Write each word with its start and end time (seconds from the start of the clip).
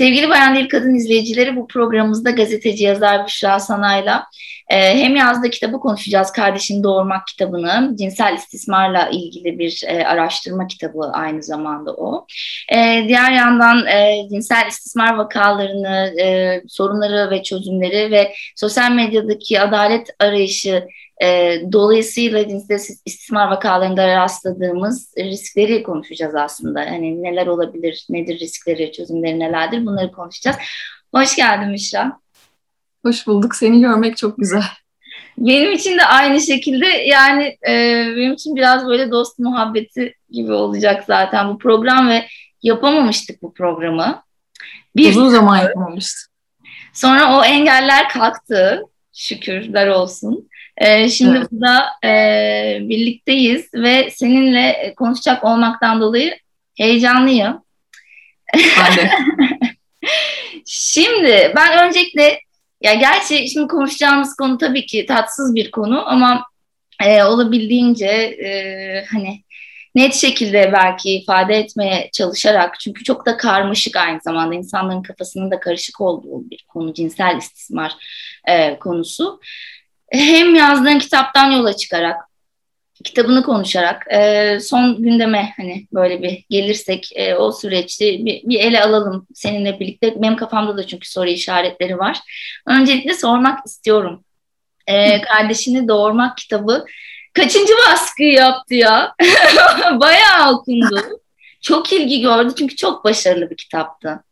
Sevgili 0.00 0.28
Bayan 0.28 0.54
Değil 0.54 0.68
Kadın 0.68 0.94
izleyicileri 0.94 1.56
bu 1.56 1.66
programımızda 1.66 2.30
gazeteci 2.30 2.84
yazar 2.84 3.26
Büşra 3.26 3.60
Sanay'la 3.60 4.26
hem 4.76 5.16
yazdığı 5.16 5.50
kitabı 5.50 5.80
konuşacağız. 5.80 6.32
Kardeşini 6.32 6.82
Doğurmak 6.82 7.26
kitabını. 7.26 7.96
Cinsel 7.98 8.34
istismarla 8.34 9.08
ilgili 9.08 9.58
bir 9.58 9.82
e, 9.86 10.06
araştırma 10.06 10.66
kitabı 10.66 11.10
aynı 11.12 11.42
zamanda 11.42 11.94
o. 11.94 12.26
E, 12.72 13.04
diğer 13.08 13.32
yandan 13.32 13.86
e, 13.86 14.28
cinsel 14.30 14.66
istismar 14.68 15.14
vakalarını, 15.14 16.20
e, 16.20 16.62
sorunları 16.68 17.30
ve 17.30 17.42
çözümleri 17.42 18.10
ve 18.10 18.32
sosyal 18.56 18.92
medyadaki 18.92 19.60
adalet 19.60 20.08
arayışı 20.18 20.86
e, 21.22 21.58
dolayısıyla 21.72 22.48
cinsel 22.48 22.74
istismar 23.06 23.50
vakalarında 23.50 24.16
rastladığımız 24.16 25.14
riskleri 25.18 25.82
konuşacağız 25.82 26.34
aslında. 26.34 26.80
Hani 26.80 27.22
neler 27.22 27.46
olabilir, 27.46 28.06
nedir 28.08 28.40
riskleri, 28.40 28.92
çözümleri 28.92 29.38
nelerdir 29.38 29.86
bunları 29.86 30.12
konuşacağız. 30.12 30.56
Hoş 31.14 31.36
geldin 31.36 31.68
Müşra. 31.68 32.19
Hoş 33.04 33.26
bulduk. 33.26 33.54
Seni 33.54 33.80
görmek 33.80 34.16
çok 34.16 34.38
güzel. 34.38 34.62
Benim 35.38 35.72
için 35.72 35.98
de 35.98 36.04
aynı 36.04 36.40
şekilde 36.40 36.86
yani 36.86 37.44
e, 37.68 38.04
benim 38.16 38.32
için 38.32 38.56
biraz 38.56 38.86
böyle 38.86 39.10
dost 39.10 39.38
muhabbeti 39.38 40.14
gibi 40.30 40.52
olacak 40.52 41.04
zaten 41.06 41.48
bu 41.48 41.58
program 41.58 42.08
ve 42.08 42.26
yapamamıştık 42.62 43.42
bu 43.42 43.54
programı. 43.54 44.22
Bir 44.96 45.10
Uzun 45.10 45.28
zaman 45.28 45.56
yapamamıştık. 45.56 46.30
Sonra 46.94 47.38
o 47.38 47.44
engeller 47.44 48.08
kalktı 48.08 48.82
şükürler 49.14 49.86
olsun. 49.86 50.48
Ee, 50.76 51.08
şimdi 51.08 51.38
evet. 51.38 51.52
burada 51.52 51.84
e, 52.04 52.78
birlikteyiz 52.80 53.74
ve 53.74 54.10
seninle 54.10 54.94
konuşacak 54.96 55.44
olmaktan 55.44 56.00
dolayı 56.00 56.38
heyecanlıyım. 56.76 57.62
Ben 58.56 58.96
de. 58.96 59.10
şimdi 60.66 61.52
ben 61.56 61.88
öncelikle 61.88 62.40
ya 62.80 62.94
gerçi 62.94 63.48
şimdi 63.48 63.68
konuşacağımız 63.68 64.36
konu 64.36 64.58
tabii 64.58 64.86
ki 64.86 65.06
tatsız 65.06 65.54
bir 65.54 65.70
konu 65.70 66.08
ama 66.08 66.44
e, 67.04 67.22
olabildiğince 67.24 68.06
e, 68.06 69.04
hani 69.04 69.42
net 69.94 70.14
şekilde 70.14 70.72
belki 70.72 71.12
ifade 71.12 71.54
etmeye 71.54 72.10
çalışarak 72.12 72.80
çünkü 72.80 73.04
çok 73.04 73.26
da 73.26 73.36
karmaşık 73.36 73.96
aynı 73.96 74.20
zamanda 74.20 74.54
insanların 74.54 75.02
kafasının 75.02 75.50
da 75.50 75.60
karışık 75.60 76.00
olduğu 76.00 76.50
bir 76.50 76.64
konu 76.68 76.94
cinsel 76.94 77.36
istismar 77.36 77.92
e, 78.48 78.78
konusu. 78.78 79.40
Hem 80.12 80.54
yazdığın 80.54 80.98
kitaptan 80.98 81.50
yola 81.50 81.76
çıkarak 81.76 82.29
kitabını 83.04 83.42
konuşarak 83.42 84.06
e, 84.12 84.58
son 84.60 85.02
gündeme 85.02 85.52
hani 85.56 85.86
böyle 85.92 86.22
bir 86.22 86.44
gelirsek 86.50 87.10
e, 87.14 87.34
o 87.34 87.52
süreçte 87.52 88.24
bir, 88.24 88.42
bir 88.44 88.60
ele 88.60 88.82
alalım 88.82 89.26
seninle 89.34 89.80
birlikte. 89.80 90.22
Benim 90.22 90.36
kafamda 90.36 90.76
da 90.76 90.86
çünkü 90.86 91.10
soru 91.10 91.28
işaretleri 91.28 91.98
var. 91.98 92.18
Öncelikle 92.66 93.14
sormak 93.14 93.66
istiyorum. 93.66 94.24
E, 94.86 95.20
kardeşini 95.20 95.88
Doğurmak 95.88 96.36
kitabı 96.36 96.84
kaçıncı 97.34 97.72
baskı 97.88 98.22
yaptı 98.22 98.74
ya? 98.74 99.14
Bayağı 100.00 100.52
okundu. 100.52 101.00
Çok 101.60 101.92
ilgi 101.92 102.20
gördü 102.20 102.52
çünkü 102.58 102.76
çok 102.76 103.04
başarılı 103.04 103.50
bir 103.50 103.56
kitaptı. 103.56 104.24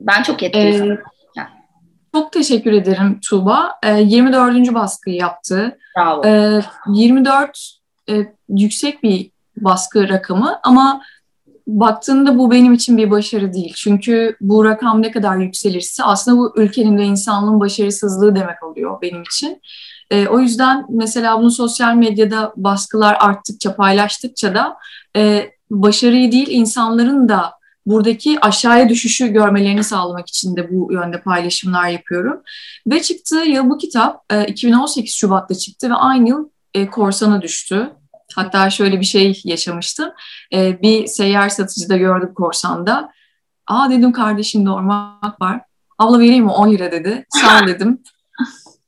Ben 0.00 0.22
çok 0.22 0.42
etkilendim. 0.42 0.92
Ee, 1.38 1.40
çok 2.14 2.32
teşekkür 2.32 2.72
ederim 2.72 3.20
Tuğba. 3.28 3.78
Ee, 3.82 4.00
24. 4.00 4.74
baskıyı 4.74 5.16
yaptı. 5.16 5.78
Bravo. 5.96 6.26
E, 6.26 6.60
24 6.88 7.76
e, 8.10 8.26
yüksek 8.48 9.02
bir 9.02 9.30
baskı 9.56 10.08
rakamı 10.08 10.58
ama 10.62 11.02
baktığında 11.66 12.38
bu 12.38 12.50
benim 12.50 12.72
için 12.72 12.96
bir 12.96 13.10
başarı 13.10 13.52
değil. 13.52 13.72
Çünkü 13.76 14.36
bu 14.40 14.64
rakam 14.64 15.02
ne 15.02 15.10
kadar 15.10 15.36
yükselirse 15.36 16.04
aslında 16.04 16.38
bu 16.38 16.52
ülkenin 16.56 16.98
ve 16.98 17.04
insanlığın 17.04 17.60
başarısızlığı 17.60 18.36
demek 18.36 18.62
oluyor 18.62 19.02
benim 19.02 19.22
için. 19.22 19.60
E, 20.10 20.28
o 20.28 20.40
yüzden 20.40 20.86
mesela 20.88 21.38
bunu 21.40 21.50
sosyal 21.50 21.94
medyada 21.94 22.52
baskılar 22.56 23.16
arttıkça, 23.20 23.76
paylaştıkça 23.76 24.54
da 24.54 24.76
e, 25.16 25.50
başarıyı 25.70 26.32
değil 26.32 26.48
insanların 26.50 27.28
da 27.28 27.52
buradaki 27.86 28.40
aşağıya 28.40 28.88
düşüşü 28.88 29.28
görmelerini 29.28 29.84
sağlamak 29.84 30.28
için 30.28 30.56
de 30.56 30.70
bu 30.70 30.92
yönde 30.92 31.20
paylaşımlar 31.20 31.88
yapıyorum. 31.88 32.42
Ve 32.86 33.02
çıktığı 33.02 33.44
yıl 33.44 33.70
bu 33.70 33.78
kitap 33.78 34.32
2018 34.46 35.12
e, 35.12 35.16
Şubat'ta 35.16 35.54
çıktı 35.54 35.90
ve 35.90 35.94
aynı 35.94 36.28
yıl 36.28 36.48
e, 36.76 36.86
korsana 36.86 37.42
düştü. 37.42 37.90
Hatta 38.34 38.70
şöyle 38.70 39.00
bir 39.00 39.04
şey 39.04 39.40
yaşamıştım. 39.44 40.10
E, 40.52 40.82
bir 40.82 41.06
seyyar 41.06 41.48
satıcıda 41.48 41.96
gördüm 41.96 42.34
korsanda. 42.34 43.12
Aa 43.66 43.90
dedim 43.90 44.12
kardeşim 44.12 44.68
ormak 44.68 45.40
var. 45.40 45.60
Abla 45.98 46.18
vereyim 46.18 46.44
mi 46.44 46.50
10 46.50 46.72
lira 46.72 46.92
dedi. 46.92 47.26
Sağ 47.30 47.66
dedim. 47.66 48.02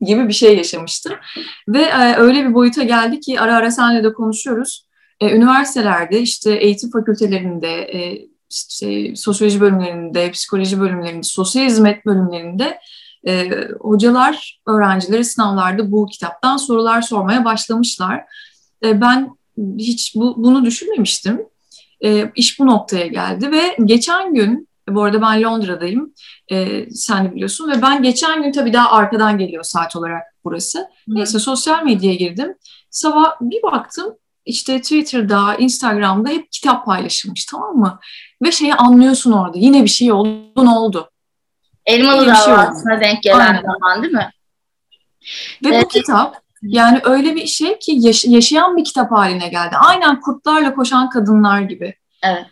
gibi 0.01 0.29
bir 0.29 0.33
şey 0.33 0.57
yaşamıştım. 0.57 1.13
Ve 1.69 1.95
öyle 2.17 2.49
bir 2.49 2.55
boyuta 2.55 2.83
geldi 2.83 3.21
ki 3.21 3.41
ara 3.41 3.57
ara 3.57 3.71
seninle 3.71 4.05
de 4.05 4.13
konuşuyoruz. 4.13 4.89
üniversitelerde 5.23 6.21
işte 6.21 6.53
eğitim 6.53 6.91
fakültelerinde 6.91 7.91
işte 8.51 9.17
sosyoloji 9.17 9.61
bölümlerinde, 9.61 10.31
psikoloji 10.31 10.81
bölümlerinde, 10.81 11.23
sosyal 11.23 11.65
hizmet 11.65 12.07
bölümlerinde 12.07 12.79
e, 13.27 13.51
hocalar 13.81 14.61
öğrencilere 14.67 15.25
sınavlarda 15.25 15.93
bu 15.93 16.07
kitaptan 16.07 16.57
sorular 16.57 17.03
sormaya 17.03 17.45
başlamışlar. 17.45 18.25
E, 18.85 19.01
ben 19.01 19.31
hiç 19.79 20.15
bu, 20.15 20.35
bunu 20.37 20.65
düşünmemiştim. 20.65 21.43
E, 22.05 22.33
iş 22.37 22.61
bu 22.61 22.67
noktaya 22.67 23.07
geldi 23.07 23.53
ve 23.53 23.77
geçen 23.85 24.35
gün, 24.35 24.69
bu 24.89 25.03
arada 25.03 25.23
ben 25.23 25.43
Londra'dayım, 25.43 26.15
e, 26.51 26.91
sen 26.91 27.25
de 27.25 27.35
biliyorsun 27.35 27.71
ve 27.71 27.83
ben 27.83 28.03
geçen 28.03 28.43
gün 28.43 28.53
tabii 28.53 28.73
daha 28.73 28.91
arkadan 28.91 29.39
geliyor 29.39 29.65
saat 29.65 29.97
olarak 29.97 30.23
burası. 30.45 30.79
Hı. 30.79 30.87
Neyse 31.09 31.39
sosyal 31.39 31.85
medyaya 31.85 32.15
girdim. 32.15 32.55
Sabah 32.91 33.33
bir 33.41 33.63
baktım 33.63 34.15
işte 34.49 34.81
Twitter'da, 34.81 35.55
Instagram'da 35.55 36.29
hep 36.29 36.53
kitap 36.53 36.87
paylaşılmış 36.87 37.45
tamam 37.45 37.77
mı? 37.77 37.99
Ve 38.43 38.53
şeyi 38.53 38.75
anlıyorsun 38.75 39.33
orada. 39.33 39.59
Yine 39.59 39.83
bir 39.83 39.89
şey 39.89 40.13
oldu, 40.13 40.65
ne 40.65 40.71
oldu? 40.71 41.11
Elmalı 41.89 42.27
davasına 42.27 43.01
şey 43.01 43.01
denk 43.01 43.23
gelen 43.23 43.39
Aynen. 43.39 43.63
zaman 43.63 44.03
değil 44.03 44.15
mi? 44.15 44.31
Ve 45.65 45.69
evet. 45.69 45.85
bu 45.85 45.89
kitap 45.89 46.43
yani 46.63 47.01
öyle 47.05 47.35
bir 47.35 47.47
şey 47.47 47.79
ki 47.79 47.93
yaş- 47.99 48.25
yaşayan 48.25 48.77
bir 48.77 48.85
kitap 48.85 49.13
haline 49.13 49.49
geldi. 49.49 49.77
Aynen 49.77 50.21
kurtlarla 50.21 50.75
koşan 50.75 51.11
kadınlar 51.11 51.61
gibi. 51.61 51.95
Evet. 52.23 52.47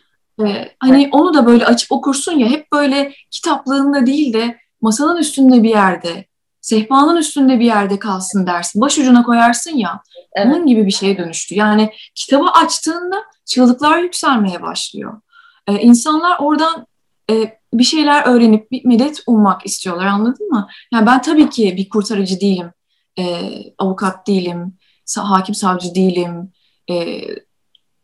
Ee, 0.45 0.75
hani 0.79 1.01
evet. 1.03 1.13
onu 1.13 1.33
da 1.33 1.45
böyle 1.45 1.65
açıp 1.65 1.91
okursun 1.91 2.31
ya 2.31 2.47
hep 2.49 2.71
böyle 2.71 3.13
kitaplığında 3.31 4.05
değil 4.05 4.33
de 4.33 4.57
masanın 4.81 5.17
üstünde 5.17 5.63
bir 5.63 5.69
yerde, 5.69 6.25
sehpanın 6.61 7.15
üstünde 7.17 7.59
bir 7.59 7.65
yerde 7.65 7.99
kalsın 7.99 8.47
dersin. 8.47 8.81
Başucuna 8.81 9.23
koyarsın 9.23 9.77
ya. 9.77 10.01
Evet. 10.33 10.47
Onun 10.47 10.67
gibi 10.67 10.85
bir 10.85 10.91
şeye 10.91 11.17
dönüştü. 11.17 11.55
Yani 11.55 11.93
kitabı 12.15 12.45
açtığında 12.49 13.23
çığlıklar 13.45 13.97
yükselmeye 13.97 14.61
başlıyor. 14.61 15.21
Ee, 15.67 15.73
insanlar 15.73 16.37
oradan 16.39 16.87
e, 17.31 17.57
bir 17.73 17.83
şeyler 17.83 18.23
öğrenip 18.27 18.71
bir 18.71 18.85
medet 18.85 19.23
ummak 19.27 19.65
istiyorlar 19.65 20.05
anladın 20.05 20.49
mı? 20.49 20.67
Yani 20.93 21.05
ben 21.05 21.21
tabii 21.21 21.49
ki 21.49 21.73
bir 21.77 21.89
kurtarıcı 21.89 22.39
değilim, 22.41 22.71
e, 23.19 23.49
avukat 23.77 24.27
değilim, 24.27 24.77
hakim 25.17 25.55
savcı 25.55 25.95
değilim, 25.95 26.51
e, 26.89 27.21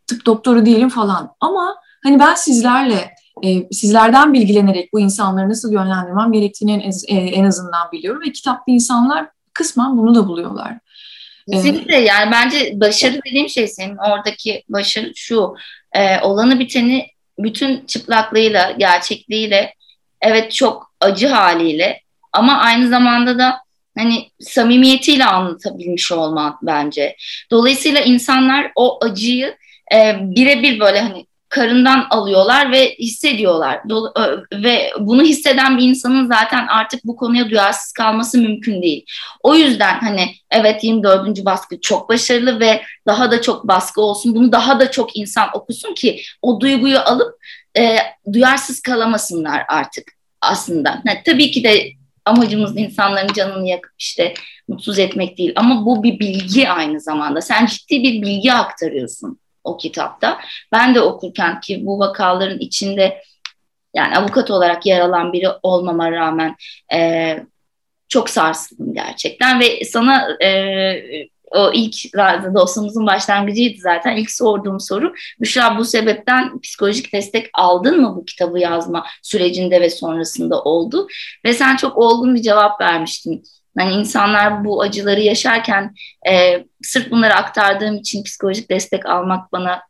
tıp 0.08 0.26
doktoru 0.26 0.66
değilim 0.66 0.90
falan. 0.90 1.36
Ama 1.40 1.76
hani 2.04 2.20
ben 2.20 2.36
sizlerle, 2.36 3.12
e, 3.44 3.68
sizlerden 3.72 4.34
bilgilenerek 4.34 4.94
bu 4.94 5.00
insanları 5.00 5.50
nasıl 5.50 5.72
yönlendirmem 5.74 6.32
gerektiğini 6.32 6.72
en, 6.74 7.18
e, 7.18 7.20
en 7.20 7.44
azından 7.44 7.92
biliyorum. 7.92 8.22
Ve 8.28 8.32
kitapta 8.32 8.64
insanlar 8.68 9.30
kısmen 9.54 9.98
bunu 9.98 10.16
da 10.16 10.28
buluyorlar. 10.28 10.80
Kesinlikle 11.52 11.96
yani 11.96 12.32
bence 12.32 12.80
başarı 12.80 13.20
dediğim 13.26 13.50
şey 13.50 13.68
senin 13.68 13.98
oradaki 13.98 14.64
başarı 14.70 15.12
şu 15.16 15.56
e, 15.94 16.22
olanı 16.22 16.60
biteni 16.60 17.13
bütün 17.40 17.86
çıplaklığıyla, 17.86 18.72
gerçekliğiyle, 18.72 19.74
evet 20.22 20.52
çok 20.52 20.92
acı 21.02 21.28
haliyle 21.28 22.02
ama 22.34 22.58
aynı 22.58 22.90
zamanda 22.90 23.40
da 23.40 23.60
hani 23.98 24.30
samimiyetiyle 24.40 25.26
anlatabilmiş 25.26 26.12
olman 26.12 26.58
bence. 26.62 27.16
Dolayısıyla 27.52 28.02
insanlar 28.02 28.72
o 28.76 29.06
acıyı 29.06 29.58
e, 29.94 30.18
birebir 30.22 30.80
böyle 30.80 31.00
hani 31.00 31.26
karından 31.54 32.08
alıyorlar 32.10 32.72
ve 32.72 32.96
hissediyorlar. 33.00 33.82
Ve 34.54 34.92
bunu 35.00 35.22
hisseden 35.24 35.78
bir 35.78 35.84
insanın 35.84 36.28
zaten 36.28 36.68
artık 36.68 37.06
bu 37.06 37.16
konuya 37.16 37.50
duyarsız 37.50 37.92
kalması 37.92 38.38
mümkün 38.38 38.82
değil. 38.82 39.06
O 39.44 39.56
yüzden 39.56 40.00
hani 40.00 40.36
evet 40.52 40.84
24. 40.84 41.46
baskı 41.46 41.82
çok 41.82 42.10
başarılı 42.10 42.60
ve 42.60 42.82
daha 43.08 43.32
da 43.32 43.42
çok 43.42 43.68
baskı 43.68 44.02
olsun. 44.02 44.36
Bunu 44.36 44.52
daha 44.52 44.80
da 44.80 44.92
çok 44.92 45.18
insan 45.18 45.50
okusun 45.54 45.94
ki 45.94 46.22
o 46.42 46.60
duyguyu 46.60 47.00
alıp 47.00 47.36
e, 47.78 47.98
duyarsız 48.34 48.82
kalamasınlar 48.82 49.64
artık 49.68 50.12
aslında. 50.42 51.02
Yani 51.06 51.22
tabii 51.26 51.52
ki 51.52 51.64
de 51.64 51.92
amacımız 52.26 52.78
insanların 52.78 53.34
canını 53.34 53.68
yakıp 53.68 53.94
işte 54.00 54.34
mutsuz 54.68 55.00
etmek 55.00 55.38
değil 55.38 55.54
ama 55.56 55.86
bu 55.86 56.04
bir 56.04 56.20
bilgi 56.20 56.70
aynı 56.70 57.00
zamanda. 57.00 57.42
Sen 57.42 57.66
ciddi 57.66 58.04
bir 58.04 58.22
bilgi 58.22 58.54
aktarıyorsun 58.54 59.40
o 59.64 59.78
kitapta. 59.78 60.40
Ben 60.72 60.96
de 60.96 61.02
okurken 61.02 61.60
ki 61.60 61.86
bu 61.86 62.00
vakaların 62.00 62.60
içinde 62.60 63.22
Yani 63.96 64.18
avukat 64.18 64.52
olarak 64.52 64.86
yer 64.86 65.00
alan 65.00 65.34
biri 65.34 65.48
olmama 65.64 66.12
rağmen 66.12 66.56
e, 66.94 67.40
çok 68.10 68.30
sarsıldım 68.30 68.94
gerçekten 68.94 69.60
ve 69.60 69.86
sana 69.86 70.38
e, 70.44 71.28
o 71.52 71.72
ilk 71.74 71.96
dostumuzun 72.54 73.08
başlangıcıydı 73.08 73.82
zaten. 73.82 74.16
İlk 74.18 74.32
sorduğum 74.32 74.80
soru 74.80 75.14
Büşra 75.42 75.78
bu 75.78 75.86
sebepten 75.86 76.60
psikolojik 76.60 77.14
destek 77.14 77.50
aldın 77.54 78.02
mı 78.02 78.16
bu 78.16 78.26
kitabı 78.26 78.60
yazma 78.60 79.06
sürecinde 79.22 79.82
ve 79.82 79.90
sonrasında 79.90 80.62
oldu? 80.62 81.08
Ve 81.46 81.54
sen 81.54 81.76
çok 81.76 81.98
olgun 81.98 82.36
bir 82.36 82.42
cevap 82.42 82.82
vermiştin. 82.82 83.44
Yani 83.80 83.94
insanlar 83.94 84.66
bu 84.66 84.82
acıları 84.82 85.22
yaşarken 85.22 85.96
e, 86.30 86.66
sırf 86.82 87.12
bunları 87.12 87.34
aktardığım 87.34 87.96
için 87.98 88.24
psikolojik 88.24 88.70
destek 88.70 89.06
almak 89.06 89.52
bana 89.52 89.82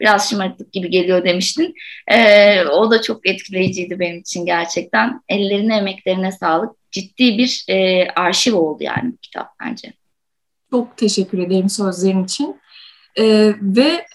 biraz 0.00 0.30
şımarıklık 0.30 0.72
gibi 0.72 0.90
geliyor 0.90 1.24
demiştin. 1.24 1.74
E, 2.08 2.64
o 2.64 2.90
da 2.90 3.02
çok 3.02 3.26
etkileyiciydi 3.28 4.00
benim 4.00 4.18
için 4.18 4.46
gerçekten. 4.46 5.20
Ellerine, 5.28 5.76
emeklerine 5.76 6.32
sağlık. 6.32 6.70
Ciddi 6.90 7.38
bir 7.38 7.64
e, 7.68 8.08
arşiv 8.16 8.54
oldu 8.54 8.84
yani 8.84 9.12
bu 9.12 9.16
kitap 9.16 9.50
bence. 9.60 9.92
Çok 10.70 10.96
teşekkür 10.96 11.38
ederim 11.38 11.68
sözlerin 11.68 12.24
için. 12.24 12.60
Ee, 13.18 13.54
ve 13.62 14.06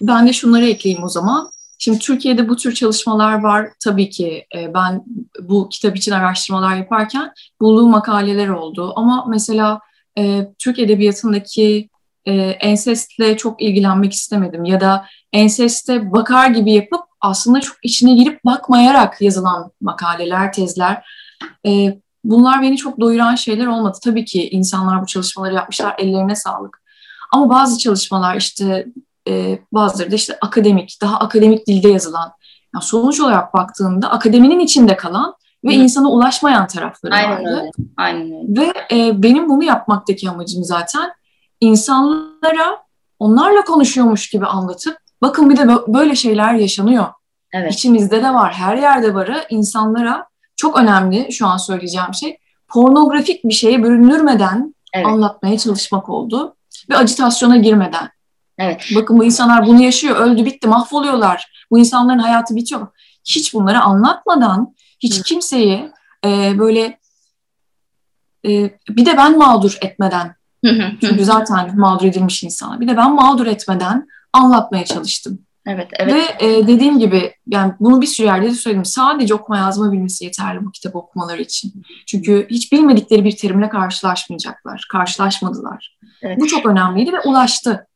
ben 0.00 0.28
de 0.28 0.32
şunları 0.32 0.66
ekleyeyim 0.66 1.04
o 1.04 1.08
zaman. 1.08 1.50
Şimdi 1.78 1.98
Türkiye'de 1.98 2.48
bu 2.48 2.56
tür 2.56 2.74
çalışmalar 2.74 3.40
var. 3.42 3.68
Tabii 3.84 4.10
ki 4.10 4.46
e, 4.56 4.74
ben 4.74 5.04
bu 5.42 5.68
kitap 5.68 5.96
için 5.96 6.12
araştırmalar 6.12 6.76
yaparken 6.76 7.32
bulduğum 7.60 7.90
makaleler 7.90 8.48
oldu. 8.48 8.92
Ama 8.96 9.24
mesela 9.28 9.80
e, 10.18 10.48
Türk 10.58 10.78
Edebiyatı'ndaki 10.78 11.88
e, 12.24 12.32
ensestle 12.40 13.36
çok 13.36 13.62
ilgilenmek 13.62 14.12
istemedim. 14.12 14.64
Ya 14.64 14.80
da 14.80 15.06
enseste 15.32 16.12
bakar 16.12 16.50
gibi 16.50 16.72
yapıp 16.72 17.00
aslında 17.20 17.60
çok 17.60 17.76
içine 17.82 18.14
girip 18.14 18.44
bakmayarak 18.44 19.22
yazılan 19.22 19.70
makaleler, 19.80 20.52
tezler. 20.52 21.06
E, 21.66 21.98
bunlar 22.24 22.62
beni 22.62 22.76
çok 22.76 23.00
doyuran 23.00 23.34
şeyler 23.34 23.66
olmadı. 23.66 23.98
Tabii 24.04 24.24
ki 24.24 24.48
insanlar 24.48 25.02
bu 25.02 25.06
çalışmaları 25.06 25.54
yapmışlar, 25.54 25.94
ellerine 25.98 26.36
sağlık. 26.36 26.82
Ama 27.32 27.50
bazı 27.50 27.78
çalışmalar 27.78 28.36
işte 28.36 28.86
e, 29.28 29.58
bazıları 29.72 30.10
da 30.10 30.14
işte 30.14 30.38
akademik, 30.40 30.98
daha 31.02 31.18
akademik 31.18 31.66
dilde 31.66 31.88
yazılan. 31.88 32.32
Yani 32.74 32.84
sonuç 32.84 33.20
olarak 33.20 33.54
baktığında 33.54 34.10
akademinin 34.10 34.60
içinde 34.60 34.96
kalan 34.96 35.34
ve 35.64 35.70
Hı. 35.70 35.72
insana 35.72 36.10
ulaşmayan 36.10 36.66
tarafları 36.66 37.14
Aynen 37.14 37.30
vardı. 37.30 37.60
Öyle. 37.60 37.70
Aynen 37.96 38.32
öyle. 38.32 38.60
Ve 38.60 38.96
e, 38.96 39.22
benim 39.22 39.48
bunu 39.48 39.64
yapmaktaki 39.64 40.30
amacım 40.30 40.64
zaten 40.64 41.10
insanlara 41.60 42.78
onlarla 43.18 43.64
konuşuyormuş 43.64 44.30
gibi 44.30 44.46
anlatıp 44.46 44.98
bakın 45.22 45.50
bir 45.50 45.56
de 45.56 45.68
böyle 45.88 46.14
şeyler 46.14 46.54
yaşanıyor. 46.54 47.06
Evet. 47.52 47.74
İçimizde 47.74 48.22
de 48.22 48.34
var, 48.34 48.52
her 48.52 48.76
yerde 48.76 49.14
varı 49.14 49.44
insanlara 49.50 50.26
çok 50.56 50.78
önemli 50.78 51.32
şu 51.32 51.46
an 51.46 51.56
söyleyeceğim 51.56 52.14
şey 52.14 52.38
pornografik 52.68 53.44
bir 53.44 53.54
şeye 53.54 53.84
bürünürmeden 53.84 54.74
evet. 54.94 55.06
anlatmaya 55.06 55.58
çalışmak 55.58 56.08
oldu 56.08 56.56
ve 56.90 56.96
acitasyona 56.96 57.56
girmeden. 57.56 58.08
Evet. 58.58 58.84
Bakın 58.94 59.18
bu 59.18 59.24
insanlar 59.24 59.66
bunu 59.66 59.82
yaşıyor, 59.82 60.16
öldü 60.16 60.44
bitti, 60.44 60.68
mahvoluyorlar. 60.68 61.66
Bu 61.70 61.78
insanların 61.78 62.18
hayatı 62.18 62.56
bitiyor. 62.56 62.86
Hiç 63.24 63.54
bunları 63.54 63.80
anlatmadan, 63.80 64.74
hiç 65.00 65.22
kimseyi 65.22 65.90
e, 66.24 66.58
böyle 66.58 66.98
e, 68.46 68.70
bir 68.88 69.06
de 69.06 69.16
ben 69.16 69.38
mağdur 69.38 69.78
etmeden, 69.80 70.34
çünkü 71.00 71.24
zaten 71.24 71.78
mağdur 71.78 72.06
edilmiş 72.06 72.42
insan, 72.42 72.80
bir 72.80 72.88
de 72.88 72.96
ben 72.96 73.14
mağdur 73.14 73.46
etmeden 73.46 74.06
anlatmaya 74.32 74.84
çalıştım. 74.84 75.46
Evet, 75.66 75.88
evet. 75.98 76.14
Ve 76.14 76.46
e, 76.46 76.66
dediğim 76.66 76.98
gibi 76.98 77.34
yani 77.46 77.72
bunu 77.80 78.00
bir 78.00 78.06
sürü 78.06 78.26
yerde 78.26 78.46
de 78.46 78.54
söyledim. 78.54 78.84
Sadece 78.84 79.34
okuma 79.34 79.58
yazma 79.58 79.92
bilmesi 79.92 80.24
yeterli 80.24 80.64
bu 80.64 80.70
kitabı 80.72 80.98
okumaları 80.98 81.42
için. 81.42 81.82
Çünkü 82.06 82.46
hiç 82.50 82.72
bilmedikleri 82.72 83.24
bir 83.24 83.36
terimle 83.36 83.68
karşılaşmayacaklar. 83.68 84.86
Karşılaşmadılar. 84.92 85.98
Evet. 86.22 86.38
Bu 86.40 86.46
çok 86.46 86.66
önemliydi 86.66 87.12
ve 87.12 87.20
ulaştı. 87.20 87.86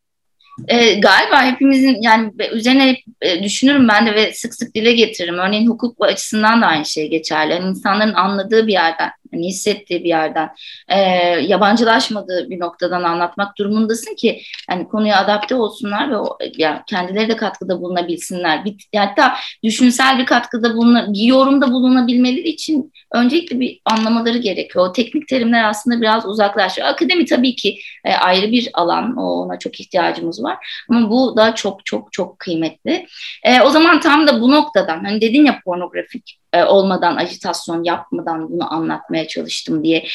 E, 0.68 0.94
galiba 0.94 1.42
hepimizin 1.42 2.02
yani 2.02 2.32
üzerine 2.52 2.96
e, 3.22 3.42
düşünürüm 3.42 3.88
ben 3.88 4.06
de 4.06 4.14
ve 4.14 4.32
sık 4.32 4.54
sık 4.54 4.74
dile 4.74 4.92
getiririm. 4.92 5.38
Örneğin 5.38 5.68
hukuk 5.68 6.04
açısından 6.04 6.62
da 6.62 6.66
aynı 6.66 6.84
şey 6.84 7.10
geçerli. 7.10 7.52
Yani 7.52 7.68
insanların 7.68 8.14
anladığı 8.14 8.66
bir 8.66 8.72
yerden 8.72 9.10
hani 9.32 9.46
hissettiği 9.46 10.04
bir 10.04 10.08
yerden, 10.08 10.50
e, 10.88 10.98
yabancılaşmadığı 11.40 12.50
bir 12.50 12.60
noktadan 12.60 13.02
anlatmak 13.02 13.58
durumundasın 13.58 14.14
ki 14.14 14.42
yani 14.70 14.88
konuya 14.88 15.18
adapte 15.18 15.54
olsunlar 15.54 16.10
ve 16.10 16.16
o, 16.16 16.38
yani 16.56 16.80
kendileri 16.86 17.28
de 17.28 17.36
katkıda 17.36 17.80
bulunabilsinler. 17.80 18.64
Bir, 18.64 18.88
hatta 18.96 19.34
düşünsel 19.64 20.18
bir 20.18 20.26
katkıda 20.26 20.74
buluna, 20.74 21.12
bir 21.12 21.22
yorumda 21.22 21.72
bulunabilmeleri 21.72 22.48
için 22.48 22.92
öncelikle 23.12 23.60
bir 23.60 23.80
anlamaları 23.84 24.38
gerekiyor. 24.38 24.88
O 24.88 24.92
teknik 24.92 25.28
terimler 25.28 25.64
aslında 25.64 26.00
biraz 26.00 26.26
uzaklaşıyor. 26.26 26.88
Akademi 26.88 27.24
tabii 27.24 27.56
ki 27.56 27.78
e, 28.04 28.12
ayrı 28.14 28.52
bir 28.52 28.70
alan, 28.74 29.16
ona 29.16 29.58
çok 29.58 29.80
ihtiyacımız 29.80 30.42
var 30.42 30.84
ama 30.88 31.10
bu 31.10 31.36
da 31.36 31.54
çok 31.54 31.86
çok 31.86 32.12
çok 32.12 32.38
kıymetli. 32.38 33.06
E, 33.44 33.60
o 33.60 33.70
zaman 33.70 34.00
tam 34.00 34.26
da 34.26 34.40
bu 34.40 34.50
noktadan 34.50 35.04
hani 35.04 35.20
dedin 35.20 35.44
ya 35.44 35.60
pornografik 35.64 36.40
e, 36.52 36.64
olmadan, 36.64 37.16
ajitasyon 37.16 37.84
yapmadan 37.84 38.50
bunu 38.50 38.72
anlatmaya 38.74 39.19
çalıştım 39.28 39.84
diye. 39.84 40.06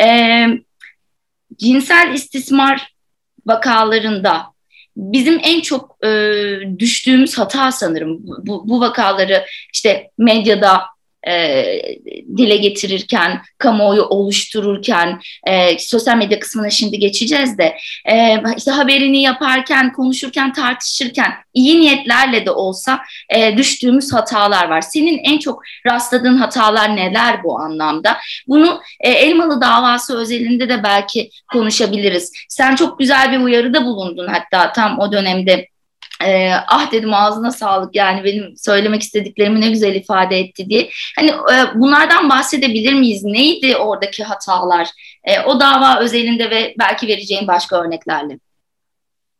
E, 0.00 0.46
cinsel 1.56 2.12
istismar 2.14 2.94
vakalarında 3.46 4.46
bizim 4.96 5.40
en 5.42 5.60
çok 5.60 6.04
e, 6.04 6.08
düştüğümüz 6.78 7.38
hata 7.38 7.72
sanırım 7.72 8.18
bu, 8.22 8.68
bu 8.68 8.80
vakaları 8.80 9.46
işte 9.72 10.10
medyada 10.18 10.82
e, 11.28 11.64
dile 12.36 12.56
getirirken, 12.56 13.42
kamuoyu 13.58 14.02
oluştururken, 14.02 15.20
e, 15.46 15.78
sosyal 15.78 16.16
medya 16.16 16.40
kısmına 16.40 16.70
şimdi 16.70 16.98
geçeceğiz 16.98 17.58
de, 17.58 17.76
e, 18.10 18.42
işte 18.56 18.70
haberini 18.70 19.22
yaparken, 19.22 19.92
konuşurken, 19.92 20.52
tartışırken 20.52 21.32
iyi 21.54 21.80
niyetlerle 21.80 22.46
de 22.46 22.50
olsa 22.50 23.00
e, 23.28 23.56
düştüğümüz 23.56 24.12
hatalar 24.12 24.68
var. 24.68 24.80
Senin 24.80 25.18
en 25.18 25.38
çok 25.38 25.62
rastladığın 25.86 26.36
hatalar 26.36 26.96
neler 26.96 27.44
bu 27.44 27.60
anlamda? 27.60 28.18
Bunu 28.48 28.80
e, 29.00 29.10
Elmalı 29.10 29.60
davası 29.60 30.18
özelinde 30.18 30.68
de 30.68 30.82
belki 30.82 31.30
konuşabiliriz. 31.52 32.32
Sen 32.48 32.74
çok 32.74 32.98
güzel 32.98 33.32
bir 33.32 33.38
uyarıda 33.38 33.84
bulundun 33.84 34.26
hatta 34.26 34.72
tam 34.72 34.98
o 34.98 35.12
dönemde 35.12 35.68
e, 36.26 36.52
ah 36.68 36.92
dedim 36.92 37.14
ağzına 37.14 37.50
sağlık 37.50 37.94
yani 37.94 38.24
benim 38.24 38.56
söylemek 38.56 39.02
istediklerimi 39.02 39.60
ne 39.60 39.70
güzel 39.70 39.94
ifade 39.94 40.38
etti 40.38 40.68
diye. 40.68 40.90
Hani 41.18 41.30
e, 41.30 41.80
bunlardan 41.80 42.30
bahsedebilir 42.30 42.94
miyiz? 42.94 43.24
Neydi 43.24 43.76
oradaki 43.76 44.24
hatalar? 44.24 44.88
E, 45.24 45.40
o 45.40 45.60
dava 45.60 46.00
özelinde 46.00 46.50
ve 46.50 46.74
belki 46.78 47.06
vereceğin 47.06 47.46
başka 47.46 47.84
örneklerle. 47.84 48.38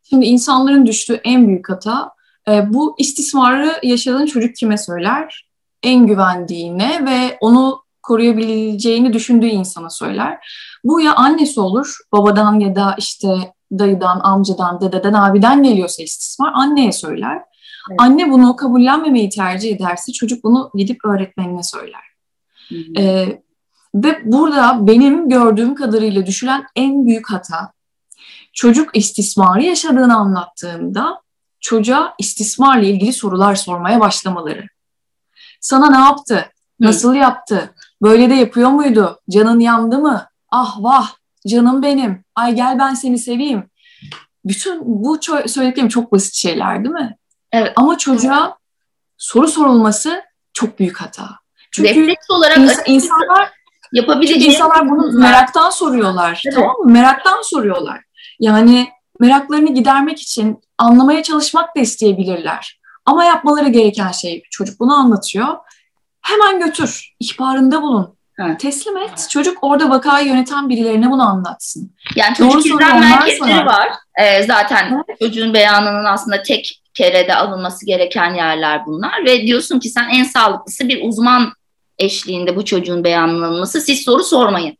Şimdi 0.09 0.25
insanların 0.25 0.85
düştüğü 0.85 1.21
en 1.23 1.47
büyük 1.47 1.69
hata 1.69 2.11
e, 2.47 2.73
bu 2.73 2.95
istismarı 2.99 3.79
yaşadığın 3.83 4.25
çocuk 4.25 4.55
kime 4.55 4.77
söyler? 4.77 5.47
En 5.83 6.07
güvendiğine 6.07 7.05
ve 7.05 7.37
onu 7.39 7.85
koruyabileceğini 8.03 9.13
düşündüğü 9.13 9.47
insana 9.47 9.89
söyler. 9.89 10.37
Bu 10.83 11.01
ya 11.01 11.15
annesi 11.15 11.59
olur, 11.59 11.97
babadan 12.11 12.59
ya 12.59 12.75
da 12.75 12.95
işte 12.97 13.27
dayıdan, 13.71 14.19
amcadan, 14.23 14.81
dededen, 14.81 15.13
abiden 15.13 15.63
geliyorsa 15.63 16.03
istismar 16.03 16.53
anneye 16.55 16.91
söyler. 16.91 17.35
Evet. 17.89 18.01
Anne 18.01 18.31
bunu 18.31 18.55
kabullenmemeyi 18.55 19.29
tercih 19.29 19.75
ederse 19.75 20.11
çocuk 20.11 20.43
bunu 20.43 20.71
gidip 20.75 21.05
öğretmenine 21.05 21.63
söyler. 21.63 22.01
Ee, 22.97 23.41
ve 23.95 24.21
burada 24.25 24.87
benim 24.87 25.29
gördüğüm 25.29 25.75
kadarıyla 25.75 26.25
düşülen 26.25 26.65
en 26.75 27.05
büyük 27.05 27.31
hata 27.31 27.71
çocuk 28.53 28.97
istismarı 28.97 29.63
yaşadığını 29.63 30.15
anlattığında 30.15 31.21
çocuğa 31.59 32.15
istismarla 32.19 32.85
ilgili 32.85 33.13
sorular 33.13 33.55
sormaya 33.55 33.99
başlamaları. 33.99 34.65
Sana 35.61 35.89
ne 35.89 35.97
yaptı? 35.97 36.45
Nasıl 36.79 37.13
Hı. 37.13 37.17
yaptı? 37.17 37.73
Böyle 38.01 38.29
de 38.29 38.33
yapıyor 38.33 38.69
muydu? 38.69 39.19
Canın 39.29 39.59
yandı 39.59 39.99
mı? 39.99 40.25
Ah 40.49 40.77
vah 40.79 41.11
canım 41.47 41.81
benim, 41.81 42.24
ay 42.35 42.55
gel 42.55 42.79
ben 42.79 42.93
seni 42.93 43.17
seveyim. 43.17 43.69
Bütün 44.45 44.81
bu 44.85 45.19
söylediklerim 45.47 45.89
çok 45.89 46.11
basit 46.11 46.33
şeyler 46.35 46.83
değil 46.83 46.93
mi? 46.95 47.17
Evet. 47.51 47.73
Ama 47.75 47.97
çocuğa 47.97 48.57
soru 49.17 49.47
sorulması 49.47 50.21
çok 50.53 50.79
büyük 50.79 51.01
hata. 51.01 51.29
Çünkü 51.71 51.89
Refleks 51.89 52.29
olarak 52.29 52.57
ins- 52.57 52.83
insanlar 52.85 53.51
yapabileceği 53.93 54.45
insanlar 54.45 54.89
bunu 54.89 55.19
meraktan 55.19 55.69
soruyorlar. 55.69 56.41
Evet. 56.45 56.55
Tamam 56.55 56.75
mı? 56.77 56.91
Meraktan 56.91 57.41
soruyorlar. 57.41 58.03
Yani 58.39 58.87
meraklarını 59.19 59.73
gidermek 59.73 60.21
için 60.21 60.59
anlamaya 60.77 61.23
çalışmak 61.23 61.75
da 61.75 61.79
isteyebilirler. 61.79 62.79
Ama 63.05 63.25
yapmaları 63.25 63.69
gereken 63.69 64.11
şey 64.11 64.43
çocuk 64.51 64.79
bunu 64.79 64.93
anlatıyor. 64.93 65.47
Hemen 66.21 66.59
götür, 66.59 67.15
ihbarında 67.19 67.81
bulun. 67.81 68.14
Ha. 68.39 68.57
Teslim 68.57 68.97
et. 68.97 69.27
Çocuk 69.29 69.57
orada 69.61 69.89
vakayı 69.89 70.27
yöneten 70.27 70.69
birilerine 70.69 71.11
bunu 71.11 71.29
anlatsın. 71.29 71.95
Yani 72.15 72.35
çocuk 72.35 72.65
izlem 72.65 72.99
merkezleri 72.99 73.65
var. 73.65 73.89
Ee, 74.19 74.43
zaten 74.43 75.03
evet. 75.07 75.19
çocuğun 75.19 75.53
beyanının 75.53 76.05
aslında 76.05 76.43
tek 76.43 76.81
kerede 76.93 77.35
alınması 77.35 77.85
gereken 77.85 78.33
yerler 78.33 78.85
bunlar. 78.85 79.25
Ve 79.25 79.47
diyorsun 79.47 79.79
ki 79.79 79.89
sen 79.89 80.09
en 80.09 80.23
sağlıklısı 80.23 80.87
bir 80.87 81.07
uzman 81.07 81.53
eşliğinde 81.97 82.55
bu 82.55 82.65
çocuğun 82.65 83.03
beyanının 83.03 83.43
alınması. 83.43 83.81
Siz 83.81 84.03
soru 84.03 84.23
sormayın. 84.23 84.77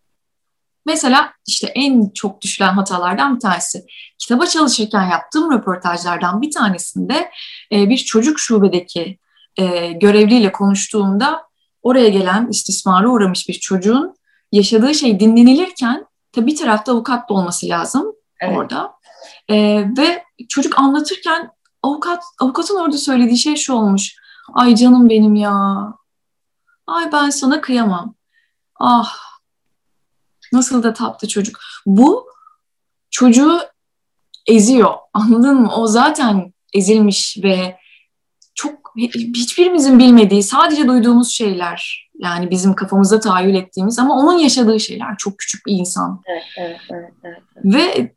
Mesela 0.86 1.34
işte 1.48 1.68
en 1.68 2.10
çok 2.10 2.42
düşülen 2.42 2.74
hatalardan 2.74 3.36
bir 3.36 3.40
tanesi. 3.40 3.86
Kitaba 4.18 4.46
çalışırken 4.46 5.10
yaptığım 5.10 5.52
röportajlardan 5.52 6.42
bir 6.42 6.52
tanesinde 6.52 7.32
e, 7.72 7.90
bir 7.90 7.98
çocuk 7.98 8.40
şubedeki 8.40 9.18
e, 9.58 9.92
görevliyle 9.92 10.52
konuştuğumda 10.52 11.44
oraya 11.86 12.10
gelen 12.10 12.48
istismara 12.48 13.10
uğramış 13.10 13.50
bir 13.50 13.54
çocuğun 13.54 14.16
yaşadığı 14.52 14.94
şey 14.94 15.20
dinlenilirken 15.20 16.06
tabii 16.32 16.48
bir 16.48 16.56
tarafta 16.58 16.92
avukat 16.92 17.30
da 17.30 17.34
olması 17.34 17.68
lazım 17.68 18.16
evet. 18.40 18.58
orada. 18.58 18.94
E, 19.50 19.56
ve 19.98 20.24
çocuk 20.50 20.80
anlatırken 20.80 21.52
avukat 21.84 22.24
avukatın 22.40 22.76
orada 22.76 22.98
söylediği 22.98 23.38
şey 23.38 23.56
şu 23.56 23.74
olmuş. 23.74 24.16
Ay 24.54 24.76
canım 24.76 25.10
benim 25.10 25.36
ya. 25.36 25.54
Ay 26.88 27.12
ben 27.12 27.30
sana 27.30 27.62
kıyamam. 27.62 28.16
Ah 28.80 29.16
nasıl 30.52 30.84
da 30.84 30.94
tatlı 30.94 31.28
çocuk. 31.28 31.60
Bu 31.86 32.26
çocuğu 33.12 33.60
eziyor. 34.48 34.94
Anladın 35.14 35.62
mı? 35.62 35.76
O 35.76 35.88
zaten 35.88 36.54
ezilmiş 36.74 37.38
ve 37.44 37.78
hiçbirimizin 39.36 40.00
bilmediği, 40.00 40.44
sadece 40.44 40.88
duyduğumuz 40.88 41.32
şeyler. 41.32 42.10
Yani 42.20 42.52
bizim 42.52 42.74
kafamızda 42.74 43.20
tahayyül 43.20 43.56
ettiğimiz 43.56 44.00
ama 44.00 44.18
onun 44.18 44.38
yaşadığı 44.38 44.80
şeyler. 44.80 45.18
Çok 45.18 45.38
küçük 45.38 45.66
bir 45.66 45.74
insan. 45.74 46.22
Evet, 46.26 46.44
evet, 46.58 46.80
evet. 46.90 47.12
evet, 47.24 47.42
Ve 47.66 48.14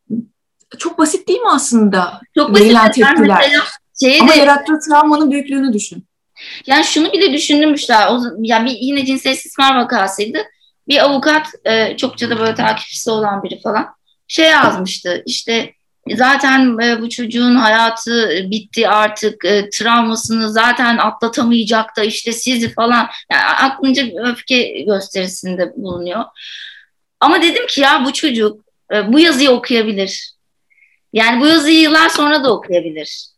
çok 0.78 0.98
basit 0.98 1.28
değil 1.28 1.40
mi 1.40 1.50
aslında? 1.50 2.20
Çok 2.34 2.50
basit. 2.50 2.64
Verilen 2.64 2.90
tepkiler. 2.90 3.52
Ama 4.20 4.32
de... 4.32 4.38
yarattığı 4.38 4.78
travmanın 4.88 5.30
büyüklüğünü 5.30 5.72
düşün. 5.72 6.04
Yani 6.66 6.84
şunu 6.84 7.12
bile 7.12 7.32
düşündürmüşler. 7.32 8.06
O, 8.10 8.20
yani 8.42 8.70
bir, 8.70 8.76
yine 8.80 9.06
cinsel 9.06 9.32
istismar 9.32 9.76
vakasıydı. 9.76 10.38
Bir 10.88 11.04
avukat, 11.04 11.46
e, 11.64 11.96
çokça 11.96 12.30
da 12.30 12.38
böyle 12.38 12.54
takipçisi 12.54 13.10
olan 13.10 13.42
biri 13.42 13.60
falan 13.60 13.86
şey 14.28 14.50
yazmıştı. 14.50 15.22
İşte 15.26 15.72
zaten 16.16 16.78
e, 16.78 17.00
bu 17.00 17.08
çocuğun 17.08 17.54
hayatı 17.54 18.30
bitti 18.50 18.88
artık 18.88 19.44
e, 19.44 19.70
travmasını 19.70 20.52
zaten 20.52 20.98
atlatamayacak 20.98 21.96
da 21.96 22.04
işte 22.04 22.32
sizi 22.32 22.72
falan 22.72 23.08
yani 23.32 23.42
aklınca 23.44 24.02
öfke 24.24 24.82
gösterisinde 24.82 25.72
bulunuyor. 25.76 26.24
Ama 27.20 27.42
dedim 27.42 27.66
ki 27.66 27.80
ya 27.80 28.04
bu 28.04 28.12
çocuk 28.12 28.60
e, 28.92 29.12
bu 29.12 29.20
yazıyı 29.20 29.50
okuyabilir. 29.50 30.32
Yani 31.12 31.40
bu 31.40 31.46
yazıyı 31.46 31.80
yıllar 31.80 32.08
sonra 32.08 32.44
da 32.44 32.52
okuyabilir. 32.52 33.28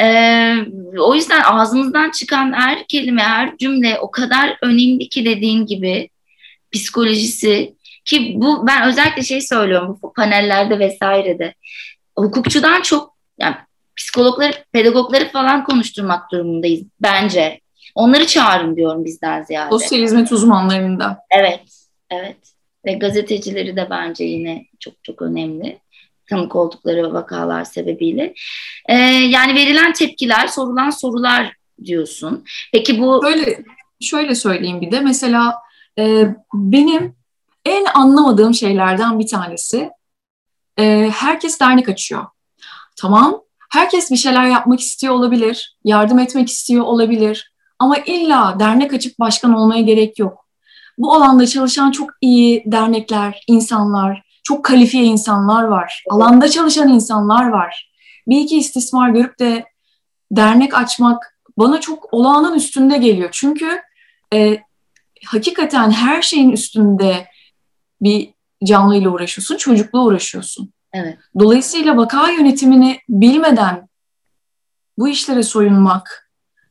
Ee, 0.00 0.56
o 0.98 1.14
yüzden 1.14 1.42
ağzımızdan 1.42 2.10
çıkan 2.10 2.52
her 2.52 2.86
kelime, 2.86 3.22
her 3.22 3.56
cümle 3.56 3.98
o 3.98 4.10
kadar 4.10 4.58
önemli 4.62 5.08
ki 5.08 5.24
dediğin 5.24 5.66
gibi 5.66 6.08
psikolojisi 6.72 7.74
ki 8.04 8.32
bu 8.36 8.66
ben 8.66 8.88
özellikle 8.88 9.22
şey 9.22 9.40
söylüyorum 9.40 9.98
bu 10.02 10.12
panellerde 10.12 10.78
vesairede 10.78 11.54
hukukçudan 12.16 12.82
çok 12.82 13.14
yani 13.38 13.56
psikologları, 13.96 14.52
pedagogları 14.72 15.28
falan 15.28 15.64
konuşturmak 15.64 16.32
durumundayız 16.32 16.82
bence. 17.00 17.60
Onları 17.94 18.26
çağırın 18.26 18.76
diyorum 18.76 19.04
bizden 19.04 19.42
ziyade. 19.42 19.70
Sosyal 19.70 20.00
hizmet 20.00 20.32
uzmanlarında. 20.32 21.18
Evet, 21.30 21.86
evet. 22.10 22.36
Ve 22.86 22.92
gazetecileri 22.92 23.76
de 23.76 23.86
bence 23.90 24.24
yine 24.24 24.66
çok 24.80 25.04
çok 25.04 25.22
önemli. 25.22 25.78
Tanık 26.30 26.56
oldukları 26.56 27.12
vakalar 27.12 27.64
sebebiyle. 27.64 28.34
Ee, 28.88 28.94
yani 29.08 29.54
verilen 29.54 29.92
tepkiler, 29.92 30.46
sorulan 30.46 30.90
sorular 30.90 31.52
diyorsun. 31.84 32.44
Peki 32.72 33.00
bu... 33.00 33.20
Şöyle, 33.24 33.64
şöyle 34.00 34.34
söyleyeyim 34.34 34.80
bir 34.80 34.90
de. 34.90 35.00
Mesela 35.00 35.54
e, 35.98 36.26
benim 36.54 37.16
en 37.64 37.84
anlamadığım 37.84 38.54
şeylerden 38.54 39.18
bir 39.18 39.26
tanesi 39.26 39.90
e, 40.78 41.10
herkes 41.14 41.60
dernek 41.60 41.88
açıyor. 41.88 42.26
Tamam, 42.96 43.40
herkes 43.72 44.10
bir 44.10 44.16
şeyler 44.16 44.46
yapmak 44.46 44.80
istiyor 44.80 45.14
olabilir, 45.14 45.76
yardım 45.84 46.18
etmek 46.18 46.48
istiyor 46.48 46.84
olabilir 46.84 47.52
ama 47.78 47.96
illa 47.96 48.56
dernek 48.60 48.94
açıp 48.94 49.18
başkan 49.18 49.54
olmaya 49.54 49.82
gerek 49.82 50.18
yok. 50.18 50.44
Bu 50.98 51.14
alanda 51.14 51.46
çalışan 51.46 51.90
çok 51.90 52.10
iyi 52.20 52.62
dernekler, 52.66 53.44
insanlar, 53.48 54.22
çok 54.44 54.64
kalifiye 54.64 55.04
insanlar 55.04 55.64
var. 55.64 56.04
Alanda 56.10 56.48
çalışan 56.48 56.88
insanlar 56.88 57.48
var. 57.48 57.90
Bir 58.28 58.40
iki 58.40 58.58
istismar 58.58 59.10
görüp 59.10 59.38
de 59.38 59.64
dernek 60.32 60.74
açmak 60.74 61.38
bana 61.58 61.80
çok 61.80 62.14
olağanın 62.14 62.54
üstünde 62.54 62.98
geliyor. 62.98 63.28
Çünkü 63.32 63.80
e, 64.34 64.58
hakikaten 65.26 65.90
her 65.90 66.22
şeyin 66.22 66.50
üstünde 66.50 67.26
bir 68.00 68.33
canlıyla 68.64 69.10
uğraşıyorsun, 69.10 69.56
çocukla 69.56 69.98
uğraşıyorsun. 69.98 70.72
Evet. 70.92 71.18
Dolayısıyla 71.38 71.96
vaka 71.96 72.30
yönetimini 72.30 72.98
bilmeden 73.08 73.88
bu 74.98 75.08
işlere 75.08 75.42
soyunmak 75.42 76.30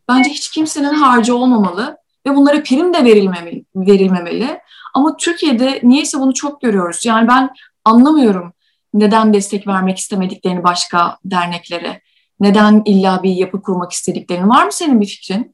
bence 0.10 0.30
hiç 0.30 0.52
kimsenin 0.52 0.94
harcı 0.94 1.36
olmamalı 1.36 1.98
ve 2.28 2.36
bunlara 2.36 2.64
prim 2.64 2.94
de 2.94 3.04
verilmemeli, 3.04 3.66
verilmemeli. 3.76 4.60
Ama 4.94 5.18
Türkiye'de 5.18 5.80
niyeyse 5.84 6.20
bunu 6.20 6.34
çok 6.34 6.62
görüyoruz. 6.62 7.06
Yani 7.06 7.28
ben 7.28 7.50
anlamıyorum 7.86 8.54
neden 8.94 9.34
destek 9.34 9.68
vermek 9.68 9.98
istemediklerini 9.98 10.64
başka 10.64 11.18
derneklere. 11.26 12.02
Neden 12.40 12.82
illa 12.86 13.24
bir 13.24 13.32
yapı 13.32 13.62
kurmak 13.62 13.92
istediklerini. 13.92 14.50
Var 14.50 14.66
mı 14.66 14.72
senin 14.72 15.02
bir 15.02 15.06
fikrin? 15.06 15.53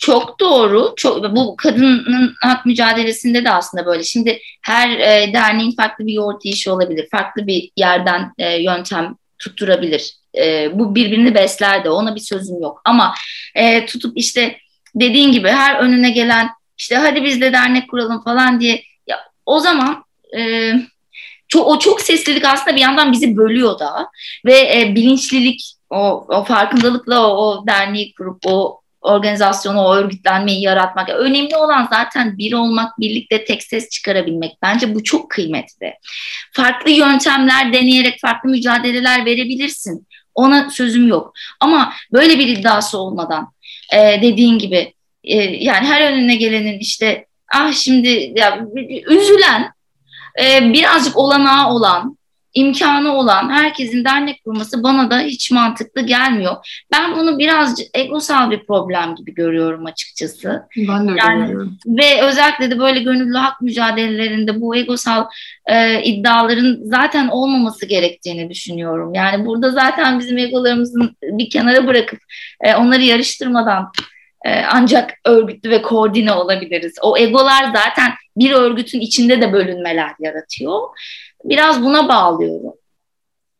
Çok 0.00 0.40
doğru. 0.40 0.94
Çok, 0.96 1.36
bu 1.36 1.56
kadının 1.56 2.34
hak 2.42 2.66
mücadelesinde 2.66 3.44
de 3.44 3.50
aslında 3.50 3.86
böyle. 3.86 4.04
Şimdi 4.04 4.40
her 4.62 4.90
e, 4.90 5.32
derneğin 5.32 5.76
farklı 5.76 6.06
bir 6.06 6.12
yoğurt 6.12 6.44
işi 6.44 6.70
olabilir. 6.70 7.08
Farklı 7.10 7.46
bir 7.46 7.70
yerden 7.76 8.32
e, 8.38 8.62
yöntem 8.62 9.14
tutturabilir. 9.38 10.14
E, 10.38 10.78
bu 10.78 10.94
birbirini 10.94 11.34
besler 11.34 11.84
de 11.84 11.90
ona 11.90 12.14
bir 12.14 12.20
sözüm 12.20 12.62
yok. 12.62 12.82
Ama 12.84 13.14
e, 13.54 13.86
tutup 13.86 14.12
işte 14.18 14.56
dediğin 14.94 15.32
gibi 15.32 15.48
her 15.48 15.78
önüne 15.78 16.10
gelen 16.10 16.48
işte 16.78 16.96
hadi 16.96 17.24
biz 17.24 17.40
de 17.40 17.52
dernek 17.52 17.90
kuralım 17.90 18.24
falan 18.24 18.60
diye 18.60 18.82
ya, 19.06 19.18
o 19.46 19.58
zaman 19.58 20.04
e, 20.36 20.72
çok, 21.48 21.68
o 21.68 21.78
çok 21.78 22.00
seslilik 22.00 22.44
aslında 22.44 22.76
bir 22.76 22.80
yandan 22.80 23.12
bizi 23.12 23.36
bölüyor 23.36 23.78
da 23.78 24.10
ve 24.44 24.80
e, 24.80 24.94
bilinçlilik 24.94 25.74
o, 25.90 26.26
o 26.28 26.44
farkındalıkla 26.44 27.26
o, 27.26 27.36
o 27.36 27.66
derneği 27.66 28.14
kurup 28.14 28.46
o 28.46 28.79
organizasyonu, 29.00 29.80
o 29.80 29.94
örgütlenmeyi 29.94 30.62
yaratmak. 30.62 31.08
Önemli 31.08 31.56
olan 31.56 31.88
zaten 31.90 32.38
bir 32.38 32.52
olmak, 32.52 33.00
birlikte 33.00 33.44
tek 33.44 33.62
ses 33.62 33.88
çıkarabilmek. 33.90 34.52
Bence 34.62 34.94
bu 34.94 35.04
çok 35.04 35.30
kıymetli. 35.30 35.94
Farklı 36.52 36.90
yöntemler 36.90 37.72
deneyerek 37.72 38.20
farklı 38.20 38.50
mücadeleler 38.50 39.26
verebilirsin. 39.26 40.06
Ona 40.34 40.70
sözüm 40.70 41.08
yok. 41.08 41.32
Ama 41.60 41.92
böyle 42.12 42.38
bir 42.38 42.48
iddiası 42.48 42.98
olmadan 42.98 43.52
e, 43.94 44.22
dediğin 44.22 44.58
gibi 44.58 44.94
e, 45.24 45.36
yani 45.36 45.86
her 45.86 46.12
önüne 46.12 46.36
gelenin 46.36 46.78
işte 46.78 47.26
ah 47.54 47.72
şimdi 47.72 48.32
ya, 48.36 48.66
üzülen 49.06 49.72
e, 50.42 50.72
birazcık 50.72 51.16
olanağı 51.16 51.70
olan 51.70 52.18
imkanı 52.54 53.12
olan 53.12 53.50
herkesin 53.50 54.04
dernek 54.04 54.44
kurması 54.44 54.82
bana 54.82 55.10
da 55.10 55.20
hiç 55.20 55.50
mantıklı 55.50 56.00
gelmiyor. 56.00 56.82
Ben 56.92 57.16
bunu 57.16 57.38
birazcık 57.38 57.86
egosal 57.94 58.50
bir 58.50 58.66
problem 58.66 59.14
gibi 59.14 59.34
görüyorum 59.34 59.86
açıkçası. 59.86 60.62
Ben 60.76 61.08
de 61.08 61.10
öyle 61.10 61.20
yani, 61.20 61.40
görüyorum. 61.40 61.78
Ve 61.86 62.22
özellikle 62.22 62.70
de 62.70 62.78
böyle 62.78 63.00
gönüllü 63.00 63.36
hak 63.36 63.60
mücadelelerinde 63.60 64.60
bu 64.60 64.76
egosal 64.76 65.26
e, 65.66 66.02
iddiaların 66.02 66.78
zaten 66.82 67.28
olmaması 67.28 67.86
gerektiğini 67.86 68.50
düşünüyorum. 68.50 69.14
Yani 69.14 69.46
burada 69.46 69.70
zaten 69.70 70.18
bizim 70.18 70.38
egolarımızın 70.38 71.16
bir 71.22 71.50
kenara 71.50 71.86
bırakıp 71.86 72.20
e, 72.60 72.74
onları 72.74 73.02
yarıştırmadan 73.02 73.92
e, 74.44 74.62
ancak 74.72 75.10
örgütlü 75.24 75.70
ve 75.70 75.82
koordine 75.82 76.32
olabiliriz. 76.32 76.94
O 77.02 77.18
egolar 77.18 77.64
zaten 77.64 78.12
bir 78.36 78.50
örgütün 78.50 79.00
içinde 79.00 79.40
de 79.40 79.52
bölünmeler 79.52 80.12
yaratıyor. 80.20 80.80
Biraz 81.44 81.82
buna 81.82 82.08
bağlıyorum. 82.08 82.72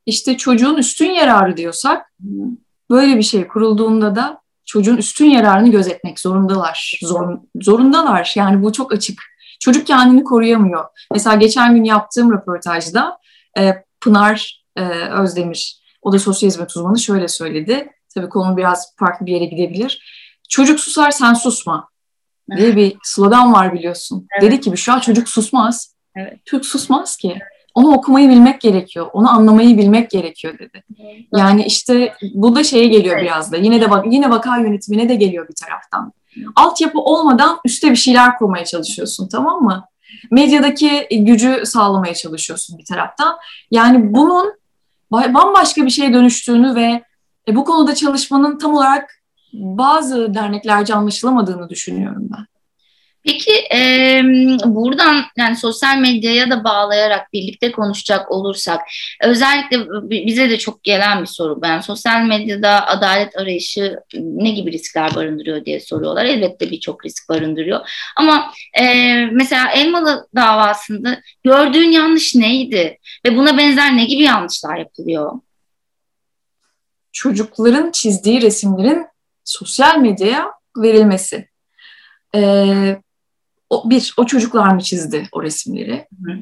İşte 0.06 0.36
çocuğun 0.36 0.76
üstün 0.76 1.10
yararı 1.10 1.56
diyorsak 1.56 2.12
böyle 2.90 3.16
bir 3.16 3.22
şey 3.22 3.48
kurulduğunda 3.48 4.16
da 4.16 4.40
çocuğun 4.64 4.96
üstün 4.96 5.26
yararını 5.26 5.70
gözetmek 5.70 6.20
zorundalar. 6.20 6.98
Zor, 7.02 7.38
zorundalar. 7.60 8.32
Yani 8.36 8.62
bu 8.62 8.72
çok 8.72 8.92
açık. 8.92 9.22
Çocuk 9.60 9.86
kendini 9.86 10.24
koruyamıyor. 10.24 10.84
Mesela 11.12 11.36
geçen 11.36 11.74
gün 11.74 11.84
yaptığım 11.84 12.32
röportajda 12.32 13.18
e, 13.58 13.84
Pınar 14.00 14.64
e, 14.76 14.82
Özdemir, 15.08 15.80
o 16.02 16.12
da 16.12 16.18
sosyal 16.18 16.50
hizmet 16.50 16.76
uzmanı 16.76 16.98
şöyle 16.98 17.28
söyledi. 17.28 17.90
Tabii 18.14 18.28
konu 18.28 18.56
biraz 18.56 18.96
farklı 18.96 19.26
bir 19.26 19.32
yere 19.32 19.44
gidebilir. 19.44 20.02
Çocuk 20.48 20.80
susar 20.80 21.10
sen 21.10 21.34
susma. 21.34 21.88
diye 22.56 22.76
bir 22.76 22.96
slogan 23.02 23.52
var 23.52 23.72
biliyorsun. 23.72 24.26
Evet. 24.32 24.52
Dedi 24.52 24.60
ki 24.60 24.76
şu 24.76 24.92
an 24.92 25.00
çocuk 25.00 25.28
susmaz. 25.28 25.94
Evet. 26.16 26.46
Çocuk 26.46 26.66
susmaz 26.66 27.16
ki. 27.16 27.38
Onu 27.74 27.94
okumayı 27.94 28.28
bilmek 28.28 28.60
gerekiyor. 28.60 29.10
Onu 29.12 29.30
anlamayı 29.30 29.78
bilmek 29.78 30.10
gerekiyor 30.10 30.58
dedi. 30.58 30.84
Yani 31.36 31.64
işte 31.64 32.14
bu 32.34 32.56
da 32.56 32.64
şeye 32.64 32.86
geliyor 32.86 33.20
biraz 33.22 33.52
da. 33.52 33.56
Yine 33.56 33.80
de 33.80 33.90
bak 33.90 34.06
yine 34.10 34.30
vaka 34.30 34.58
yönetimine 34.58 35.08
de 35.08 35.14
geliyor 35.14 35.48
bir 35.48 35.54
taraftan. 35.54 36.12
Altyapı 36.56 36.98
olmadan 36.98 37.58
üstte 37.64 37.90
bir 37.90 37.96
şeyler 37.96 38.38
kurmaya 38.38 38.64
çalışıyorsun 38.64 39.28
tamam 39.28 39.62
mı? 39.62 39.84
Medyadaki 40.30 41.06
gücü 41.10 41.62
sağlamaya 41.64 42.14
çalışıyorsun 42.14 42.78
bir 42.78 42.84
taraftan. 42.84 43.36
Yani 43.70 44.14
bunun 44.14 44.52
bambaşka 45.10 45.84
bir 45.84 45.90
şeye 45.90 46.14
dönüştüğünü 46.14 46.74
ve 46.74 47.02
e, 47.48 47.56
bu 47.56 47.64
konuda 47.64 47.94
çalışmanın 47.94 48.58
tam 48.58 48.74
olarak 48.74 49.10
bazı 49.52 50.34
derneklerce 50.34 50.94
anlaşılamadığını 50.94 51.68
düşünüyorum 51.68 52.28
ben. 52.36 52.46
Peki 53.24 53.52
e, 53.74 54.22
buradan 54.64 55.24
yani 55.36 55.56
sosyal 55.56 55.98
medyaya 55.98 56.50
da 56.50 56.64
bağlayarak 56.64 57.32
birlikte 57.32 57.72
konuşacak 57.72 58.30
olursak 58.30 58.80
özellikle 59.24 59.78
bize 60.10 60.50
de 60.50 60.58
çok 60.58 60.84
gelen 60.84 61.20
bir 61.20 61.26
soru. 61.26 61.62
Ben 61.62 61.80
yani 61.80 61.82
sosyal 61.82 62.22
medyada 62.22 62.86
adalet 62.86 63.36
arayışı 63.36 64.00
ne 64.14 64.50
gibi 64.50 64.72
riskler 64.72 65.14
barındırıyor 65.14 65.64
diye 65.64 65.80
soruyorlar. 65.80 66.24
Elbette 66.24 66.70
birçok 66.70 67.04
risk 67.04 67.28
barındırıyor. 67.28 67.80
Ama 68.16 68.52
e, 68.80 69.14
mesela 69.32 69.70
Elmalı 69.70 70.28
davasında 70.34 71.20
gördüğün 71.44 71.90
yanlış 71.90 72.34
neydi 72.34 72.98
ve 73.26 73.36
buna 73.36 73.58
benzer 73.58 73.96
ne 73.96 74.04
gibi 74.04 74.22
yanlışlar 74.22 74.76
yapılıyor? 74.76 75.32
Çocukların 77.12 77.90
çizdiği 77.90 78.42
resimlerin 78.42 79.06
sosyal 79.44 79.98
medyaya 79.98 80.52
verilmesi. 80.76 81.48
Ee, 82.34 83.00
o, 83.70 83.90
bir, 83.90 84.14
o 84.16 84.26
çocuklar 84.26 84.74
mı 84.74 84.80
çizdi 84.80 85.28
o 85.32 85.42
resimleri? 85.42 86.06
Hı. 86.24 86.32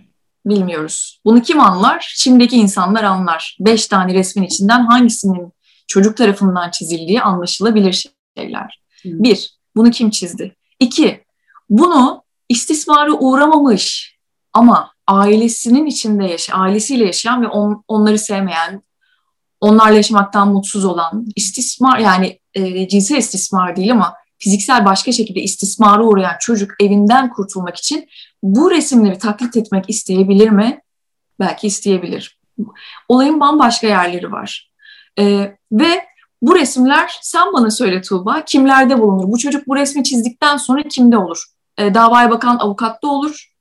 Bilmiyoruz. 0.46 1.20
Bunu 1.24 1.42
kim 1.42 1.60
anlar? 1.60 2.12
Şimdiki 2.16 2.56
insanlar 2.56 3.04
anlar. 3.04 3.56
Beş 3.60 3.86
tane 3.86 4.14
resmin 4.14 4.44
içinden 4.44 4.80
hangisinin 4.86 5.52
çocuk 5.86 6.16
tarafından 6.16 6.70
çizildiği 6.70 7.22
anlaşılabilir 7.22 8.06
şeyler. 8.36 8.82
Hı. 9.02 9.08
Bir, 9.08 9.58
bunu 9.76 9.90
kim 9.90 10.10
çizdi? 10.10 10.56
İki, 10.80 11.24
bunu 11.68 12.22
istismara 12.48 13.12
uğramamış 13.12 14.16
ama 14.52 14.92
ailesinin 15.06 15.86
içinde 15.86 16.24
yaşayan, 16.24 16.60
ailesiyle 16.60 17.04
yaşayan 17.04 17.42
ve 17.42 17.48
on, 17.48 17.84
onları 17.88 18.18
sevmeyen, 18.18 18.82
onlarla 19.60 19.96
yaşamaktan 19.96 20.48
mutsuz 20.48 20.84
olan, 20.84 21.26
istismar 21.36 21.98
yani 21.98 22.38
e, 22.54 22.88
cinsel 22.88 23.16
istismar 23.16 23.76
değil 23.76 23.92
ama 23.92 24.14
fiziksel 24.38 24.84
başka 24.84 25.12
şekilde 25.12 25.40
istismara 25.40 26.02
uğrayan 26.02 26.36
çocuk 26.40 26.70
evinden 26.80 27.30
kurtulmak 27.30 27.76
için 27.76 28.08
bu 28.42 28.70
resimleri 28.70 29.18
taklit 29.18 29.56
etmek 29.56 29.90
isteyebilir 29.90 30.48
mi? 30.48 30.80
Belki 31.40 31.66
isteyebilir. 31.66 32.38
Olayın 33.08 33.40
bambaşka 33.40 33.86
yerleri 33.86 34.32
var. 34.32 34.72
Ee, 35.18 35.56
ve 35.72 36.04
bu 36.42 36.56
resimler 36.56 37.18
sen 37.22 37.52
bana 37.52 37.70
söyle 37.70 38.02
Tuğba 38.02 38.44
kimlerde 38.44 39.00
bulunur? 39.00 39.32
Bu 39.32 39.38
çocuk 39.38 39.68
bu 39.68 39.76
resmi 39.76 40.04
çizdikten 40.04 40.56
sonra 40.56 40.82
kimde 40.82 41.16
olur? 41.16 41.44
Ee, 41.78 41.94
davaya 41.94 42.30
bakan 42.30 42.58
avukatta 42.58 43.08
olur. 43.08 43.52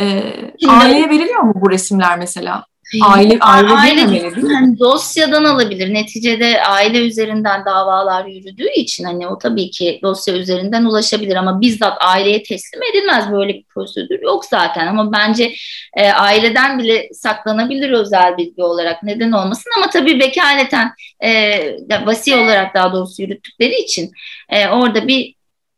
Ee, 0.00 0.54
aileye 0.68 1.10
veriliyor 1.10 1.40
mu 1.40 1.52
bu 1.54 1.70
resimler 1.70 2.18
mesela? 2.18 2.66
Aile, 3.02 3.38
aile, 3.40 3.72
aile 3.72 3.96
değil 3.96 4.24
mi? 4.24 4.52
Yani 4.52 4.78
dosyadan 4.78 5.44
alabilir. 5.44 5.94
Neticede 5.94 6.62
aile 6.62 6.98
üzerinden 7.06 7.64
davalar 7.64 8.24
yürüdüğü 8.24 8.70
için 8.70 9.04
hani 9.04 9.28
o 9.28 9.38
tabii 9.38 9.70
ki 9.70 10.00
dosya 10.02 10.34
üzerinden 10.34 10.84
ulaşabilir 10.84 11.36
ama 11.36 11.60
bizzat 11.60 11.98
aileye 12.00 12.42
teslim 12.42 12.82
edilmez 12.82 13.32
böyle 13.32 13.54
bir 13.54 13.64
prosedür 13.64 14.22
yok 14.22 14.44
zaten 14.44 14.86
ama 14.86 15.12
bence 15.12 15.52
e, 15.96 16.10
aileden 16.12 16.78
bile 16.78 17.08
saklanabilir 17.12 17.90
özel 17.90 18.36
bilgi 18.36 18.62
olarak 18.62 19.02
neden 19.02 19.32
olmasın 19.32 19.70
ama 19.76 19.90
tabii 19.90 20.20
vekaleten 20.20 20.92
e, 21.20 22.06
vasi 22.06 22.34
olarak 22.34 22.74
daha 22.74 22.92
doğrusu 22.92 23.22
yürüttükleri 23.22 23.74
için 23.74 24.10
e, 24.48 24.68
orada 24.68 25.08
bir 25.08 25.34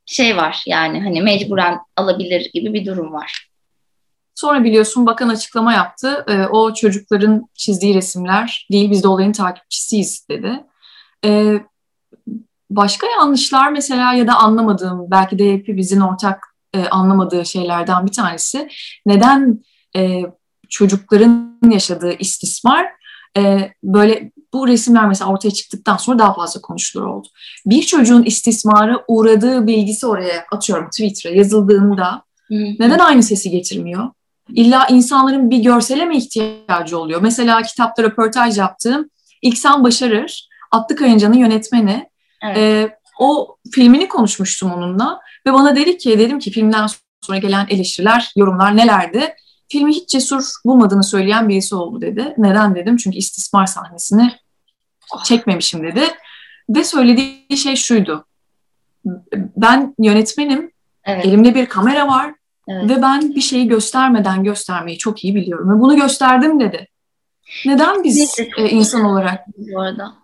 şey 0.07 0.37
var 0.37 0.63
yani 0.67 1.01
hani 1.01 1.23
mecburen 1.23 1.79
alabilir 1.97 2.51
gibi 2.55 2.75
bir 2.75 2.87
durum 2.87 3.13
var. 3.13 3.52
Sonra 4.35 4.65
biliyorsun 4.65 5.07
bakan 5.07 5.29
açıklama 5.29 5.73
yaptı. 5.73 6.25
E, 6.29 6.47
o 6.47 6.75
çocukların 6.75 7.49
çizdiği 7.55 7.95
resimler 7.95 8.67
değil 8.73 8.91
biz 8.91 9.03
de 9.03 9.09
olayın 9.09 9.33
takipçisiyiz 9.33 10.27
dedi. 10.31 10.65
E, 11.25 11.61
başka 12.71 13.07
yanlışlar 13.07 13.73
mesela 13.73 14.15
ya 14.15 14.27
da 14.27 14.35
anlamadığım 14.35 15.11
belki 15.11 15.39
de 15.39 15.53
hepimizin 15.53 16.01
ortak 16.01 16.45
e, 16.75 16.89
anlamadığı 16.89 17.47
şeylerden 17.47 18.07
bir 18.07 18.13
tanesi 18.13 18.69
neden 19.07 19.65
e, 19.97 20.23
çocukların 20.69 21.59
yaşadığı 21.71 22.13
istismar 22.13 22.87
e, 23.37 23.73
böyle 23.85 24.33
bu 24.53 24.69
resimler 24.69 25.09
mesela 25.09 25.31
ortaya 25.31 25.51
çıktıktan 25.51 25.97
sonra 25.97 26.19
daha 26.19 26.35
fazla 26.35 26.61
konuşulur 26.61 27.07
oldu. 27.07 27.29
Bir 27.67 27.83
çocuğun 27.83 28.23
istismara 28.23 29.05
uğradığı 29.09 29.67
bilgisi 29.67 30.07
oraya 30.07 30.45
atıyorum 30.53 30.91
Twitter'a 30.91 31.35
yazıldığında 31.35 32.25
neden 32.51 32.99
aynı 32.99 33.23
sesi 33.23 33.51
getirmiyor? 33.51 34.11
İlla 34.55 34.87
insanların 34.87 35.51
bir 35.51 35.59
görsele 35.59 36.05
mi 36.05 36.17
ihtiyacı 36.17 36.99
oluyor? 36.99 37.21
Mesela 37.23 37.63
kitapta 37.63 38.03
röportaj 38.03 38.59
yaptığım 38.59 39.11
İlksan 39.43 39.85
Başarır, 39.85 40.49
Atlı 40.71 40.97
Kayınca'nın 40.97 41.37
yönetmeni. 41.37 42.11
Evet. 42.43 42.59
E, 42.59 42.97
o 43.19 43.57
filmini 43.73 44.09
konuşmuştum 44.09 44.73
onunla 44.73 45.21
ve 45.47 45.53
bana 45.53 45.77
dedi 45.77 45.99
ki, 45.99 46.19
dedim 46.19 46.39
ki 46.39 46.51
filmden 46.51 46.87
sonra 47.21 47.39
gelen 47.39 47.67
eleştiriler, 47.71 48.33
yorumlar 48.37 48.77
nelerdi? 48.77 49.35
Filmi 49.69 49.93
hiç 49.93 50.09
cesur 50.09 50.45
bulmadığını 50.65 51.05
söyleyen 51.05 51.49
birisi 51.49 51.75
oldu 51.75 52.01
dedi. 52.01 52.35
Neden 52.39 52.75
dedim? 52.75 52.97
Çünkü 52.97 53.19
istismar 53.19 53.67
sahnesini 53.67 54.33
çekmemişim 55.25 55.83
dedi. 55.83 56.03
Ve 56.69 56.85
söylediği 56.85 57.57
şey 57.57 57.77
şuydu. 57.77 58.27
Ben 59.57 59.95
yönetmenim, 59.99 60.73
evet. 61.05 61.27
elimde 61.27 61.55
bir 61.55 61.67
kamera 61.67 62.09
var 62.09 62.35
Evet. 62.69 62.91
Ve 62.91 63.03
ben 63.03 63.35
bir 63.35 63.41
şeyi 63.41 63.69
göstermeden 63.69 64.45
göstermeyi 64.45 64.99
çok 64.99 65.25
iyi 65.25 65.35
biliyorum. 65.35 65.77
Ve 65.77 65.81
bunu 65.81 65.97
gösterdim 65.97 66.61
dedi. 66.61 66.89
Neden 67.67 68.05
biz 68.05 68.41
e, 68.59 68.69
insan 68.69 69.05
olarak? 69.05 69.41
Bu 69.57 69.81
arada. 69.81 70.15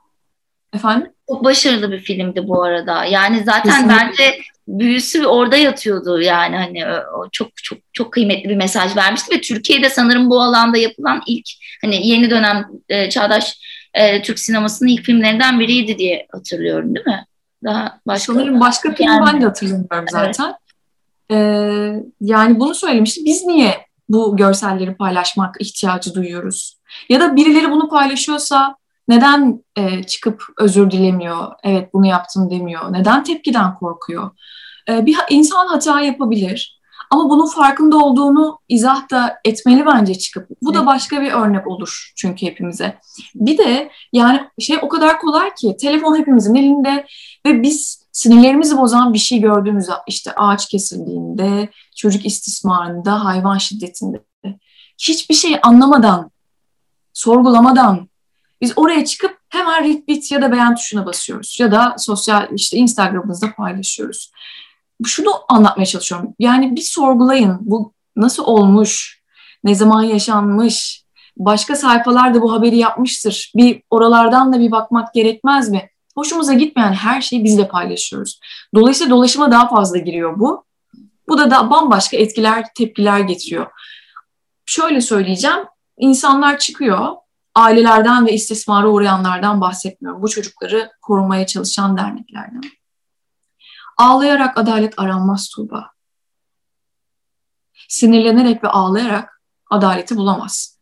Efendim? 0.74 1.12
Çok 1.29 1.44
başarılı 1.44 1.92
bir 1.92 1.98
filmdi 1.98 2.48
bu 2.48 2.62
arada. 2.62 3.05
Yani 3.05 3.44
zaten 3.44 3.62
Kesinlikle. 3.62 3.96
bence 3.96 4.38
büyüsü 4.68 5.27
orada 5.27 5.57
yatıyordu 5.57 6.20
yani 6.20 6.57
hani 6.57 6.87
o 7.18 7.29
çok 7.33 7.48
çok 7.57 7.79
çok 7.92 8.12
kıymetli 8.12 8.48
bir 8.48 8.57
mesaj 8.57 8.96
vermişti 8.96 9.37
ve 9.37 9.40
Türkiye'de 9.40 9.90
sanırım 9.90 10.31
bu 10.31 10.42
alanda 10.42 10.79
yapılan 10.79 11.22
ilk 11.27 11.46
hani 11.83 12.07
yeni 12.09 12.31
dönem 12.31 12.66
e, 12.88 13.11
çağdaş 13.11 13.59
e, 13.94 14.22
Türk 14.22 14.38
sinemasının 14.38 14.88
ilk 14.88 15.05
filmlerinden 15.05 15.61
biriydi 15.61 15.98
diye 15.98 16.27
hatırlıyorum 16.33 16.94
değil 16.94 17.07
mi? 17.07 17.24
Daha 17.64 18.01
başka 18.07 18.33
sanırım 18.33 18.61
başka 18.61 18.94
film 18.94 19.09
yani, 19.09 19.27
ben 19.27 19.40
de 19.40 19.44
hatırlamıyorum 19.44 20.07
zaten. 20.11 20.44
Evet. 20.44 20.55
Ee, 21.30 22.02
yani 22.20 22.60
bunu 22.60 22.74
söylemişti. 22.74 23.24
Biz 23.24 23.44
niye 23.44 23.88
bu 24.08 24.36
görselleri 24.36 24.96
paylaşmak 24.96 25.56
ihtiyacı 25.60 26.14
duyuyoruz? 26.14 26.78
Ya 27.08 27.20
da 27.20 27.36
birileri 27.36 27.70
bunu 27.70 27.88
paylaşıyorsa 27.88 28.76
neden 29.08 29.64
e, 29.76 30.02
çıkıp 30.02 30.42
özür 30.58 30.90
dilemiyor, 30.90 31.52
evet 31.64 31.94
bunu 31.94 32.06
yaptım 32.06 32.50
demiyor, 32.50 32.92
neden 32.92 33.24
tepkiden 33.24 33.74
korkuyor? 33.74 34.30
E, 34.88 35.06
bir 35.06 35.16
insan 35.30 35.66
hata 35.66 36.00
yapabilir 36.00 36.78
ama 37.10 37.30
bunun 37.30 37.46
farkında 37.46 37.96
olduğunu 37.96 38.58
izah 38.68 39.10
da 39.10 39.38
etmeli 39.44 39.86
bence 39.86 40.14
çıkıp. 40.14 40.48
Bu 40.62 40.74
da 40.74 40.86
başka 40.86 41.20
bir 41.20 41.32
örnek 41.32 41.66
olur 41.66 42.12
çünkü 42.16 42.46
hepimize. 42.46 42.98
Bir 43.34 43.58
de 43.58 43.90
yani 44.12 44.40
şey 44.60 44.78
o 44.82 44.88
kadar 44.88 45.18
kolay 45.18 45.54
ki 45.54 45.76
telefon 45.80 46.18
hepimizin 46.18 46.54
elinde 46.54 47.06
ve 47.46 47.62
biz 47.62 48.07
sinirlerimizi 48.18 48.78
bozan 48.78 49.14
bir 49.14 49.18
şey 49.18 49.40
gördüğümüzde 49.40 49.92
işte 50.07 50.35
ağaç 50.37 50.68
kesildiğinde, 50.68 51.68
çocuk 51.96 52.26
istismarında, 52.26 53.24
hayvan 53.24 53.59
şiddetinde 53.59 54.22
hiçbir 54.98 55.35
şey 55.35 55.59
anlamadan, 55.62 56.31
sorgulamadan 57.12 58.09
biz 58.61 58.72
oraya 58.76 59.04
çıkıp 59.04 59.38
hemen 59.48 59.85
retweet 59.85 60.33
ya 60.33 60.42
da 60.42 60.52
beğen 60.52 60.74
tuşuna 60.74 61.07
basıyoruz 61.07 61.57
ya 61.61 61.72
da 61.72 61.94
sosyal 61.98 62.48
işte 62.52 62.76
Instagram'ımızda 62.76 63.54
paylaşıyoruz. 63.54 64.33
Şunu 65.07 65.31
anlatmaya 65.48 65.87
çalışıyorum. 65.87 66.35
Yani 66.38 66.76
bir 66.76 66.81
sorgulayın. 66.81 67.59
Bu 67.61 67.94
nasıl 68.16 68.44
olmuş? 68.44 69.22
Ne 69.64 69.74
zaman 69.74 70.02
yaşanmış? 70.02 71.04
Başka 71.37 71.76
sayfalar 71.76 72.35
da 72.35 72.42
bu 72.42 72.52
haberi 72.52 72.78
yapmıştır. 72.78 73.52
Bir 73.57 73.83
oralardan 73.90 74.52
da 74.52 74.61
bir 74.61 74.70
bakmak 74.70 75.14
gerekmez 75.14 75.68
mi? 75.68 75.90
Hoşumuza 76.18 76.54
gitmeyen 76.54 76.92
her 76.92 77.20
şeyi 77.20 77.44
bizle 77.44 77.68
paylaşıyoruz. 77.68 78.40
Dolayısıyla 78.74 79.11
dolaşıma 79.11 79.50
daha 79.50 79.68
fazla 79.68 79.98
giriyor 79.98 80.38
bu. 80.38 80.64
Bu 81.28 81.38
da, 81.38 81.50
da 81.50 81.70
bambaşka 81.70 82.16
etkiler, 82.16 82.64
tepkiler 82.74 83.20
getiriyor. 83.20 83.66
Şöyle 84.66 85.00
söyleyeceğim, 85.00 85.59
insanlar 85.98 86.59
çıkıyor, 86.59 87.09
ailelerden 87.54 88.26
ve 88.26 88.33
istismara 88.33 88.88
uğrayanlardan 88.88 89.61
bahsetmiyorum. 89.61 90.22
Bu 90.22 90.28
çocukları 90.28 90.90
korumaya 91.02 91.46
çalışan 91.46 91.96
derneklerden. 91.96 92.62
Ağlayarak 93.96 94.59
adalet 94.59 94.98
aranmaz 94.98 95.48
Tuğba. 95.48 95.90
Sinirlenerek 97.88 98.64
ve 98.64 98.68
ağlayarak 98.68 99.42
adaleti 99.70 100.16
bulamaz. 100.16 100.78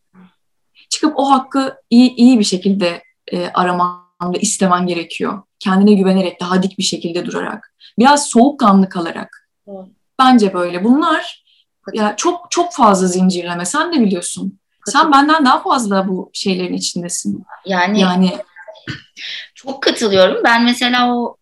Çıkıp 0.90 1.12
o 1.16 1.30
hakkı 1.30 1.76
iyi, 1.90 2.14
iyi 2.14 2.38
bir 2.38 2.44
şekilde 2.44 3.02
e, 3.32 3.48
araman 3.48 4.05
ve 4.22 4.40
istemen 4.40 4.86
gerekiyor. 4.86 5.42
Kendine 5.58 5.92
güvenerek, 5.92 6.40
daha 6.40 6.62
dik 6.62 6.78
bir 6.78 6.82
şekilde 6.82 7.26
durarak. 7.26 7.74
Biraz 7.98 8.28
soğukkanlı 8.28 8.88
kalarak. 8.88 9.48
Evet. 9.68 9.86
Bence 10.18 10.54
böyle. 10.54 10.84
Bunlar 10.84 11.44
ya 11.92 12.16
çok 12.16 12.50
çok 12.50 12.72
fazla 12.72 13.06
zincirleme. 13.06 13.64
Sen 13.64 13.92
de 13.92 14.00
biliyorsun. 14.00 14.58
Sen 14.86 15.12
benden 15.12 15.44
daha 15.44 15.62
fazla 15.62 16.08
bu 16.08 16.30
şeylerin 16.32 16.74
içindesin. 16.74 17.44
Yani 17.66 18.00
yani 18.00 18.38
çok 19.54 19.82
katılıyorum. 19.82 20.44
Ben 20.44 20.64
mesela 20.64 21.16
o 21.16 21.36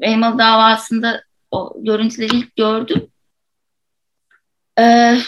Elmalı 0.00 0.38
davasında 0.38 1.22
o 1.50 1.72
görüntüleri 1.76 2.36
ilk 2.36 2.56
gördüm. 2.56 3.06
Ee, 4.78 5.18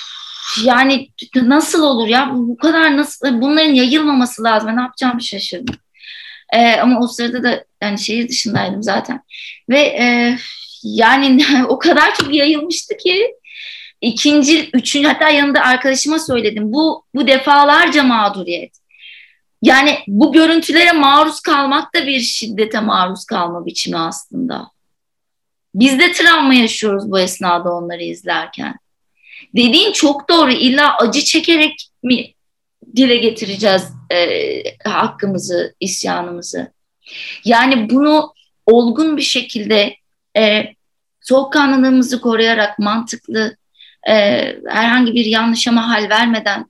yani 0.65 1.09
nasıl 1.35 1.83
olur 1.83 2.07
ya 2.07 2.31
bu 2.33 2.57
kadar 2.57 2.97
nasıl 2.97 3.41
bunların 3.41 3.73
yayılmaması 3.73 4.43
lazım. 4.45 4.69
Ben 4.69 4.77
ne 4.77 4.81
yapacağımı 4.81 5.23
şaşırdım. 5.23 5.75
Ee, 6.53 6.77
ama 6.77 7.01
o 7.01 7.07
sırada 7.07 7.43
da 7.43 7.65
yani 7.83 7.99
şehir 7.99 8.29
dışındaydım 8.29 8.83
zaten. 8.83 9.21
Ve 9.69 9.81
e, 9.81 10.37
yani 10.83 11.45
o 11.69 11.79
kadar 11.79 12.15
çok 12.15 12.35
yayılmıştı 12.35 12.97
ki 12.97 13.35
ikinci, 14.01 14.71
üçüncü 14.73 15.09
hatta 15.09 15.29
yanında 15.29 15.61
arkadaşıma 15.61 16.19
söyledim. 16.19 16.73
Bu 16.73 17.05
bu 17.15 17.27
defalarca 17.27 18.03
mağduriyet. 18.03 18.77
Yani 19.63 19.99
bu 20.07 20.33
görüntülere 20.33 20.93
maruz 20.93 21.41
kalmak 21.41 21.95
da 21.95 22.07
bir 22.07 22.21
şiddete 22.21 22.81
maruz 22.81 23.25
kalma 23.25 23.67
biçimi 23.67 23.99
aslında. 23.99 24.71
Biz 25.75 25.99
de 25.99 26.13
travma 26.13 26.55
yaşıyoruz 26.55 27.11
bu 27.11 27.19
esnada 27.21 27.73
onları 27.73 28.03
izlerken. 28.03 28.75
Dediğin 29.57 29.93
çok 29.93 30.29
doğru. 30.29 30.53
İlla 30.53 30.97
acı 30.97 31.25
çekerek 31.25 31.91
mi 32.03 32.36
dile 32.97 33.17
getireceğiz 33.17 33.93
e, 34.13 34.63
hakkımızı, 34.85 35.75
isyanımızı? 35.81 36.73
Yani 37.45 37.91
bunu 37.91 38.35
olgun 38.67 39.17
bir 39.17 39.23
şekilde 39.23 39.97
e, 40.37 40.75
soğukkanlılığımızı 41.21 42.21
koruyarak 42.21 42.79
mantıklı, 42.79 43.57
e, 44.09 44.13
herhangi 44.69 45.15
bir 45.15 45.25
yanlışa 45.25 45.73
mahal 45.73 46.09
vermeden 46.11 46.67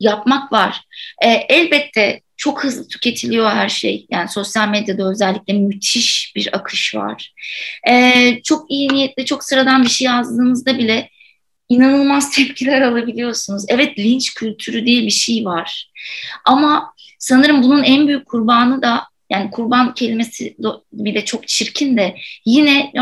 yapmak 0.00 0.52
var. 0.52 0.80
E, 1.22 1.28
elbette 1.28 2.20
çok 2.36 2.64
hızlı 2.64 2.88
tüketiliyor 2.88 3.50
her 3.50 3.68
şey. 3.68 4.06
Yani 4.10 4.28
sosyal 4.28 4.68
medyada 4.68 5.10
özellikle 5.10 5.52
müthiş 5.52 6.32
bir 6.36 6.56
akış 6.56 6.94
var. 6.94 7.34
Ee, 7.88 8.40
çok 8.44 8.70
iyi 8.70 8.88
niyetle, 8.88 9.24
çok 9.24 9.44
sıradan 9.44 9.82
bir 9.82 9.88
şey 9.88 10.04
yazdığınızda 10.04 10.78
bile 10.78 11.10
inanılmaz 11.68 12.30
tepkiler 12.30 12.82
alabiliyorsunuz. 12.82 13.64
Evet 13.68 13.98
linç 13.98 14.34
kültürü 14.34 14.86
diye 14.86 15.02
bir 15.02 15.10
şey 15.10 15.44
var. 15.44 15.90
Ama 16.44 16.92
sanırım 17.18 17.62
bunun 17.62 17.82
en 17.82 18.08
büyük 18.08 18.26
kurbanı 18.26 18.82
da 18.82 19.02
yani 19.30 19.50
kurban 19.50 19.94
kelimesi 19.94 20.56
bile 20.92 21.24
çok 21.24 21.48
çirkin 21.48 21.96
de 21.96 22.16
yine 22.44 22.92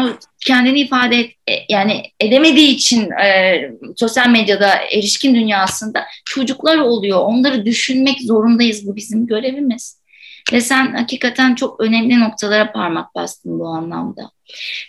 kendini 0.47 0.81
ifade 0.81 1.21
et, 1.21 1.31
e, 1.49 1.53
yani 1.69 2.03
edemediği 2.21 2.69
için 2.69 3.11
e, 3.11 3.61
sosyal 3.97 4.29
medyada 4.29 4.75
erişkin 4.93 5.35
dünyasında 5.35 6.05
çocuklar 6.25 6.79
oluyor. 6.79 7.19
Onları 7.21 7.67
düşünmek 7.67 8.21
zorundayız. 8.21 8.87
Bu 8.87 8.97
bizim 8.97 9.27
görevimiz. 9.27 10.04
Ve 10.53 10.61
sen 10.61 10.95
hakikaten 10.95 11.55
çok 11.55 11.81
önemli 11.81 12.21
noktalara 12.21 12.73
parmak 12.73 13.15
bastın 13.15 13.59
bu 13.59 13.69
anlamda. 13.69 14.31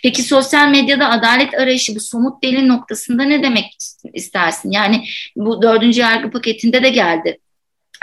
Peki 0.02 0.22
sosyal 0.22 0.68
medyada 0.68 1.10
adalet 1.10 1.54
arayışı 1.54 1.94
bu 1.94 2.00
somut 2.00 2.42
delil 2.42 2.66
noktasında 2.66 3.22
ne 3.22 3.42
demek 3.42 3.76
istersin? 4.14 4.70
Yani 4.70 5.04
bu 5.36 5.62
dördüncü 5.62 6.00
yargı 6.00 6.30
paketinde 6.30 6.82
de 6.82 6.88
geldi 6.88 7.38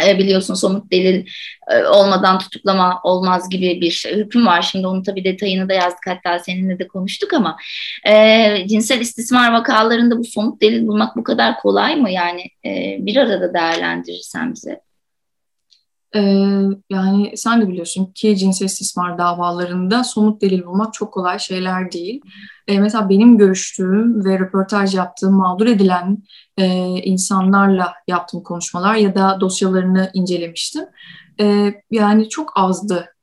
e, 0.08 0.18
biliyorsun 0.18 0.54
somut 0.54 0.92
delil 0.92 1.26
e, 1.72 1.84
olmadan 1.84 2.40
tutuklama 2.40 3.00
olmaz 3.04 3.50
gibi 3.50 3.82
bir 3.82 4.06
hüküm 4.16 4.46
var. 4.46 4.62
Şimdi 4.62 4.88
onun 4.88 5.04
tabii 5.04 5.24
detayını 5.24 5.70
da 5.70 5.74
yazdık 5.74 6.08
hatta 6.08 6.40
seninle 6.40 6.80
de 6.80 6.88
konuştuk 6.88 7.34
ama 7.34 7.58
e, 8.08 8.68
cinsel 8.68 9.00
istismar 9.00 9.54
vakalarında 9.54 10.18
bu 10.18 10.24
somut 10.24 10.62
delil 10.62 10.88
bulmak 10.88 11.16
bu 11.16 11.24
kadar 11.24 11.60
kolay 11.60 11.96
mı? 11.96 12.12
Yani 12.12 12.42
e, 12.66 12.98
bir 13.00 13.16
arada 13.16 13.54
değerlendirirsen 13.54 14.54
bize. 14.54 14.82
Ee, 16.16 16.46
yani 16.90 17.32
sen 17.36 17.62
de 17.62 17.68
biliyorsun 17.68 18.06
ki 18.06 18.38
cinsel 18.38 18.66
istismar 18.66 19.18
davalarında 19.18 20.04
somut 20.04 20.42
delil 20.42 20.66
bulmak 20.66 20.94
çok 20.94 21.14
kolay 21.14 21.40
şeyler 21.40 21.92
değil. 21.92 22.22
Ee, 22.68 22.80
mesela 22.80 23.10
benim 23.10 23.38
görüştüğüm 23.38 24.26
ve 24.26 24.40
röportaj 24.40 24.96
yaptığım 24.96 25.34
mağdur 25.34 25.66
edilen 25.66 26.24
e, 26.58 26.66
insanlarla 26.88 27.94
yaptığım 28.08 28.44
konuşmalar 28.44 28.96
ya 28.96 29.16
da 29.16 29.38
dosyalarını 29.42 30.12
incelemiştim. 30.14 30.86
Ee, 31.40 31.74
yani 31.92 32.30
çok 32.30 32.52
azdı 32.56 33.16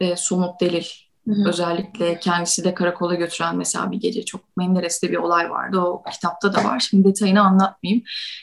e, 0.00 0.16
somut 0.16 0.60
delil. 0.60 0.84
Hı 1.28 1.34
hı. 1.34 1.48
Özellikle 1.48 2.18
kendisi 2.18 2.64
de 2.64 2.74
karakola 2.74 3.14
götüren 3.14 3.56
mesela 3.56 3.90
bir 3.90 4.00
gece 4.00 4.24
çok 4.24 4.56
Menderes'te 4.56 5.10
bir 5.10 5.16
olay 5.16 5.50
vardı. 5.50 5.80
O 5.80 6.02
kitapta 6.12 6.54
da 6.54 6.64
var. 6.64 6.80
Şimdi 6.80 7.08
detayını 7.08 7.40
anlatmayayım. 7.40 8.02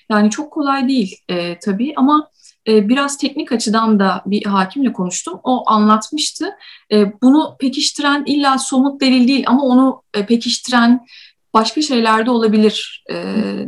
Yani 0.09 0.29
çok 0.29 0.53
kolay 0.53 0.87
değil 0.87 1.17
e, 1.29 1.59
tabii 1.59 1.93
ama 1.95 2.29
e, 2.67 2.89
biraz 2.89 3.17
teknik 3.17 3.52
açıdan 3.52 4.00
da 4.00 4.21
bir 4.26 4.45
hakimle 4.45 4.93
konuştum. 4.93 5.39
O 5.43 5.69
anlatmıştı. 5.69 6.50
E, 6.91 7.21
bunu 7.21 7.56
pekiştiren 7.60 8.24
illa 8.26 8.58
somut 8.58 9.02
delil 9.02 9.28
değil 9.28 9.43
ama 9.47 9.63
onu 9.63 10.04
e, 10.13 10.26
pekiştiren 10.26 11.06
başka 11.54 11.82
şeyler 11.82 12.26
de 12.26 12.32
olabilir 12.32 13.04
e, 13.10 13.15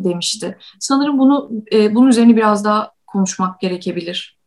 demişti. 0.04 0.58
Sanırım 0.80 1.20
bunu 1.20 1.50
e, 1.74 1.96
bunun 1.96 2.08
üzerine 2.08 2.36
biraz 2.36 2.66
daha 2.66 2.92
konuşmak 3.08 3.60
gerekebilir. 3.60 4.38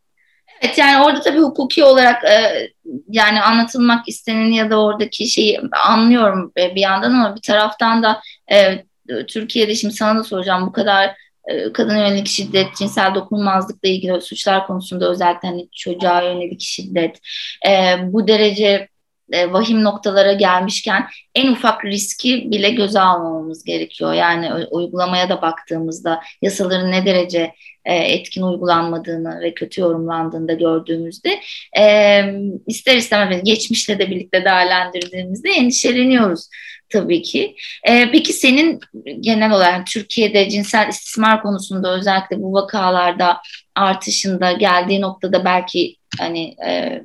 Evet 0.61 0.77
yani 0.77 1.03
orada 1.03 1.21
tabii 1.21 1.39
hukuki 1.39 1.83
olarak 1.83 2.23
e, 2.23 2.67
yani 3.09 3.41
anlatılmak 3.41 4.07
isteneni 4.07 4.55
ya 4.55 4.69
da 4.69 4.81
oradaki 4.81 5.27
şeyi 5.27 5.61
anlıyorum 5.85 6.51
bir 6.55 6.81
yandan 6.81 7.11
ama 7.11 7.35
bir 7.35 7.41
taraftan 7.41 8.03
da 8.03 8.21
e, 8.51 8.85
Türkiye'de 9.27 9.75
şimdi 9.75 9.93
sana 9.93 10.19
da 10.19 10.23
soracağım 10.23 10.67
bu 10.67 10.71
kadar 10.71 11.15
e, 11.47 11.73
kadın 11.73 11.95
yönelik 11.95 12.27
şiddet, 12.27 12.75
cinsel 12.75 13.15
dokunulmazlıkla 13.15 13.89
ilgili 13.89 14.21
suçlar 14.21 14.67
konusunda 14.67 15.09
özellikle 15.09 15.47
hani 15.47 15.67
çocuğa 15.71 16.21
yönelik 16.21 16.61
şiddet 16.61 17.19
e, 17.67 17.95
bu 18.03 18.27
derece 18.27 18.87
e, 19.31 19.53
vahim 19.53 19.83
noktalara 19.83 20.33
gelmişken 20.33 21.07
en 21.35 21.51
ufak 21.51 21.85
riski 21.85 22.51
bile 22.51 22.69
göze 22.69 22.99
almamamız 22.99 23.63
gerekiyor. 23.63 24.13
Yani 24.13 24.65
uygulamaya 24.71 25.29
da 25.29 25.41
baktığımızda 25.41 26.21
yasaların 26.41 26.91
ne 26.91 27.05
derece 27.05 27.53
e, 27.85 27.95
etkin 27.95 28.41
uygulanmadığını 28.41 29.41
ve 29.41 29.53
kötü 29.53 29.81
yorumlandığını 29.81 30.47
da 30.47 30.53
gördüğümüzde 30.53 31.39
e, 31.79 32.23
ister 32.67 32.97
istemez 32.97 33.43
geçmişle 33.43 33.99
de 33.99 34.09
birlikte 34.09 34.45
değerlendirdiğimizde 34.45 35.49
endişeleniyoruz 35.49 36.49
tabii 36.89 37.21
ki. 37.21 37.55
E, 37.83 38.11
peki 38.11 38.33
senin 38.33 38.79
genel 39.19 39.51
olarak 39.51 39.87
Türkiye'de 39.87 40.49
cinsel 40.49 40.89
istismar 40.89 41.41
konusunda 41.41 41.97
özellikle 41.97 42.41
bu 42.41 42.53
vakalarda 42.53 43.41
artışında 43.75 44.51
geldiği 44.51 45.01
noktada 45.01 45.45
belki 45.45 45.95
hani 46.19 46.55
e, 46.67 47.03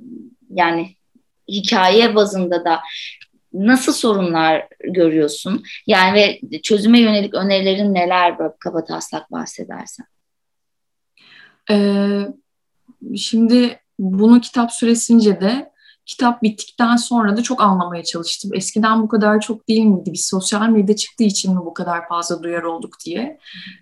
yani 0.50 0.96
hikaye 1.48 2.14
bazında 2.14 2.64
da 2.64 2.80
nasıl 3.52 3.92
sorunlar 3.92 4.68
görüyorsun? 4.80 5.62
Yani 5.86 6.14
ve 6.14 6.40
çözüme 6.62 7.00
yönelik 7.00 7.34
önerilerin 7.34 7.94
neler 7.94 8.38
böyle 8.38 8.52
kaba 8.60 8.84
taslak 8.84 9.32
bahsedersen? 9.32 10.06
Ee, 11.70 12.20
şimdi 13.16 13.80
bunu 13.98 14.40
kitap 14.40 14.72
süresince 14.72 15.40
de 15.40 15.71
kitap 16.12 16.42
bittikten 16.42 16.96
sonra 16.96 17.36
da 17.36 17.42
çok 17.42 17.62
anlamaya 17.62 18.04
çalıştım. 18.04 18.50
Eskiden 18.54 19.02
bu 19.02 19.08
kadar 19.08 19.40
çok 19.40 19.68
değil 19.68 19.84
miydi? 19.84 20.10
Biz 20.12 20.26
sosyal 20.26 20.68
medya 20.68 20.96
çıktığı 20.96 21.24
için 21.24 21.54
mi 21.54 21.60
bu 21.64 21.74
kadar 21.74 22.08
fazla 22.08 22.42
duyar 22.42 22.62
olduk 22.62 22.94
diye. 23.06 23.38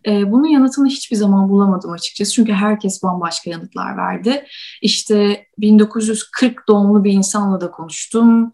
Ee, 0.06 0.32
bunun 0.32 0.46
yanıtını 0.46 0.88
hiçbir 0.88 1.16
zaman 1.16 1.48
bulamadım 1.48 1.92
açıkçası. 1.92 2.32
Çünkü 2.32 2.52
herkes 2.52 3.02
bambaşka 3.02 3.50
yanıtlar 3.50 3.96
verdi. 3.96 4.46
İşte 4.82 5.46
1940 5.58 6.68
doğumlu 6.68 7.04
bir 7.04 7.12
insanla 7.12 7.60
da 7.60 7.70
konuştum. 7.70 8.52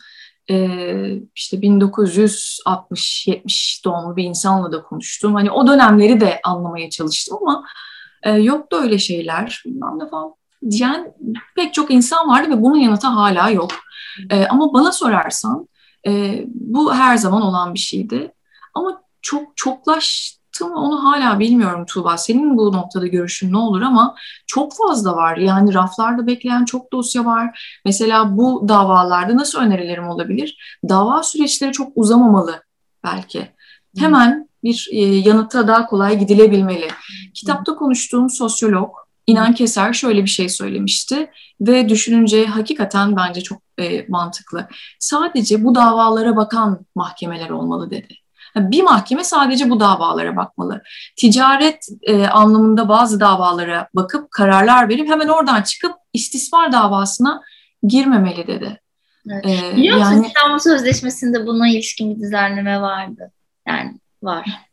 Ee, 0.51 1.21
işte 1.35 1.57
1960-70 1.57 3.85
doğumlu 3.85 4.17
bir 4.17 4.25
insanla 4.25 4.73
da 4.73 4.83
konuştum. 4.83 5.35
Hani 5.35 5.51
o 5.51 5.67
dönemleri 5.67 6.21
de 6.21 6.41
anlamaya 6.45 6.91
çalıştım 6.91 7.39
ama 7.41 7.65
e, 8.23 8.31
yoktu 8.31 8.77
öyle 8.83 8.99
şeyler. 8.99 9.63
Bilmem 9.67 9.99
ne 9.99 10.11
falan 10.11 10.35
diyen 10.71 11.13
pek 11.57 11.75
çok 11.75 11.91
insan 11.91 12.29
vardı 12.29 12.51
ve 12.51 12.63
bunun 12.63 12.77
yanıtı 12.77 13.07
hala 13.07 13.51
yok. 13.51 13.71
E, 14.31 14.47
ama 14.47 14.73
bana 14.73 14.93
sorarsan 14.93 15.69
e, 16.07 16.45
bu 16.47 16.95
her 16.95 17.17
zaman 17.17 17.43
olan 17.43 17.75
bir 17.75 17.79
şeydi. 17.79 18.33
Ama 18.75 19.03
çok 19.23 19.57
çoklaştı 19.57 20.67
mı 20.67 20.75
onu 20.77 21.05
hala 21.05 21.39
bilmiyorum 21.39 21.85
Tuğba. 21.87 22.17
Senin 22.17 22.57
bu 22.57 22.73
noktada 22.73 23.07
görüşün 23.07 23.53
ne 23.53 23.57
olur 23.57 23.83
ama 23.83 24.15
çok 24.47 24.77
fazla 24.77 25.17
var. 25.17 25.37
Yani 25.37 25.75
raflarda 25.75 26.27
bekleyen 26.27 26.65
çok 26.65 26.93
dosya 26.93 27.25
var. 27.25 27.79
Mesela 27.85 28.37
bu 28.37 28.65
davalarda 28.69 29.37
nasıl 29.37 29.59
önerilerim 29.59 30.09
olabilir? 30.09 30.79
Dava 30.89 31.23
süreçleri 31.23 31.73
çok 31.73 31.93
uzamamalı 31.95 32.63
belki. 33.05 33.49
Hemen 33.99 34.49
bir 34.65 34.89
e, 34.93 34.99
yanıta 35.05 35.69
daha 35.69 35.87
kolay 35.87 36.19
gidilebilmeli. 36.19 36.89
Kitapta 37.35 37.75
konuştuğum 37.75 38.31
sosyolog 38.31 39.06
İnan 39.27 39.55
Keser 39.55 39.93
şöyle 39.93 40.25
bir 40.25 40.31
şey 40.31 40.49
söylemişti 40.49 41.31
ve 41.61 41.89
düşününce 41.89 42.47
hakikaten 42.47 43.17
bence 43.17 43.41
çok 43.41 43.63
e, 43.79 44.07
mantıklı. 44.09 44.69
Sadece 44.99 45.65
bu 45.65 45.75
davalara 45.75 46.37
bakan 46.37 46.87
mahkemeler 46.95 47.51
olmalı 47.51 47.91
dedi. 47.91 48.15
Bir 48.57 48.83
mahkeme 48.83 49.25
sadece 49.25 49.71
bu 49.71 49.81
davalara 49.81 50.37
bakmalı. 50.37 50.83
Ticaret 51.17 51.89
e, 52.03 52.27
anlamında 52.27 52.89
bazı 52.89 53.21
davalara 53.21 53.89
bakıp 53.95 54.31
kararlar 54.31 54.89
verip 54.89 55.09
hemen 55.09 55.29
oradan 55.29 55.63
çıkıp 55.63 55.93
istismar 56.13 56.73
davasına 56.73 57.43
girmemeli 57.83 58.47
dedi. 58.47 58.81
Evet. 59.31 59.45
Ee, 59.47 59.77
Biliyor 59.77 59.97
musun 59.99 60.13
yani, 60.13 60.27
İstanbul 60.27 60.59
Sözleşmesi'nde 60.59 61.47
buna 61.47 61.69
ilişkin 61.69 62.15
bir 62.15 62.21
düzenleme 62.21 62.81
vardı. 62.81 63.33
Yani 63.69 64.01
var. 64.23 64.66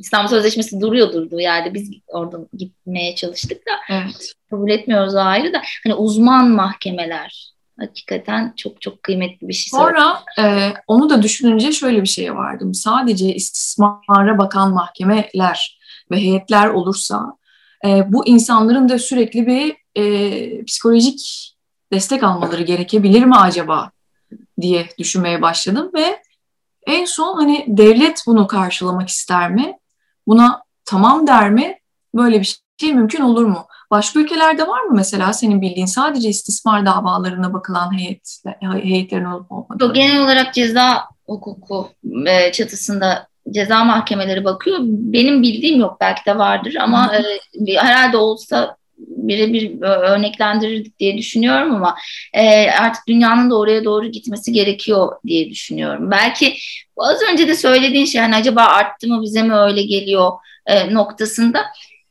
İstanbul 0.00 0.28
Sözleşmesi 0.28 0.80
duruyor 0.80 1.12
durduğu 1.12 1.40
yerde. 1.40 1.74
Biz 1.74 1.90
oradan 2.06 2.48
gitmeye 2.52 3.14
çalıştık 3.14 3.66
da 3.66 3.72
evet. 3.90 4.32
kabul 4.50 4.70
etmiyoruz 4.70 5.14
o 5.14 5.18
ayrı 5.18 5.52
da. 5.52 5.62
Hani 5.84 5.94
uzman 5.94 6.50
mahkemeler 6.50 7.52
hakikaten 7.80 8.52
çok 8.56 8.82
çok 8.82 9.02
kıymetli 9.02 9.48
bir 9.48 9.52
şey. 9.52 9.70
Sonra 9.70 10.22
e, 10.38 10.72
onu 10.86 11.10
da 11.10 11.22
düşününce 11.22 11.72
şöyle 11.72 12.02
bir 12.02 12.08
şeye 12.08 12.34
vardım. 12.34 12.74
Sadece 12.74 13.34
istismara 13.34 14.38
bakan 14.38 14.74
mahkemeler 14.74 15.78
ve 16.10 16.16
heyetler 16.16 16.68
olursa 16.68 17.36
e, 17.86 18.12
bu 18.12 18.26
insanların 18.26 18.88
da 18.88 18.98
sürekli 18.98 19.46
bir 19.46 19.76
e, 19.96 20.64
psikolojik 20.64 21.50
destek 21.92 22.22
almaları 22.22 22.62
gerekebilir 22.62 23.24
mi 23.24 23.36
acaba 23.36 23.90
diye 24.60 24.86
düşünmeye 24.98 25.42
başladım 25.42 25.90
ve 25.94 26.22
en 26.86 27.04
son 27.04 27.36
hani 27.36 27.64
devlet 27.68 28.22
bunu 28.26 28.46
karşılamak 28.46 29.08
ister 29.08 29.50
mi? 29.50 29.79
Buna 30.30 30.62
tamam 30.84 31.26
der 31.26 31.50
mi? 31.50 31.78
Böyle 32.14 32.40
bir 32.40 32.56
şey 32.80 32.94
mümkün 32.94 33.20
olur 33.22 33.44
mu? 33.44 33.66
Başka 33.90 34.20
ülkelerde 34.20 34.68
var 34.68 34.82
mı 34.82 34.96
mesela 34.96 35.32
senin 35.32 35.62
bildiğin 35.62 35.86
sadece 35.86 36.28
istismar 36.28 36.86
davalarına 36.86 37.52
bakılan 37.52 37.98
heyet, 37.98 38.42
heyetlerin 38.60 39.24
olup 39.24 39.52
olmadığı? 39.52 39.92
Genel 39.92 40.22
olarak 40.22 40.54
ceza 40.54 41.04
hukuku 41.26 41.88
e, 42.26 42.52
çatısında 42.52 43.26
ceza 43.50 43.84
mahkemeleri 43.84 44.44
bakıyor. 44.44 44.78
Benim 44.82 45.42
bildiğim 45.42 45.80
yok 45.80 45.96
belki 46.00 46.26
de 46.26 46.38
vardır 46.38 46.74
ama 46.74 47.12
e, 47.14 47.74
herhalde 47.76 48.16
olsa 48.16 48.76
birebir 49.06 49.80
örneklendirirdik 49.82 50.98
diye 50.98 51.18
düşünüyorum 51.18 51.74
ama 51.74 51.96
e, 52.32 52.70
artık 52.70 53.06
dünyanın 53.08 53.50
da 53.50 53.58
oraya 53.58 53.84
doğru 53.84 54.06
gitmesi 54.06 54.52
gerekiyor 54.52 55.12
diye 55.26 55.50
düşünüyorum. 55.50 56.10
Belki 56.10 56.56
az 56.96 57.22
önce 57.32 57.48
de 57.48 57.54
söylediğin 57.54 58.04
şey 58.04 58.20
hani 58.20 58.36
acaba 58.36 58.62
arttı 58.62 59.08
mı 59.08 59.22
bize 59.22 59.42
mi 59.42 59.54
öyle 59.54 59.82
geliyor 59.82 60.32
e, 60.66 60.94
noktasında 60.94 61.66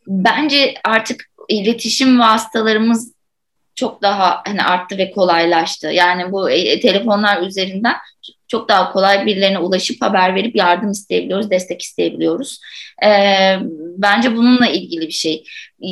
bence 0.08 0.74
artık 0.84 1.30
iletişim 1.50 2.20
vasıtalarımız 2.20 3.14
çok 3.76 4.02
daha 4.02 4.42
hani 4.48 4.64
arttı 4.64 4.98
ve 4.98 5.12
kolaylaştı. 5.12 5.88
Yani 5.88 6.32
bu 6.32 6.50
e, 6.50 6.80
telefonlar 6.80 7.42
üzerinden 7.42 7.96
çok 8.50 8.70
daha 8.70 8.92
kolay 8.92 9.26
birilerine 9.26 9.60
ulaşıp 9.60 10.02
haber 10.02 10.36
verip 10.36 10.56
yardım 10.56 10.92
isteyebiliyoruz, 10.92 11.52
destek 11.52 11.82
isteyebiliyoruz. 11.82 12.60
E, 13.06 13.10
bence 13.98 14.36
bununla 14.36 14.68
ilgili 14.68 15.08
bir 15.08 15.12
şey. 15.12 15.44
E, 15.82 15.88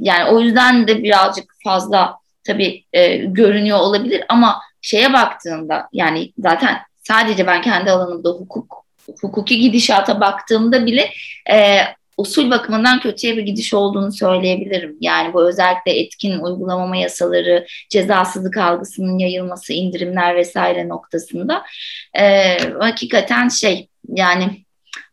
yani 0.00 0.30
o 0.30 0.40
yüzden 0.40 0.88
de 0.88 1.02
birazcık 1.02 1.54
fazla 1.64 2.16
tabii 2.44 2.84
e, 2.92 3.16
görünüyor 3.16 3.78
olabilir 3.78 4.24
ama 4.28 4.60
şeye 4.80 5.12
baktığımda 5.12 5.88
yani 5.92 6.32
zaten 6.38 6.78
sadece 7.02 7.46
ben 7.46 7.62
kendi 7.62 7.90
alanımda 7.90 8.28
hukuk 8.28 8.82
hukuki 9.20 9.58
gidişata 9.58 10.20
baktığımda 10.20 10.86
bile 10.86 11.10
e, 11.50 11.80
usul 12.16 12.50
bakımından 12.50 13.00
kötüye 13.00 13.36
bir 13.36 13.42
gidiş 13.42 13.74
olduğunu 13.74 14.12
söyleyebilirim. 14.12 14.96
Yani 15.00 15.34
bu 15.34 15.48
özellikle 15.48 16.00
etkin 16.00 16.38
uygulamama 16.38 16.96
yasaları, 16.96 17.66
cezasızlık 17.88 18.56
algısının 18.56 19.18
yayılması, 19.18 19.72
indirimler 19.72 20.36
vesaire 20.36 20.88
noktasında 20.88 21.62
e, 22.18 22.56
hakikaten 22.80 23.48
şey 23.48 23.88
yani 24.08 24.64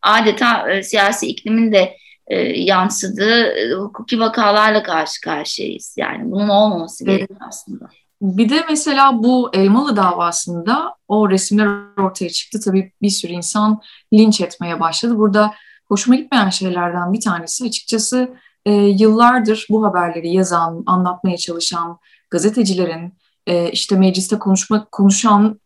adeta 0.02 0.72
e, 0.72 0.84
siyasi 0.84 1.28
iklimin 1.28 1.72
de 1.72 1.96
e, 2.28 2.40
yansıdığı 2.42 3.44
e, 3.44 3.74
hukuki 3.74 4.20
vakalarla 4.20 4.84
karşı 4.84 5.22
karşıyayız. 5.22 5.96
Yani 5.98 6.32
bunun 6.32 6.50
olmaması 6.50 7.06
gerekiyor 7.06 7.40
aslında. 7.48 7.90
Bir 8.22 8.50
de 8.50 8.64
mesela 8.70 9.24
bu 9.24 9.50
Elmalı 9.54 9.96
davasında 9.96 10.96
o 11.08 11.30
resimler 11.30 11.68
ortaya 11.98 12.30
çıktı. 12.30 12.60
Tabii 12.66 12.92
bir 13.02 13.10
sürü 13.10 13.32
insan 13.32 13.82
linç 14.14 14.42
etmeye 14.42 14.80
başladı. 14.80 15.18
Burada 15.18 15.54
hoşuma 15.90 16.16
gitmeyen 16.16 16.50
şeylerden 16.50 17.14
bir 17.14 17.22
tanesi 17.22 17.66
açıkçası 17.66 18.30
e, 18.66 18.72
yıllardır 18.74 19.68
bu 19.70 19.86
haberleri 19.86 20.34
yazan, 20.34 20.84
anlatmaya 20.86 21.38
çalışan 21.38 22.00
gazetecilerin, 22.30 23.14
e, 23.48 23.72
işte 23.72 23.96
mecliste 23.96 24.40
konuşma 24.40 24.88
konuşan 24.92 25.60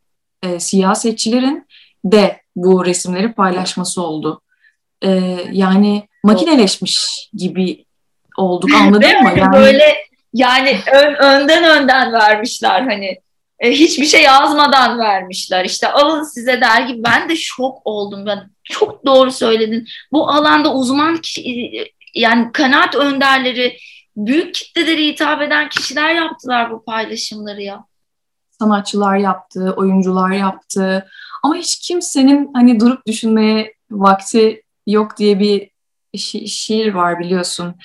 e, 0.43 0.59
siyasetçilerin 0.59 1.67
de 2.05 2.41
bu 2.55 2.85
resimleri 2.85 3.33
paylaşması 3.33 4.01
oldu. 4.01 4.41
E, 5.01 5.09
yani 5.51 6.07
makineleşmiş 6.23 7.29
gibi 7.33 7.85
olduk 8.37 8.69
anladın 8.73 9.23
mı? 9.23 9.31
Yani 9.37 9.53
böyle 9.53 9.95
yani 10.33 10.79
ön, 10.93 11.13
önden 11.13 11.81
önden 11.81 12.13
vermişler 12.13 12.81
hani 12.81 13.22
e, 13.63 13.71
hiçbir 13.71 14.05
şey 14.05 14.23
yazmadan 14.23 14.99
vermişler. 14.99 15.65
İşte 15.65 15.91
alın 15.91 16.23
size 16.23 16.61
dergi. 16.61 17.03
Ben 17.03 17.29
de 17.29 17.35
şok 17.35 17.81
oldum. 17.85 18.25
Ben 18.25 18.49
çok 18.63 19.05
doğru 19.05 19.31
söyledin. 19.31 19.87
Bu 20.11 20.29
alanda 20.29 20.73
uzman 20.73 21.17
kişi, 21.17 21.43
yani 22.15 22.51
kanaat 22.51 22.95
önderleri, 22.95 23.77
büyük 24.17 24.53
kitlelere 24.53 25.05
hitap 25.05 25.41
eden 25.41 25.69
kişiler 25.69 26.15
yaptılar 26.15 26.71
bu 26.71 26.85
paylaşımları 26.85 27.61
ya. 27.61 27.85
Sanatçılar 28.59 29.17
yaptı, 29.17 29.73
oyuncular 29.77 30.31
yaptı. 30.31 31.07
Ama 31.43 31.55
hiç 31.55 31.79
kimsenin 31.79 32.49
hani 32.53 32.79
durup 32.79 33.07
düşünmeye 33.07 33.73
vakti 33.91 34.63
yok 34.87 35.17
diye 35.17 35.39
bir 35.39 35.69
şi- 36.15 36.47
şiir 36.47 36.93
var 36.93 37.19
biliyorsun. 37.19 37.75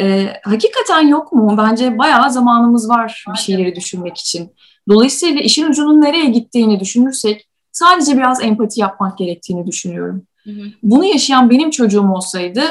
Ee, 0.00 0.40
hakikaten 0.44 1.08
yok 1.08 1.32
mu? 1.32 1.54
Bence 1.58 1.98
bayağı 1.98 2.30
zamanımız 2.30 2.88
var 2.88 3.24
bir 3.34 3.38
şeyleri 3.38 3.76
düşünmek 3.76 4.18
için. 4.18 4.52
Dolayısıyla 4.88 5.40
işin 5.40 5.66
ucunun 5.66 6.00
nereye 6.00 6.24
gittiğini 6.24 6.80
düşünürsek 6.80 7.48
sadece 7.72 8.16
biraz 8.16 8.42
empati 8.42 8.80
yapmak 8.80 9.18
gerektiğini 9.18 9.66
düşünüyorum. 9.66 10.26
Hı 10.44 10.50
hı. 10.50 10.64
Bunu 10.82 11.04
yaşayan 11.04 11.50
benim 11.50 11.70
çocuğum 11.70 12.08
olsaydı, 12.12 12.62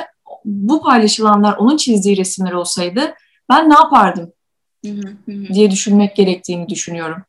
bu 0.45 0.82
paylaşılanlar 0.82 1.58
onun 1.58 1.78
çizdiği 1.78 2.17
resimler 2.17 2.52
olsaydı 2.52 3.13
ben 3.50 3.69
ne 3.69 3.74
yapardım 3.74 4.34
hı 4.86 4.91
hı. 4.91 5.54
diye 5.54 5.71
düşünmek 5.71 6.15
gerektiğini 6.15 6.69
düşünüyorum. 6.69 7.24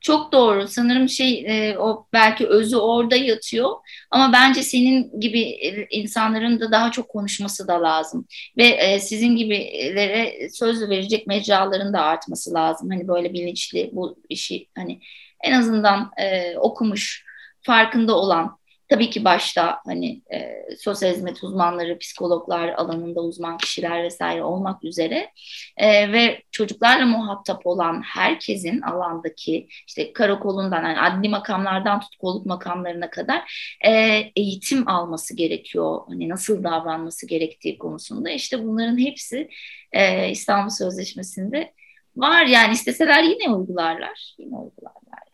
Çok 0.00 0.32
doğru. 0.32 0.68
Sanırım 0.68 1.08
şey 1.08 1.44
e, 1.48 1.78
o 1.78 2.06
belki 2.12 2.46
özü 2.46 2.76
orada 2.76 3.16
yatıyor 3.16 3.70
ama 4.10 4.32
bence 4.32 4.62
senin 4.62 5.20
gibi 5.20 5.40
e, 5.40 5.86
insanların 5.90 6.60
da 6.60 6.72
daha 6.72 6.90
çok 6.92 7.08
konuşması 7.08 7.68
da 7.68 7.82
lazım 7.82 8.26
ve 8.56 8.64
e, 8.66 8.98
sizin 9.00 9.36
gibilere 9.36 10.48
söz 10.52 10.88
verecek 10.90 11.26
mecraların 11.26 11.92
da 11.92 12.00
artması 12.02 12.54
lazım. 12.54 12.90
Hani 12.90 13.08
böyle 13.08 13.32
bilinçli 13.32 13.90
bu 13.92 14.16
işi 14.28 14.66
hani 14.76 15.00
en 15.44 15.52
azından 15.52 16.10
e, 16.20 16.56
okumuş, 16.56 17.24
farkında 17.62 18.16
olan 18.16 18.59
Tabii 18.90 19.10
ki 19.10 19.24
başta 19.24 19.80
hani 19.84 20.22
e, 20.32 20.66
sosyal 20.78 21.10
hizmet 21.12 21.44
uzmanları, 21.44 21.98
psikologlar 21.98 22.68
alanında 22.68 23.20
uzman 23.20 23.58
kişiler 23.58 24.02
vesaire 24.04 24.42
olmak 24.42 24.84
üzere 24.84 25.30
e, 25.76 26.12
ve 26.12 26.42
çocuklarla 26.50 27.06
muhatap 27.06 27.66
olan 27.66 28.02
herkesin 28.02 28.80
alandaki 28.80 29.68
işte 29.86 30.12
karakolundan 30.12 30.84
yani 30.84 31.00
adli 31.00 31.28
makamlardan 31.28 32.00
tut 32.00 32.16
kolluk 32.16 32.46
makamlarına 32.46 33.10
kadar 33.10 33.74
e, 33.86 33.90
eğitim 34.36 34.88
alması 34.88 35.36
gerekiyor. 35.36 36.00
Hani 36.08 36.28
nasıl 36.28 36.64
davranması 36.64 37.26
gerektiği 37.26 37.78
konusunda 37.78 38.30
işte 38.30 38.64
bunların 38.64 38.98
hepsi 38.98 39.48
e, 39.92 40.30
İstanbul 40.30 40.70
Sözleşmesi'nde 40.70 41.72
var 42.16 42.46
yani 42.46 42.72
isteseler 42.72 43.22
yine 43.22 43.54
uygularlar. 43.54 44.34
Yine 44.38 44.56
uygularlar 44.56 45.29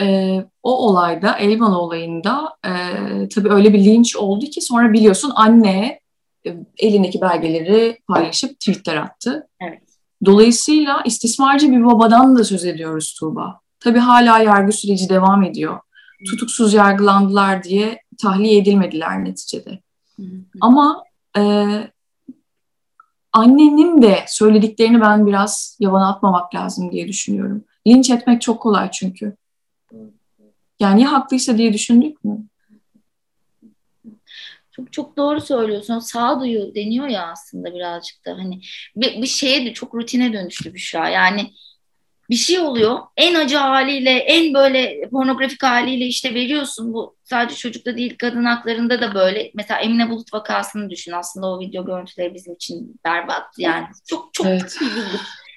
e, 0.00 0.36
o 0.62 0.88
olayda, 0.88 1.36
Elvan 1.36 1.72
olayında 1.72 2.56
e, 2.66 2.72
tabii 3.28 3.52
öyle 3.52 3.72
bir 3.72 3.84
linç 3.84 4.16
oldu 4.16 4.44
ki 4.44 4.60
sonra 4.60 4.92
biliyorsun 4.92 5.32
anne 5.34 6.00
e, 6.46 6.56
elindeki 6.78 7.20
belgeleri 7.20 7.98
paylaşıp 8.08 8.60
tweetler 8.60 8.96
attı. 8.96 9.48
Evet. 9.60 9.82
Dolayısıyla 10.24 11.02
istismarcı 11.04 11.72
bir 11.72 11.84
babadan 11.84 12.36
da 12.36 12.44
söz 12.44 12.64
ediyoruz 12.64 13.16
Tuğba. 13.20 13.60
Tabii 13.80 13.98
hala 13.98 14.38
yargı 14.38 14.72
süreci 14.72 15.08
devam 15.08 15.42
ediyor. 15.42 15.80
Tutuksuz 16.30 16.74
yargılandılar 16.74 17.62
diye 17.62 18.00
tahliye 18.22 18.58
edilmediler 18.58 19.24
neticede. 19.24 19.80
Ama 20.60 21.04
e, 21.38 21.42
annenin 23.32 24.02
de 24.02 24.24
söylediklerini 24.28 25.00
ben 25.00 25.26
biraz 25.26 25.76
yabana 25.80 26.08
atmamak 26.08 26.54
lazım 26.54 26.92
diye 26.92 27.08
düşünüyorum. 27.08 27.64
Linç 27.86 28.10
etmek 28.10 28.42
çok 28.42 28.62
kolay 28.62 28.90
çünkü. 28.90 29.36
Yani 30.80 31.02
ya 31.02 31.12
haklıysa 31.12 31.58
diye 31.58 31.72
düşündük 31.72 32.24
mü? 32.24 32.38
Çok 34.72 34.92
çok 34.92 35.16
doğru 35.16 35.40
söylüyorsun. 35.40 35.98
Sağduyu 35.98 36.74
deniyor 36.74 37.08
ya 37.08 37.26
aslında 37.26 37.74
birazcık 37.74 38.26
da 38.26 38.30
hani 38.30 38.60
bir, 38.96 39.22
bir 39.22 39.26
şeye 39.26 39.66
de 39.66 39.72
çok 39.72 39.94
rutine 39.94 40.32
dönüştü 40.32 40.74
Büşra. 40.74 41.08
Yani 41.08 41.50
bir 42.30 42.36
şey 42.36 42.58
oluyor. 42.58 42.98
En 43.16 43.34
acı 43.34 43.56
haliyle, 43.56 44.10
en 44.10 44.54
böyle 44.54 45.08
pornografik 45.10 45.62
haliyle 45.62 46.06
işte 46.06 46.34
veriyorsun. 46.34 46.94
Bu 46.94 47.16
sadece 47.24 47.56
çocukta 47.56 47.96
değil, 47.96 48.16
kadın 48.18 48.44
haklarında 48.44 49.00
da 49.00 49.14
böyle. 49.14 49.50
Mesela 49.54 49.80
Emine 49.80 50.10
Bulut 50.10 50.34
vakasını 50.34 50.90
düşün. 50.90 51.12
Aslında 51.12 51.46
o 51.46 51.60
video 51.60 51.86
görüntüleri 51.86 52.34
bizim 52.34 52.54
için 52.54 53.00
berbat. 53.04 53.58
Yani 53.58 53.86
çok 54.06 54.34
çok 54.34 54.46
evet. 54.46 54.78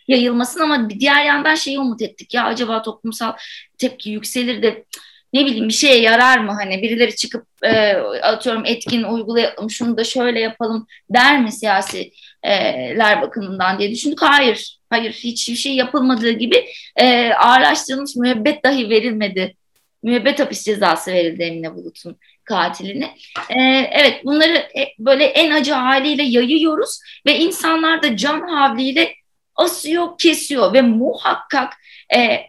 Yayılmasın 0.07 0.59
ama 0.59 0.89
diğer 0.89 1.25
yandan 1.25 1.55
şeyi 1.55 1.79
umut 1.79 2.01
ettik 2.01 2.33
ya 2.33 2.45
acaba 2.45 2.81
toplumsal 2.81 3.33
tepki 3.77 4.09
yükselir 4.09 4.61
de 4.63 4.85
ne 5.33 5.45
bileyim 5.45 5.67
bir 5.67 5.73
şeye 5.73 6.01
yarar 6.01 6.37
mı 6.37 6.51
hani 6.51 6.81
birileri 6.81 7.15
çıkıp 7.15 7.47
e, 7.63 7.93
atıyorum 8.21 8.65
etkin 8.65 9.03
uygulayalım 9.03 9.69
şunu 9.69 9.97
da 9.97 10.03
şöyle 10.03 10.39
yapalım 10.39 10.87
der 11.09 11.41
mi 11.41 11.51
siyasiler 11.51 13.21
bakımından 13.21 13.79
diye 13.79 13.91
düşündük. 13.91 14.21
Hayır, 14.21 14.79
hayır 14.89 15.11
hiçbir 15.11 15.55
şey 15.55 15.75
yapılmadığı 15.75 16.31
gibi 16.31 16.65
e, 16.95 17.33
ağırlaştırılmış 17.33 18.15
müebbet 18.15 18.63
dahi 18.63 18.89
verilmedi. 18.89 19.55
Müebbet 20.03 20.39
hapis 20.39 20.65
cezası 20.65 21.11
verildi 21.11 21.43
Emine 21.43 21.75
Bulut'un 21.75 22.17
katiline. 22.43 23.15
E, 23.49 23.61
evet 23.91 24.25
bunları 24.25 24.67
böyle 24.99 25.25
en 25.25 25.51
acı 25.51 25.73
haliyle 25.73 26.23
yayıyoruz 26.23 26.99
ve 27.25 27.37
insanlar 27.37 28.03
da 28.03 28.17
can 28.17 28.41
havliyle 28.41 29.13
asıyor, 29.55 30.17
kesiyor 30.17 30.73
ve 30.73 30.81
muhakkak 30.81 31.73
e, 32.15 32.39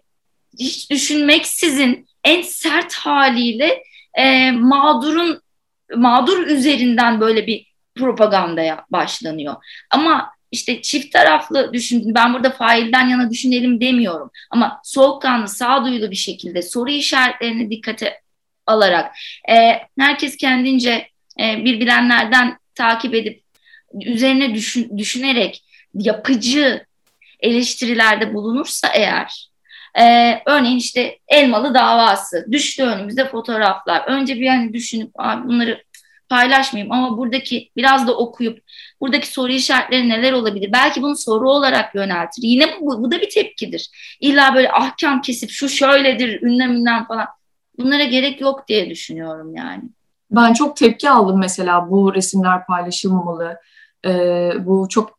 hiç 0.59 0.91
düşünmeksizin 0.91 2.07
en 2.25 2.43
sert 2.43 2.95
haliyle 2.95 3.83
e, 4.15 4.51
mağdurun 4.51 5.41
mağdur 5.97 6.47
üzerinden 6.47 7.21
böyle 7.21 7.47
bir 7.47 7.67
propagandaya 7.95 8.85
başlanıyor. 8.91 9.55
Ama 9.91 10.31
işte 10.51 10.83
çift 10.83 11.13
taraflı 11.13 11.73
düşün, 11.73 12.15
ben 12.15 12.35
burada 12.35 12.51
failden 12.51 13.09
yana 13.09 13.31
düşünelim 13.31 13.81
demiyorum. 13.81 14.31
Ama 14.51 14.81
soğukkanlı, 14.85 15.49
sağduyulu 15.49 16.11
bir 16.11 16.17
şekilde 16.17 16.63
soru 16.63 16.91
işaretlerini 16.91 17.71
dikkate 17.71 18.21
alarak 18.67 19.15
e, 19.51 19.79
herkes 19.99 20.37
kendince 20.37 21.09
e, 21.41 21.65
bir 21.65 21.81
bilenlerden 21.81 22.59
takip 22.75 23.15
edip 23.15 23.43
üzerine 24.07 24.55
düşün, 24.55 24.99
düşünerek 24.99 25.65
yapıcı 25.95 26.87
eleştirilerde 27.45 28.35
bulunursa 28.35 28.89
eğer 28.95 29.55
ee, 30.01 30.43
örneğin 30.47 30.77
işte 30.77 31.19
elmalı 31.29 31.75
davası 31.75 32.47
düştü 32.53 32.83
önümüzde 32.83 33.29
fotoğraflar. 33.29 34.05
Önce 34.07 34.35
bir 34.35 34.49
hani 34.49 34.73
düşünüp 34.73 35.15
bunları 35.45 35.83
paylaşmayayım 36.29 36.93
ama 36.93 37.19
buradaki 37.19 37.71
biraz 37.77 38.07
da 38.07 38.17
okuyup 38.17 38.59
buradaki 39.01 39.29
soru 39.29 39.53
işaretleri 39.53 40.09
neler 40.09 40.33
olabilir? 40.33 40.71
Belki 40.73 41.03
bunu 41.03 41.17
soru 41.17 41.51
olarak 41.51 41.95
yöneltir. 41.95 42.43
Yine 42.43 42.67
bu, 42.81 43.03
bu 43.03 43.11
da 43.11 43.21
bir 43.21 43.31
tepkidir. 43.31 43.91
İlla 44.21 44.55
böyle 44.55 44.73
ahkam 44.73 45.21
kesip 45.21 45.51
şu 45.51 45.69
şöyledir 45.69 46.43
ünlem 46.43 47.07
falan 47.07 47.27
bunlara 47.79 48.05
gerek 48.05 48.41
yok 48.41 48.69
diye 48.69 48.91
düşünüyorum 48.91 49.55
yani. 49.57 49.83
Ben 50.31 50.53
çok 50.53 50.77
tepki 50.77 51.11
aldım 51.11 51.39
mesela 51.39 51.91
bu 51.91 52.15
resimler 52.15 52.67
paylaşılmamalı. 52.67 53.59
Ee, 54.07 54.53
bu 54.59 54.89
çok 54.89 55.19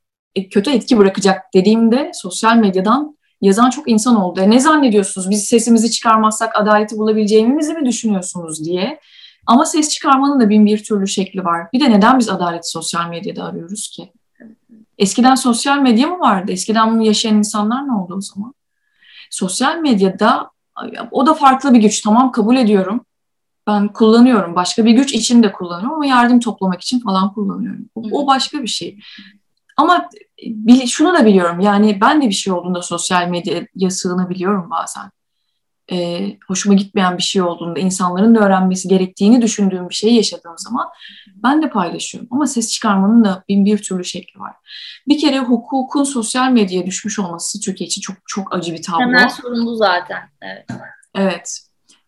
kötü 0.52 0.72
etki 0.72 0.98
bırakacak 0.98 1.54
dediğimde 1.54 2.12
sosyal 2.14 2.58
medyadan 2.58 3.18
yazan 3.42 3.70
çok 3.70 3.90
insan 3.90 4.16
oldu. 4.16 4.40
E 4.40 4.50
ne 4.50 4.60
zannediyorsunuz? 4.60 5.30
Biz 5.30 5.46
sesimizi 5.46 5.92
çıkarmazsak 5.92 6.60
adaleti 6.60 6.98
bulabileceğimizi 6.98 7.74
mi 7.74 7.86
düşünüyorsunuz 7.86 8.66
diye. 8.66 9.00
Ama 9.48 9.66
ses 9.66 9.90
çıkarmanın 9.90 10.40
da 10.40 10.50
bin 10.50 10.66
bir 10.66 10.84
türlü 10.84 11.08
şekli 11.08 11.44
var. 11.44 11.68
Bir 11.74 11.80
de 11.80 11.90
neden 11.92 12.20
biz 12.20 12.30
adaleti 12.30 12.70
sosyal 12.70 13.10
medyada 13.10 13.44
arıyoruz 13.44 13.88
ki? 13.88 14.12
Eskiden 14.98 15.36
sosyal 15.36 15.78
medya 15.78 16.08
mı 16.08 16.20
vardı? 16.20 16.52
Eskiden 16.52 16.92
bunu 16.92 17.06
yaşayan 17.06 17.38
insanlar 17.38 17.88
ne 17.88 17.92
oldu 17.92 18.16
o 18.18 18.22
zaman? 18.22 18.54
Sosyal 19.30 19.78
medyada 19.78 20.50
o 21.12 21.26
da 21.26 21.34
farklı 21.34 21.74
bir 21.74 21.80
güç. 21.80 22.02
Tamam 22.02 22.32
kabul 22.32 22.56
ediyorum. 22.56 23.06
Ben 23.68 23.88
kullanıyorum. 23.88 24.56
Başka 24.56 24.86
bir 24.86 24.92
güç 24.92 25.14
için 25.14 25.44
de 25.44 25.52
kullanıyorum 25.52 25.96
ama 25.96 26.06
yardım 26.06 26.40
toplamak 26.40 26.82
için 26.82 27.00
falan 27.00 27.34
kullanıyorum. 27.34 27.90
O 27.96 28.28
başka 28.28 28.64
bir 28.64 28.68
şey. 28.68 29.00
Ama 29.78 30.10
şunu 30.88 31.14
da 31.14 31.26
biliyorum 31.26 31.60
yani 31.60 32.02
ben 32.02 32.22
de 32.22 32.30
bir 32.30 32.34
şey 32.34 32.54
olduğunda 32.54 32.82
sosyal 32.82 33.28
medyaya 33.28 33.90
sığınabiliyorum 33.90 34.70
bazen. 34.70 35.12
Ee, 35.92 36.38
hoşuma 36.48 36.76
gitmeyen 36.76 37.18
bir 37.18 37.24
şey 37.24 37.42
olduğunda 37.42 37.80
insanların 37.80 38.36
da 38.36 38.40
öğrenmesi 38.40 38.88
gerektiğini 38.88 39.42
düşündüğüm 39.42 39.90
bir 39.90 39.96
şeyi 39.96 40.16
yaşadığım 40.16 40.58
zaman 40.58 40.88
ben 41.44 41.62
de 41.62 41.70
paylaşıyorum. 41.70 42.30
Ama 42.32 42.48
ses 42.48 42.72
çıkarmanın 42.72 43.24
da 43.24 43.44
bin 43.50 43.66
bir 43.66 43.78
türlü 43.78 44.06
şekli 44.06 44.40
var. 44.40 44.54
Bir 45.08 45.20
kere 45.20 45.40
hukukun 45.40 46.04
sosyal 46.04 46.52
medyaya 46.52 46.86
düşmüş 46.86 47.20
olması 47.20 47.60
Türkiye 47.60 47.88
için 47.88 48.02
çok 48.02 48.16
çok 48.28 48.56
acı 48.56 48.74
bir 48.74 48.82
tablo. 48.82 49.00
Hemen 49.00 49.28
sorun 49.28 49.76
zaten. 49.76 50.30
Evet. 50.42 50.66
Evet. 51.16 51.60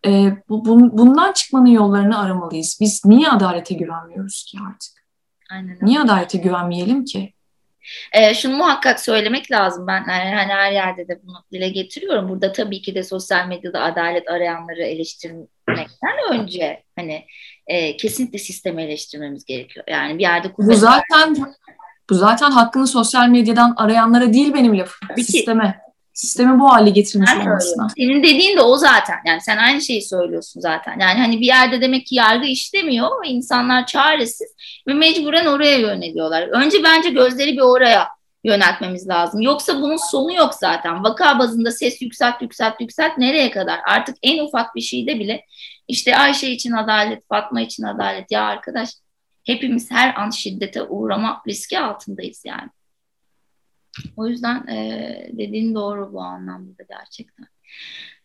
Ee, 0.06 0.32
bu, 0.48 0.64
bu, 0.64 0.98
bundan 0.98 1.32
çıkmanın 1.32 1.66
yollarını 1.66 2.18
aramalıyız. 2.18 2.78
Biz 2.80 3.04
niye 3.04 3.28
adalete 3.28 3.74
güvenmiyoruz 3.74 4.44
ki 4.50 4.58
artık? 4.68 4.92
Aynen. 5.50 5.78
Niye 5.82 6.00
adalete 6.00 6.38
güvenmeyelim 6.38 7.04
ki? 7.04 7.34
E, 8.12 8.34
şunu 8.34 8.56
muhakkak 8.56 9.00
söylemek 9.00 9.50
lazım. 9.50 9.86
Ben 9.86 10.04
yani 10.08 10.34
hani 10.34 10.52
her 10.52 10.72
yerde 10.72 11.08
de 11.08 11.20
bunu 11.22 11.44
dile 11.52 11.68
getiriyorum. 11.68 12.28
Burada 12.28 12.52
tabii 12.52 12.82
ki 12.82 12.94
de 12.94 13.02
sosyal 13.02 13.46
medyada 13.46 13.80
adalet 13.80 14.30
arayanları 14.30 14.82
eleştirmekten 14.82 16.32
önce 16.32 16.82
hani 16.96 17.26
e, 17.66 17.96
kesinlikle 17.96 18.38
sistemi 18.38 18.82
eleştirmemiz 18.82 19.44
gerekiyor. 19.44 19.84
Yani 19.88 20.18
bir 20.18 20.22
yerde 20.22 20.48
bu 20.58 20.74
zaten 20.74 21.36
bu 22.10 22.14
zaten 22.14 22.50
hakkını 22.50 22.86
sosyal 22.86 23.28
medyadan 23.28 23.74
arayanlara 23.76 24.32
değil 24.32 24.54
benim 24.54 24.78
lafım. 24.78 25.08
Tabii 25.08 25.24
sisteme 25.24 25.87
sistemi 26.18 26.60
bu 26.60 26.72
hale 26.72 26.90
getirmiş 26.90 27.30
ben 27.36 27.46
olmasına. 27.46 27.88
Senin 27.96 28.22
dediğin 28.22 28.56
de 28.56 28.62
o 28.62 28.76
zaten. 28.76 29.16
Yani 29.26 29.40
sen 29.40 29.56
aynı 29.56 29.80
şeyi 29.80 30.02
söylüyorsun 30.02 30.60
zaten. 30.60 30.98
Yani 31.00 31.18
hani 31.20 31.40
bir 31.40 31.46
yerde 31.46 31.80
demek 31.80 32.06
ki 32.06 32.14
yargı 32.14 32.46
işlemiyor 32.46 33.22
ve 33.24 33.28
insanlar 33.28 33.86
çaresiz 33.86 34.54
ve 34.88 34.94
mecburen 34.94 35.46
oraya 35.46 35.78
yöneliyorlar. 35.78 36.42
Önce 36.42 36.82
bence 36.82 37.10
gözleri 37.10 37.52
bir 37.52 37.60
oraya 37.60 38.08
yöneltmemiz 38.44 39.08
lazım. 39.08 39.40
Yoksa 39.40 39.82
bunun 39.82 40.10
sonu 40.10 40.32
yok 40.32 40.54
zaten. 40.54 41.04
Vaka 41.04 41.38
bazında 41.38 41.70
ses 41.70 42.02
yükselt 42.02 42.42
yükselt 42.42 42.80
yükselt 42.80 43.18
nereye 43.18 43.50
kadar? 43.50 43.80
Artık 43.86 44.16
en 44.22 44.44
ufak 44.44 44.74
bir 44.74 44.80
şeyde 44.80 45.18
bile 45.18 45.44
işte 45.88 46.16
Ayşe 46.16 46.50
için 46.50 46.72
adalet, 46.72 47.28
Fatma 47.28 47.60
için 47.60 47.82
adalet. 47.82 48.30
Ya 48.30 48.42
arkadaş 48.42 48.88
hepimiz 49.44 49.90
her 49.90 50.14
an 50.14 50.30
şiddete 50.30 50.82
uğrama 50.82 51.42
riski 51.48 51.78
altındayız 51.78 52.42
yani. 52.46 52.68
O 54.16 54.26
yüzden 54.26 54.66
e, 54.66 55.28
dediğin 55.32 55.74
doğru 55.74 56.12
bu 56.12 56.20
anlamda 56.20 56.82
gerçekten. 56.88 57.46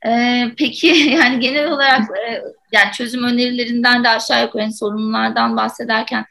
E, 0.06 0.44
peki 0.58 0.88
yani 1.18 1.40
genel 1.40 1.72
olarak 1.72 2.02
e, 2.02 2.42
yani 2.72 2.92
çözüm 2.92 3.24
önerilerinden 3.24 4.04
de 4.04 4.10
aşağı 4.10 4.44
yukarı 4.44 4.64
yani 4.64 4.74
sorunlardan 4.74 5.58
bahsederken 5.58 6.26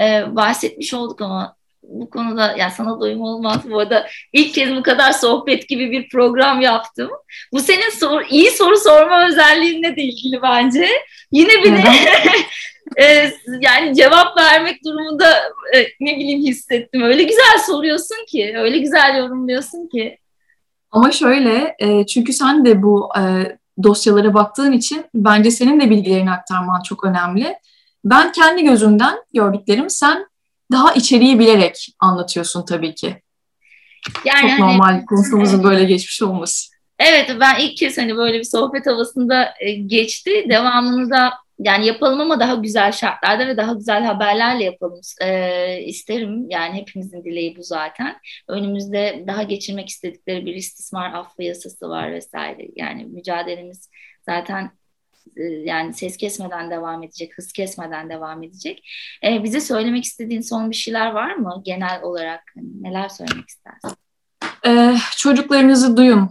e, 0.00 0.36
bahsetmiş 0.36 0.94
olduk 0.94 1.20
ama 1.20 1.56
bu 1.88 2.10
konuda 2.10 2.56
yani 2.58 2.72
sana 2.72 3.00
doyum 3.00 3.20
olmaz. 3.20 3.70
Bu 3.70 3.78
arada 3.78 4.06
ilk 4.32 4.54
kez 4.54 4.76
bu 4.76 4.82
kadar 4.82 5.12
sohbet 5.12 5.68
gibi 5.68 5.90
bir 5.90 6.08
program 6.08 6.60
yaptım. 6.60 7.10
Bu 7.52 7.60
senin 7.60 7.90
sor, 7.90 8.24
iyi 8.30 8.50
soru 8.50 8.76
sorma 8.76 9.26
özelliğinle 9.26 9.96
de 9.96 10.02
ilgili 10.02 10.42
bence. 10.42 10.88
Yine 11.32 11.62
bir 11.64 11.72
de 11.72 11.82
e, 12.96 13.32
yani 13.60 13.94
cevap 13.96 14.38
vermek 14.38 14.84
durumunda 14.84 15.36
e, 15.74 15.80
ne 16.00 16.16
bileyim 16.16 16.40
hissettim. 16.40 17.02
Öyle 17.02 17.22
güzel 17.22 17.58
soruyorsun 17.66 18.26
ki, 18.28 18.54
öyle 18.56 18.78
güzel 18.78 19.16
yorumluyorsun 19.18 19.88
ki. 19.88 20.18
Ama 20.90 21.10
şöyle, 21.10 21.76
e, 21.78 22.06
çünkü 22.06 22.32
sen 22.32 22.64
de 22.64 22.82
bu 22.82 23.10
e, 23.18 23.22
dosyalara 23.82 24.34
baktığın 24.34 24.72
için 24.72 25.04
bence 25.14 25.50
senin 25.50 25.80
de 25.80 25.90
bilgilerini 25.90 26.30
aktarman 26.30 26.82
çok 26.82 27.04
önemli. 27.04 27.56
Ben 28.04 28.32
kendi 28.32 28.64
gözümden 28.64 29.18
gördüklerim 29.34 29.90
sen 29.90 30.26
daha 30.72 30.92
içeriği 30.92 31.38
bilerek 31.38 31.88
anlatıyorsun 31.98 32.64
tabii 32.64 32.94
ki. 32.94 33.22
Yani 34.24 34.40
çok 34.40 34.50
hani, 34.50 34.60
normal 34.60 35.04
konuşmamızın 35.04 35.64
böyle 35.64 35.84
geçmiş 35.84 36.22
olması. 36.22 36.76
Evet 36.98 37.36
ben 37.40 37.58
ilk 37.60 37.76
kez 37.76 37.98
hani 37.98 38.16
böyle 38.16 38.38
bir 38.38 38.44
sohbet 38.44 38.86
havasında 38.86 39.54
e, 39.60 39.72
geçti. 39.72 40.46
Devamını 40.48 41.10
da 41.10 41.32
yani 41.58 41.86
yapalım 41.86 42.20
ama 42.20 42.40
daha 42.40 42.54
güzel 42.54 42.92
şartlarda 42.92 43.46
ve 43.46 43.56
daha 43.56 43.72
güzel 43.72 44.04
haberlerle 44.04 44.64
yapalım 44.64 45.00
e, 45.22 45.82
isterim. 45.82 46.50
Yani 46.50 46.74
hepimizin 46.74 47.24
dileği 47.24 47.56
bu 47.56 47.62
zaten. 47.62 48.16
Önümüzde 48.48 49.24
daha 49.26 49.42
geçirmek 49.42 49.88
istedikleri 49.88 50.46
bir 50.46 50.54
istismar 50.54 51.14
affı 51.14 51.42
yasası 51.42 51.88
var 51.88 52.12
vesaire. 52.12 52.68
Yani 52.76 53.04
mücadelemiz 53.04 53.90
zaten 54.22 54.70
e, 55.36 55.42
yani 55.42 55.94
ses 55.94 56.16
kesmeden 56.16 56.70
devam 56.70 57.02
edecek, 57.02 57.38
hız 57.38 57.52
kesmeden 57.52 58.10
devam 58.10 58.42
edecek. 58.42 58.88
E, 59.24 59.44
bize 59.44 59.60
söylemek 59.60 60.04
istediğin 60.04 60.40
son 60.40 60.70
bir 60.70 60.76
şeyler 60.76 61.12
var 61.12 61.34
mı 61.34 61.62
genel 61.64 62.02
olarak? 62.02 62.42
Neler 62.80 63.08
söylemek 63.08 63.48
istersin? 63.48 63.96
Ee, 64.66 64.96
çocuklarınızı 65.16 65.96
duyun 65.96 66.30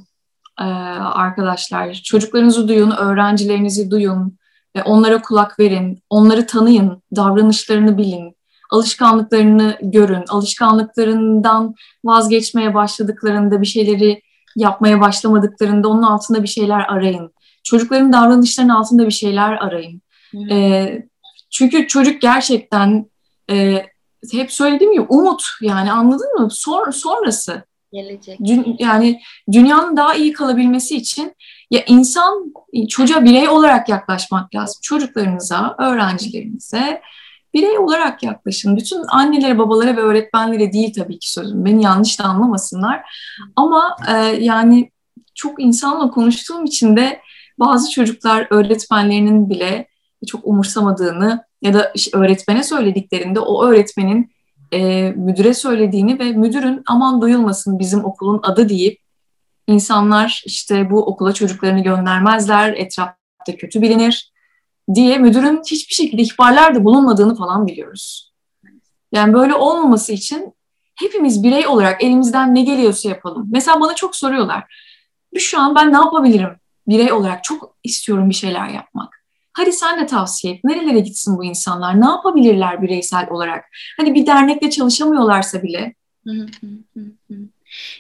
e, 0.60 0.64
arkadaşlar. 0.64 1.94
Çocuklarınızı 1.94 2.68
duyun, 2.68 2.92
öğrencilerinizi 2.92 3.92
duyun. 3.92 4.38
Onlara 4.86 5.22
kulak 5.22 5.60
verin, 5.60 6.00
onları 6.10 6.48
tanıyın, 6.48 7.04
davranışlarını 7.16 7.98
bilin, 7.98 8.36
alışkanlıklarını 8.72 9.78
görün. 9.82 10.24
Alışkanlıklarından 10.30 11.76
vazgeçmeye 12.06 12.74
başladıklarında 12.74 13.62
bir 13.62 13.68
şeyleri 13.68 14.22
yapmaya 14.56 15.02
başlamadıklarında 15.02 15.88
onun 15.88 16.04
altında 16.04 16.44
bir 16.44 16.48
şeyler 16.48 16.80
arayın. 16.80 17.34
Çocukların 17.64 18.14
davranışlarının 18.14 18.74
altında 18.74 19.06
bir 19.06 19.12
şeyler 19.12 19.52
arayın. 19.52 20.02
E, 20.52 20.88
çünkü 21.52 21.88
çocuk 21.88 22.22
gerçekten 22.22 23.06
e, 23.52 23.86
hep 24.32 24.52
söylediğim 24.52 24.94
gibi 24.94 25.06
umut 25.10 25.44
yani 25.62 25.92
anladın 25.92 26.34
mı? 26.40 26.48
Son, 26.52 26.90
sonrası. 26.90 27.64
Gelecek. 27.94 28.40
Dün, 28.46 28.76
yani 28.80 29.22
dünyanın 29.52 29.98
daha 29.98 30.16
iyi 30.16 30.34
kalabilmesi 30.34 30.98
için 30.98 31.36
ya 31.72 31.84
insan 31.88 32.54
çocuğa 32.90 33.24
birey 33.24 33.50
olarak 33.50 33.90
yaklaşmak 33.90 34.56
lazım. 34.56 34.80
Çocuklarınıza, 34.82 35.76
öğrencilerinize 35.80 37.02
birey 37.54 37.78
olarak 37.78 38.24
yaklaşın. 38.24 38.78
Bütün 38.78 39.04
annelere, 39.08 39.58
babalara 39.58 39.98
ve 39.98 40.02
öğretmenlere 40.02 40.74
değil 40.74 40.94
tabii 40.94 41.20
ki 41.20 41.32
sözüm. 41.32 41.66
Beni 41.66 41.84
yanlış 41.84 42.20
da 42.20 42.24
anlamasınlar. 42.24 43.02
Ama 43.56 43.96
e, 44.10 44.14
yani 44.44 44.92
çok 45.36 45.64
insanla 45.64 46.12
konuştuğum 46.12 46.66
için 46.66 46.96
de 46.96 47.20
bazı 47.60 47.92
çocuklar 47.92 48.48
öğretmenlerinin 48.50 49.50
bile 49.50 49.88
çok 50.28 50.48
umursamadığını 50.48 51.44
ya 51.62 51.74
da 51.74 51.94
öğretmene 52.14 52.64
söylediklerinde 52.64 53.40
o 53.40 53.66
öğretmenin 53.66 54.32
e, 54.72 55.12
müdüre 55.12 55.54
söylediğini 55.54 56.20
ve 56.20 56.32
müdürün 56.32 56.84
aman 56.88 57.22
duyulmasın 57.22 57.80
bizim 57.80 58.06
okulun 58.06 58.40
adı 58.44 58.70
deyip 58.70 59.05
insanlar 59.68 60.44
işte 60.46 60.90
bu 60.90 61.06
okula 61.06 61.34
çocuklarını 61.34 61.84
göndermezler, 61.84 62.74
etrafta 62.74 63.58
kötü 63.58 63.82
bilinir 63.82 64.34
diye 64.94 65.18
müdürün 65.18 65.62
hiçbir 65.72 65.96
şekilde 65.96 66.22
ihbarlarda 66.22 66.84
bulunmadığını 66.84 67.36
falan 67.36 67.68
biliyoruz. 67.68 68.34
Yani 69.12 69.34
böyle 69.34 69.54
olmaması 69.54 70.14
için 70.14 70.54
hepimiz 70.96 71.44
birey 71.44 71.68
olarak 71.68 72.04
elimizden 72.04 72.56
ne 72.56 72.62
geliyorsa 72.62 73.10
yapalım. 73.10 73.48
Mesela 73.52 73.82
bana 73.82 73.96
çok 73.96 74.16
soruyorlar. 74.16 74.86
Şu 75.38 75.60
an 75.60 75.76
ben 75.76 75.94
ne 75.94 75.98
yapabilirim 75.98 76.56
birey 76.88 77.12
olarak? 77.12 77.44
Çok 77.44 77.76
istiyorum 77.84 78.30
bir 78.30 78.36
şeyler 78.36 78.70
yapmak. 78.70 79.26
Hadi 79.54 79.74
sen 79.74 80.00
de 80.00 80.06
tavsiye 80.06 80.54
et. 80.54 80.64
Nerelere 80.64 81.00
gitsin 81.00 81.38
bu 81.38 81.46
insanlar? 81.46 82.02
Ne 82.02 82.06
yapabilirler 82.06 82.82
bireysel 82.82 83.28
olarak? 83.30 83.66
Hani 83.98 84.16
bir 84.16 84.26
dernekle 84.26 84.70
çalışamıyorlarsa 84.70 85.64
bile. 85.64 85.96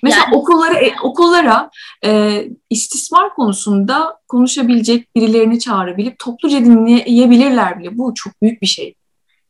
Mesela 0.03 0.23
yani, 0.26 0.36
okullara 0.36 0.80
e, 0.80 0.93
okullara 1.03 1.69
e, 2.05 2.41
istismar 2.69 3.34
konusunda 3.34 4.19
konuşabilecek 4.28 5.15
birilerini 5.15 5.59
çağırabilip 5.59 6.19
topluca 6.19 6.59
dinleyebilirler 6.59 7.80
bile. 7.80 7.97
Bu 7.97 8.13
çok 8.15 8.41
büyük 8.41 8.61
bir 8.61 8.67
şey. 8.67 8.95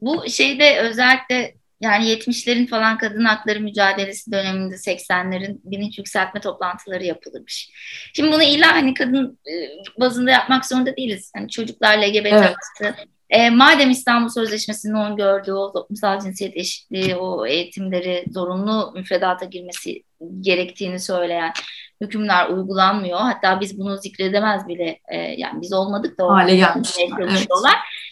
Bu 0.02 0.30
şeyde 0.30 0.80
özellikle 0.80 1.56
yani 1.82 2.06
70'lerin 2.06 2.68
falan 2.68 2.98
kadın 2.98 3.26
hakları 3.26 3.60
mücadelesi 3.60 4.32
döneminde 4.32 4.76
80'lerin 4.76 5.60
bilinç 5.64 5.98
yükseltme 5.98 6.42
toplantıları 6.42 7.04
yapılırmış. 7.04 7.70
Şimdi 8.14 8.32
bunu 8.32 8.44
illa 8.44 8.76
hani 8.76 8.94
kadın 8.94 9.40
e, 9.48 9.54
bazında 10.00 10.32
yapmak 10.32 10.66
zorunda 10.66 10.98
değiliz. 10.98 11.32
Hani 11.36 11.50
çocuklar 11.50 11.98
LGBT 11.98 12.26
evet. 12.26 12.56
artı 12.82 13.08
e, 13.30 13.50
madem 13.50 13.92
İstanbul 13.92 14.30
Sözleşmesi'nin 14.30 14.94
on 14.94 15.16
gördüğü 15.16 15.54
o 15.54 15.74
toplumsal 15.74 16.20
cinsiyet 16.20 16.58
eşitliği, 16.58 17.16
o 17.16 17.46
eğitimleri 17.46 18.26
zorunlu 18.32 18.92
müfredata 18.96 19.46
girmesi 19.46 20.04
gerektiğini 20.40 21.00
söyleyen 21.00 21.54
hükümler 22.02 22.50
uygulanmıyor. 22.50 23.20
Hatta 23.20 23.62
biz 23.62 23.80
bunu 23.80 23.98
zikredemez 23.98 24.68
bile 24.68 25.00
e, 25.08 25.18
yani 25.18 25.62
biz 25.62 25.74
olmadık 25.74 26.20
da 26.20 26.28
hale 26.28 26.56
gelmiş. 26.56 26.90
Evet. 27.00 27.48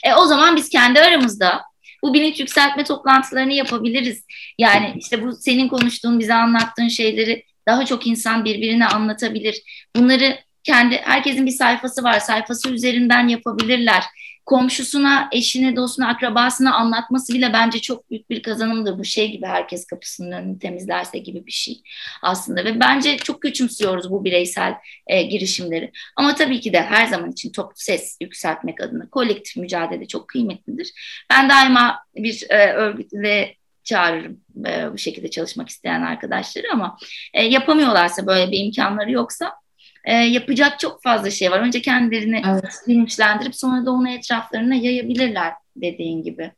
E, 0.03 0.13
o 0.15 0.25
zaman 0.25 0.55
biz 0.55 0.69
kendi 0.69 0.99
aramızda 0.99 1.61
bu 2.03 2.13
bilinç 2.13 2.39
yükseltme 2.39 2.83
toplantılarını 2.83 3.53
yapabiliriz. 3.53 4.25
Yani 4.57 4.93
işte 4.97 5.23
bu 5.23 5.31
senin 5.31 5.67
konuştuğun, 5.67 6.19
bize 6.19 6.33
anlattığın 6.33 6.87
şeyleri 6.87 7.43
daha 7.67 7.85
çok 7.85 8.07
insan 8.07 8.45
birbirine 8.45 8.87
anlatabilir. 8.87 9.61
Bunları 9.95 10.37
kendi 10.63 10.97
herkesin 10.97 11.45
bir 11.45 11.51
sayfası 11.51 12.03
var. 12.03 12.19
Sayfası 12.19 12.69
üzerinden 12.69 13.27
yapabilirler 13.27 14.03
komşusuna, 14.45 15.29
eşine, 15.31 15.75
dostuna, 15.75 16.07
akrabasına 16.07 16.75
anlatması 16.75 17.33
bile 17.33 17.53
bence 17.53 17.79
çok 17.79 18.09
büyük 18.09 18.29
bir 18.29 18.43
kazanımdır. 18.43 18.99
Bu 18.99 19.03
şey 19.03 19.31
gibi 19.31 19.45
herkes 19.45 19.85
kapısının 19.85 20.31
önünü 20.31 20.59
temizlerse 20.59 21.17
gibi 21.17 21.45
bir 21.45 21.51
şey 21.51 21.81
aslında. 22.21 22.65
Ve 22.65 22.79
bence 22.79 23.17
çok 23.17 23.41
küçümsüyoruz 23.41 24.11
bu 24.11 24.23
bireysel 24.23 24.73
e, 25.07 25.21
girişimleri. 25.21 25.91
Ama 26.15 26.35
tabii 26.35 26.59
ki 26.59 26.73
de 26.73 26.81
her 26.81 27.05
zaman 27.07 27.31
için 27.31 27.51
toplu 27.51 27.75
ses 27.75 28.17
yükseltmek 28.21 28.81
adına 28.81 29.09
kolektif 29.09 29.57
mücadele 29.57 30.07
çok 30.07 30.27
kıymetlidir. 30.27 30.91
Ben 31.29 31.49
daima 31.49 31.99
bir 32.15 32.45
e, 32.49 32.73
örgütle 32.73 33.55
çağırırım 33.83 34.41
e, 34.65 34.93
bu 34.93 34.97
şekilde 34.97 35.29
çalışmak 35.29 35.69
isteyen 35.69 36.01
arkadaşları 36.01 36.65
ama 36.73 36.97
e, 37.33 37.43
yapamıyorlarsa 37.43 38.27
böyle 38.27 38.51
bir 38.51 38.59
imkanları 38.65 39.11
yoksa 39.11 39.62
e, 40.03 40.13
yapacak 40.13 40.79
çok 40.79 41.03
fazla 41.03 41.31
şey 41.31 41.51
var. 41.51 41.59
Önce 41.59 41.81
kendilerini 41.81 42.41
evet. 42.47 42.73
bilinçlendirip 42.87 43.55
sonra 43.55 43.85
da 43.85 43.91
onu 43.91 44.09
etraflarına 44.09 44.75
yayabilirler 44.75 45.53
dediğin 45.75 46.23
gibi. 46.23 46.51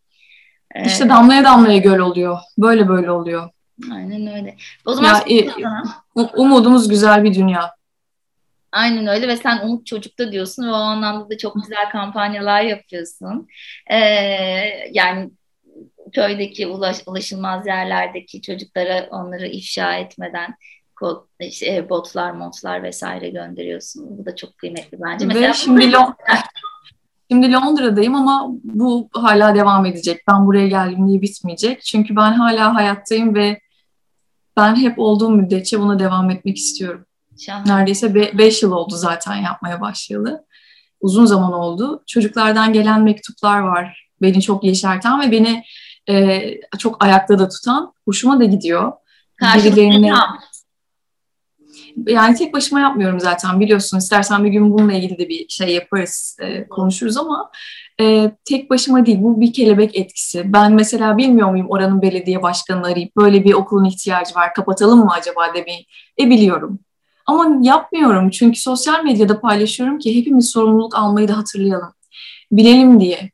E, 0.76 0.86
işte 0.86 1.10
damlaya 1.10 1.44
damlaya 1.44 1.78
göl 1.78 2.00
oluyor. 2.00 2.38
Böyle 2.58 2.88
böyle 2.88 3.12
oluyor. 3.12 3.50
Aynen 3.92 4.36
öyle. 4.36 4.56
O 4.86 4.94
zaman 4.94 5.24
ya, 5.28 5.40
e, 6.18 6.22
umudumuz 6.38 6.90
güzel 6.90 7.24
bir 7.24 7.34
dünya. 7.34 7.76
Aynen 8.72 9.08
öyle 9.08 9.28
ve 9.28 9.38
sen 9.38 9.60
umut 9.68 9.86
çocukta 9.86 10.32
diyorsun 10.32 10.68
ve 10.68 10.72
o 10.72 10.76
anlamda 10.76 11.30
da 11.30 11.38
çok 11.38 11.56
güzel 11.56 11.90
kampanyalar 11.92 12.62
yapıyorsun. 12.62 13.48
Ee, 13.92 13.98
yani 14.92 15.32
köydeki 16.14 16.68
ulaş, 16.68 16.98
ulaşılmaz 17.06 17.68
yerlerdeki 17.68 18.42
çocuklara 18.42 19.08
onları 19.12 19.48
ifşa 19.48 19.96
etmeden 19.96 20.56
işte, 21.40 21.90
botlar, 21.90 22.32
montlar 22.32 22.84
vesaire 22.84 23.30
gönderiyorsun. 23.30 24.18
Bu 24.18 24.26
da 24.26 24.36
çok 24.36 24.58
kıymetli 24.58 24.98
bence. 25.02 25.26
Mesela 25.26 25.50
Ve 25.50 25.54
şimdi, 25.54 25.92
Lon 25.92 26.16
şimdi 27.32 27.52
Londra'dayım 27.52 28.16
ama 28.16 28.48
bu 28.64 29.10
hala 29.14 29.56
devam 29.56 29.86
edecek. 29.86 30.22
Ben 30.28 30.46
buraya 30.46 30.68
geldim 30.68 31.08
diye 31.08 31.22
bitmeyecek. 31.22 31.82
Çünkü 31.82 32.16
ben 32.16 32.34
hala 32.34 32.76
hayattayım 32.76 33.36
ve 33.36 33.60
ben 34.58 34.76
hep 34.76 35.00
olduğum 35.00 35.30
müddetçe 35.30 35.80
buna 35.80 36.00
devam 36.00 36.30
etmek 36.30 36.58
istiyorum. 36.58 37.06
Şahane. 37.40 37.72
Neredeyse 37.72 38.16
5 38.38 38.64
yıl 38.64 38.72
oldu 38.72 38.96
zaten 38.96 39.36
yapmaya 39.36 39.82
başlayalı. 39.82 40.46
Uzun 41.02 41.26
zaman 41.26 41.54
oldu. 41.54 42.04
Çocuklardan 42.08 42.74
gelen 42.74 43.04
mektuplar 43.04 43.60
var. 43.60 44.08
Beni 44.22 44.42
çok 44.42 44.64
yeşerten 44.64 45.22
ve 45.22 45.32
beni 45.32 45.64
e, 46.10 46.42
çok 46.80 47.04
ayakta 47.04 47.40
da 47.40 47.50
tutan. 47.50 47.94
Hoşuma 48.06 48.40
da 48.40 48.46
gidiyor. 48.46 48.92
Birilerine, 49.42 50.14
yani 52.08 52.36
tek 52.36 52.54
başıma 52.54 52.80
yapmıyorum 52.80 53.20
zaten 53.20 53.60
biliyorsun. 53.60 53.98
İstersen 53.98 54.44
bir 54.44 54.50
gün 54.50 54.72
bununla 54.74 54.94
ilgili 54.94 55.18
de 55.18 55.30
bir 55.30 55.50
şey 55.50 55.74
yaparız, 55.74 56.38
e, 56.42 56.68
konuşuruz 56.68 57.18
ama 57.18 57.52
e, 58.02 58.32
tek 58.46 58.70
başıma 58.70 59.06
değil. 59.06 59.18
Bu 59.22 59.42
bir 59.42 59.54
kelebek 59.54 59.96
etkisi. 59.96 60.54
Ben 60.54 60.74
mesela 60.74 61.18
bilmiyor 61.18 61.50
muyum 61.50 61.68
oranın 61.70 62.02
belediye 62.02 62.42
başkanını 62.44 62.88
arayıp 62.88 63.16
böyle 63.18 63.44
bir 63.44 63.54
okulun 63.54 63.86
ihtiyacı 63.86 64.36
var, 64.36 64.54
kapatalım 64.54 65.00
mı 65.00 65.12
acaba 65.12 65.54
demeyi? 65.54 65.86
E 66.20 66.30
biliyorum. 66.30 66.80
Ama 67.26 67.58
yapmıyorum 67.62 68.30
çünkü 68.30 68.60
sosyal 68.60 69.04
medyada 69.04 69.42
paylaşıyorum 69.42 70.00
ki 70.00 70.20
hepimiz 70.20 70.50
sorumluluk 70.50 70.96
almayı 70.96 71.28
da 71.28 71.38
hatırlayalım. 71.38 71.94
Bilelim 72.52 73.00
diye. 73.00 73.32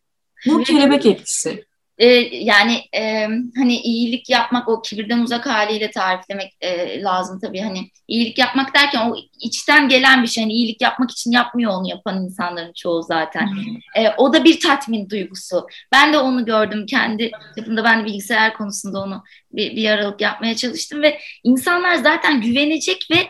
Bu 0.48 0.64
kelebek 0.64 1.06
etkisi 1.06 1.66
e, 2.02 2.08
yani 2.32 2.82
e, 2.96 3.28
hani 3.58 3.78
iyilik 3.78 4.30
yapmak 4.30 4.70
o 4.70 4.82
kibirden 4.82 5.20
uzak 5.20 5.46
haliyle 5.46 5.92
tariflemek 5.92 6.54
e, 6.62 7.02
lazım 7.02 7.40
tabii. 7.40 7.60
Hani 7.60 7.90
iyilik 8.08 8.38
yapmak 8.38 8.76
derken 8.76 9.10
o 9.10 9.16
içten 9.40 9.90
gelen 9.90 10.24
bir 10.24 10.28
şey. 10.28 10.44
Hani 10.44 10.54
iyilik 10.54 10.82
yapmak 10.82 11.12
için 11.12 11.32
yapmıyor 11.32 11.72
onu 11.72 11.90
yapan 11.90 12.24
insanların 12.24 12.74
çoğu 12.74 13.04
zaten. 13.04 13.50
E, 13.96 14.10
o 14.18 14.34
da 14.34 14.44
bir 14.44 14.60
tatmin 14.60 15.10
duygusu. 15.10 15.68
Ben 15.92 16.14
de 16.14 16.18
onu 16.18 16.46
gördüm 16.46 16.86
kendi 16.86 17.32
yapımda 17.58 17.84
ben 17.84 18.06
bilgisayar 18.06 18.54
konusunda 18.54 19.00
onu 19.00 19.24
bir, 19.52 19.76
bir 19.76 19.90
aralık 19.90 20.22
yapmaya 20.22 20.56
çalıştım 20.56 21.02
ve 21.02 21.20
insanlar 21.44 21.96
zaten 21.96 22.42
güvenecek 22.42 23.08
ve 23.12 23.28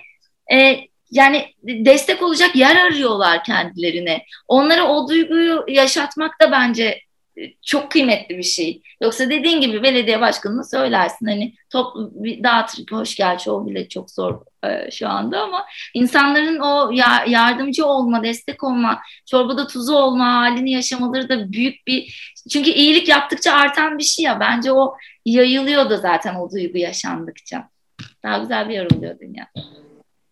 e, 0.55 0.79
yani 1.11 1.45
destek 1.63 2.21
olacak 2.21 2.55
yer 2.55 2.75
arıyorlar 2.75 3.43
kendilerine. 3.43 4.23
Onlara 4.47 4.87
o 4.87 5.09
duyguyu 5.09 5.65
yaşatmak 5.67 6.41
da 6.41 6.51
bence 6.51 7.01
çok 7.61 7.91
kıymetli 7.91 8.37
bir 8.37 8.43
şey. 8.43 8.81
Yoksa 9.01 9.29
dediğin 9.29 9.61
gibi 9.61 9.83
belediye 9.83 10.21
başkanına 10.21 10.63
söylersin 10.63 11.25
hani 11.25 11.55
toplu 11.69 12.11
bir 12.13 12.43
dağıtır. 12.43 12.83
Hoş 12.91 13.15
gerçi 13.15 13.51
o 13.51 13.67
bile 13.67 13.89
çok 13.89 14.11
zor 14.11 14.41
e, 14.63 14.91
şu 14.91 15.09
anda 15.09 15.41
ama 15.41 15.65
insanların 15.93 16.59
o 16.59 16.91
ya, 16.91 17.25
yardımcı 17.27 17.85
olma, 17.85 18.23
destek 18.23 18.63
olma, 18.63 19.01
çorbada 19.25 19.67
tuzu 19.67 19.93
olma 19.93 20.33
halini 20.33 20.71
yaşamaları 20.71 21.29
da 21.29 21.51
büyük 21.51 21.87
bir 21.87 22.31
çünkü 22.51 22.69
iyilik 22.69 23.09
yaptıkça 23.09 23.53
artan 23.53 23.97
bir 23.97 24.03
şey 24.03 24.25
ya. 24.25 24.39
Bence 24.39 24.71
o 24.71 24.95
yayılıyor 25.25 25.89
da 25.89 25.97
zaten 25.97 26.35
o 26.35 26.51
duygu 26.51 26.77
yaşandıkça. 26.77 27.69
Daha 28.23 28.37
güzel 28.37 28.69
bir 28.69 28.73
yer 28.73 28.85
oluyor 28.95 29.19
dünya. 29.19 29.47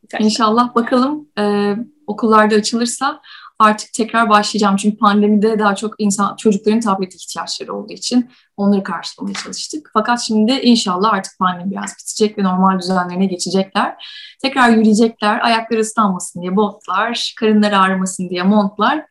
Birkaç 0.04 0.22
İnşallah 0.22 0.76
bakalım 0.76 1.28
e, 1.40 1.76
okullarda 2.08 2.56
açılırsa 2.56 3.22
artık 3.60 3.94
tekrar 3.94 4.30
başlayacağım. 4.30 4.76
Çünkü 4.76 4.98
pandemide 4.98 5.60
daha 5.60 5.76
çok 5.76 5.96
insan 5.98 6.36
çocukların 6.36 6.80
tablet 6.80 7.16
ihtiyaçları 7.16 7.74
olduğu 7.74 7.94
için 7.94 8.30
onları 8.58 8.84
karşılamaya 8.84 9.34
çalıştık. 9.34 9.90
Fakat 9.94 10.22
şimdi 10.22 10.52
inşallah 10.52 11.14
artık 11.14 11.40
pandemi 11.40 11.72
biraz 11.72 11.96
bitecek 12.00 12.38
ve 12.38 12.44
normal 12.44 12.80
düzenlerine 12.80 13.26
geçecekler. 13.26 14.06
Tekrar 14.42 14.70
yürüyecekler, 14.70 15.46
ayakları 15.46 15.80
ıslanmasın 15.80 16.42
diye 16.42 16.56
botlar, 16.56 17.34
karınları 17.40 17.80
ağrımasın 17.80 18.30
diye 18.30 18.44
montlar. 18.44 19.06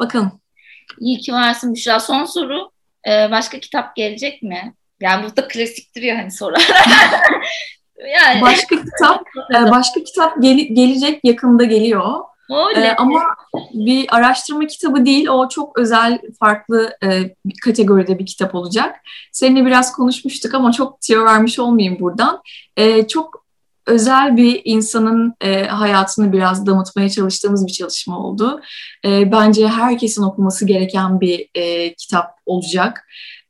Bakalım. 0.00 0.40
İyi 1.00 1.18
ki 1.18 1.32
varsın 1.32 1.74
Büşra. 1.74 2.00
Son 2.00 2.24
soru. 2.24 2.70
Ee, 3.08 3.30
başka 3.30 3.60
kitap 3.60 3.96
gelecek 3.96 4.42
mi? 4.42 4.74
Yani 5.00 5.26
bu 5.26 5.36
da 5.36 5.48
klasiktir 5.48 6.02
ya 6.02 6.18
hani 6.18 6.30
sorular. 6.30 6.68
yani. 8.14 8.42
Başka 8.42 8.76
kitap, 8.76 9.22
e, 9.54 9.70
başka 9.70 10.04
kitap 10.04 10.42
gel- 10.42 10.68
gelecek 10.74 11.20
yakında 11.24 11.64
geliyor. 11.64 12.20
Ee, 12.76 12.94
ama 12.98 13.22
bir 13.72 14.16
araştırma 14.16 14.66
kitabı 14.66 15.06
değil, 15.06 15.28
o 15.28 15.48
çok 15.48 15.78
özel, 15.78 16.18
farklı 16.40 16.96
e, 17.04 17.34
bir 17.44 17.54
kategoride 17.64 18.18
bir 18.18 18.26
kitap 18.26 18.54
olacak. 18.54 18.96
Seninle 19.32 19.66
biraz 19.66 19.92
konuşmuştuk 19.92 20.54
ama 20.54 20.72
çok 20.72 21.00
tiyo 21.00 21.24
vermiş 21.24 21.58
olmayayım 21.58 22.00
buradan. 22.00 22.42
E, 22.76 23.08
çok 23.08 23.44
özel 23.86 24.36
bir 24.36 24.60
insanın 24.64 25.34
e, 25.40 25.64
hayatını 25.64 26.32
biraz 26.32 26.66
damıtmaya 26.66 27.08
çalıştığımız 27.08 27.66
bir 27.66 27.72
çalışma 27.72 28.18
oldu. 28.18 28.60
E, 29.04 29.32
bence 29.32 29.68
herkesin 29.68 30.22
okuması 30.22 30.66
gereken 30.66 31.20
bir 31.20 31.48
e, 31.54 31.94
kitap 31.94 32.30
olacak. 32.46 33.06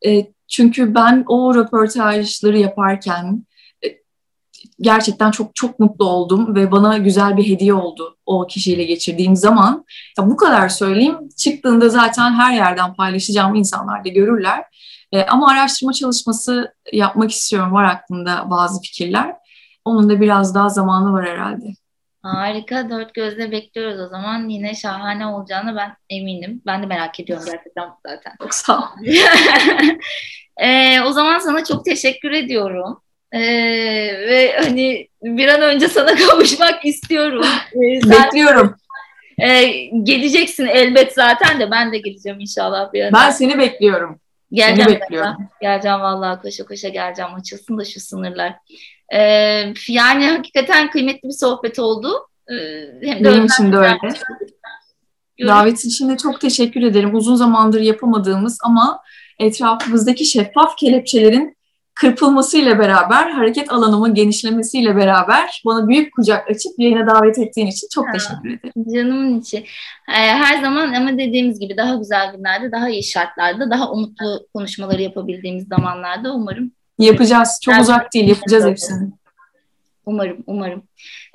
E, 0.07 0.26
çünkü 0.49 0.94
ben 0.94 1.24
o 1.28 1.55
röportajları 1.55 2.59
yaparken 2.59 3.44
gerçekten 4.80 5.30
çok 5.30 5.54
çok 5.54 5.78
mutlu 5.78 6.04
oldum 6.04 6.54
ve 6.54 6.72
bana 6.72 6.98
güzel 6.98 7.36
bir 7.36 7.48
hediye 7.48 7.74
oldu 7.74 8.16
o 8.26 8.46
kişiyle 8.46 8.84
geçirdiğim 8.84 9.36
zaman. 9.36 9.84
Ya 10.18 10.30
bu 10.30 10.36
kadar 10.36 10.68
söyleyeyim. 10.68 11.16
Çıktığında 11.36 11.88
zaten 11.88 12.32
her 12.32 12.52
yerden 12.54 12.94
paylaşacağım 12.94 13.54
insanlar 13.54 14.04
da 14.04 14.08
görürler. 14.08 14.64
E, 15.12 15.22
ama 15.22 15.50
araştırma 15.50 15.92
çalışması 15.92 16.74
yapmak 16.92 17.30
istiyorum. 17.30 17.72
Var 17.72 17.84
aklımda 17.84 18.50
bazı 18.50 18.80
fikirler. 18.80 19.36
Onun 19.84 20.10
da 20.10 20.20
biraz 20.20 20.54
daha 20.54 20.68
zamanı 20.68 21.12
var 21.12 21.26
herhalde. 21.26 21.66
Harika. 22.22 22.90
Dört 22.90 23.14
gözle 23.14 23.50
bekliyoruz 23.50 24.00
o 24.00 24.08
zaman. 24.08 24.48
Yine 24.48 24.74
şahane 24.74 25.26
olacağını 25.26 25.76
ben 25.76 25.96
eminim. 26.10 26.62
Ben 26.66 26.82
de 26.82 26.86
merak 26.86 27.20
ediyorum 27.20 27.44
gerçekten 27.46 27.88
zaten. 28.06 28.32
Çok 28.42 28.54
sağ 28.54 28.78
ol. 28.78 28.82
e, 30.56 31.00
o 31.00 31.12
zaman 31.12 31.38
sana 31.38 31.64
çok 31.64 31.84
teşekkür 31.84 32.30
ediyorum. 32.30 33.00
Ee, 33.32 33.40
ve 34.28 34.56
hani 34.58 35.08
bir 35.22 35.48
an 35.48 35.62
önce 35.62 35.88
sana 35.88 36.14
kavuşmak 36.28 36.84
istiyorum. 36.84 37.44
Ee, 37.72 38.00
sen, 38.00 38.10
Bekliyorum. 38.10 38.76
E, 39.38 39.64
geleceksin 40.02 40.66
elbet 40.66 41.12
zaten 41.12 41.60
de 41.60 41.70
ben 41.70 41.92
de 41.92 41.98
geleceğim 41.98 42.40
inşallah 42.40 42.92
bir 42.92 43.04
an. 43.04 43.12
Ben 43.12 43.30
seni 43.30 43.58
bekliyorum. 43.58 44.20
Geleceğim 44.52 44.90
seni 44.90 45.00
bekliyorum. 45.00 45.36
Ben. 45.38 45.48
Geleceğim 45.60 46.00
vallahi 46.00 46.42
koşa 46.42 46.64
koşa 46.64 46.88
geleceğim. 46.88 47.34
Açılsın 47.34 47.78
da 47.78 47.84
şu 47.84 48.00
sınırlar. 48.00 48.54
Ee, 49.14 49.20
yani 49.88 50.26
hakikaten 50.26 50.90
kıymetli 50.90 51.28
bir 51.28 51.34
sohbet 51.34 51.78
oldu. 51.78 52.28
Ee, 52.50 52.54
hem 53.02 53.24
de 53.24 53.24
Benim 53.24 53.44
için 53.44 53.72
de 53.72 53.76
öyle. 53.76 53.98
Davet 55.46 55.84
için 55.84 56.08
de 56.08 56.16
çok 56.16 56.40
teşekkür 56.40 56.82
ederim. 56.82 57.14
Uzun 57.14 57.34
zamandır 57.34 57.80
yapamadığımız 57.80 58.58
ama 58.64 59.00
etrafımızdaki 59.38 60.24
şeffaf 60.24 60.76
kelepçelerin 60.76 61.57
kırpılmasıyla 62.01 62.78
beraber, 62.78 63.30
hareket 63.30 63.72
alanımın 63.72 64.14
genişlemesiyle 64.14 64.96
beraber 64.96 65.62
bana 65.64 65.88
büyük 65.88 66.14
kucak 66.14 66.51
açıp 66.51 66.72
yayına 66.78 67.07
davet 67.07 67.38
ettiğin 67.38 67.66
için 67.66 67.88
çok 67.94 68.09
ha, 68.09 68.12
teşekkür 68.12 68.49
ederim. 68.49 68.94
Canımın 68.94 69.40
içi. 69.40 69.57
Ee, 70.09 70.12
her 70.12 70.62
zaman 70.62 70.92
ama 70.92 71.18
dediğimiz 71.18 71.61
gibi 71.61 71.76
daha 71.76 71.94
güzel 71.94 72.32
günlerde, 72.36 72.72
daha 72.72 72.88
iyi 72.88 73.05
şartlarda, 73.05 73.70
daha 73.70 73.92
umutlu 73.92 74.46
konuşmaları 74.55 75.03
yapabildiğimiz 75.03 75.66
zamanlarda 75.68 76.34
umarım. 76.34 76.72
Yapacağız. 76.99 77.61
Çok 77.62 77.80
uzak 77.80 78.14
değil. 78.14 78.28
Yapacağız 78.28 78.66
hepsini. 78.66 79.11
Umarım, 80.07 80.44
umarım. 80.46 80.82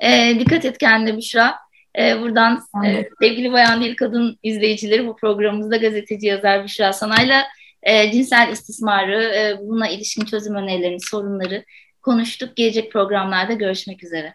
Ee, 0.00 0.36
dikkat 0.40 0.64
et 0.64 0.78
kendine 0.78 1.16
Büşra. 1.16 1.54
Ee, 1.98 2.20
buradan 2.20 2.62
e, 2.86 3.08
sevgili 3.22 3.52
Bayan 3.52 3.80
Değil 3.80 3.96
Kadın 3.96 4.38
izleyicileri 4.42 5.06
bu 5.06 5.16
programımızda 5.16 5.76
gazeteci 5.76 6.26
yazar 6.26 6.64
Büşra 6.64 6.92
Sanay'la 6.92 7.44
e, 7.84 8.12
cinsel 8.12 8.52
istismarı, 8.52 9.22
e, 9.24 9.58
buna 9.60 9.88
ilişkin 9.88 10.24
çözüm 10.24 10.54
önerilerini, 10.54 11.00
sorunları 11.00 11.64
konuştuk. 12.02 12.56
Gelecek 12.56 12.92
programlarda 12.92 13.52
görüşmek 13.52 14.04
üzere. 14.04 14.34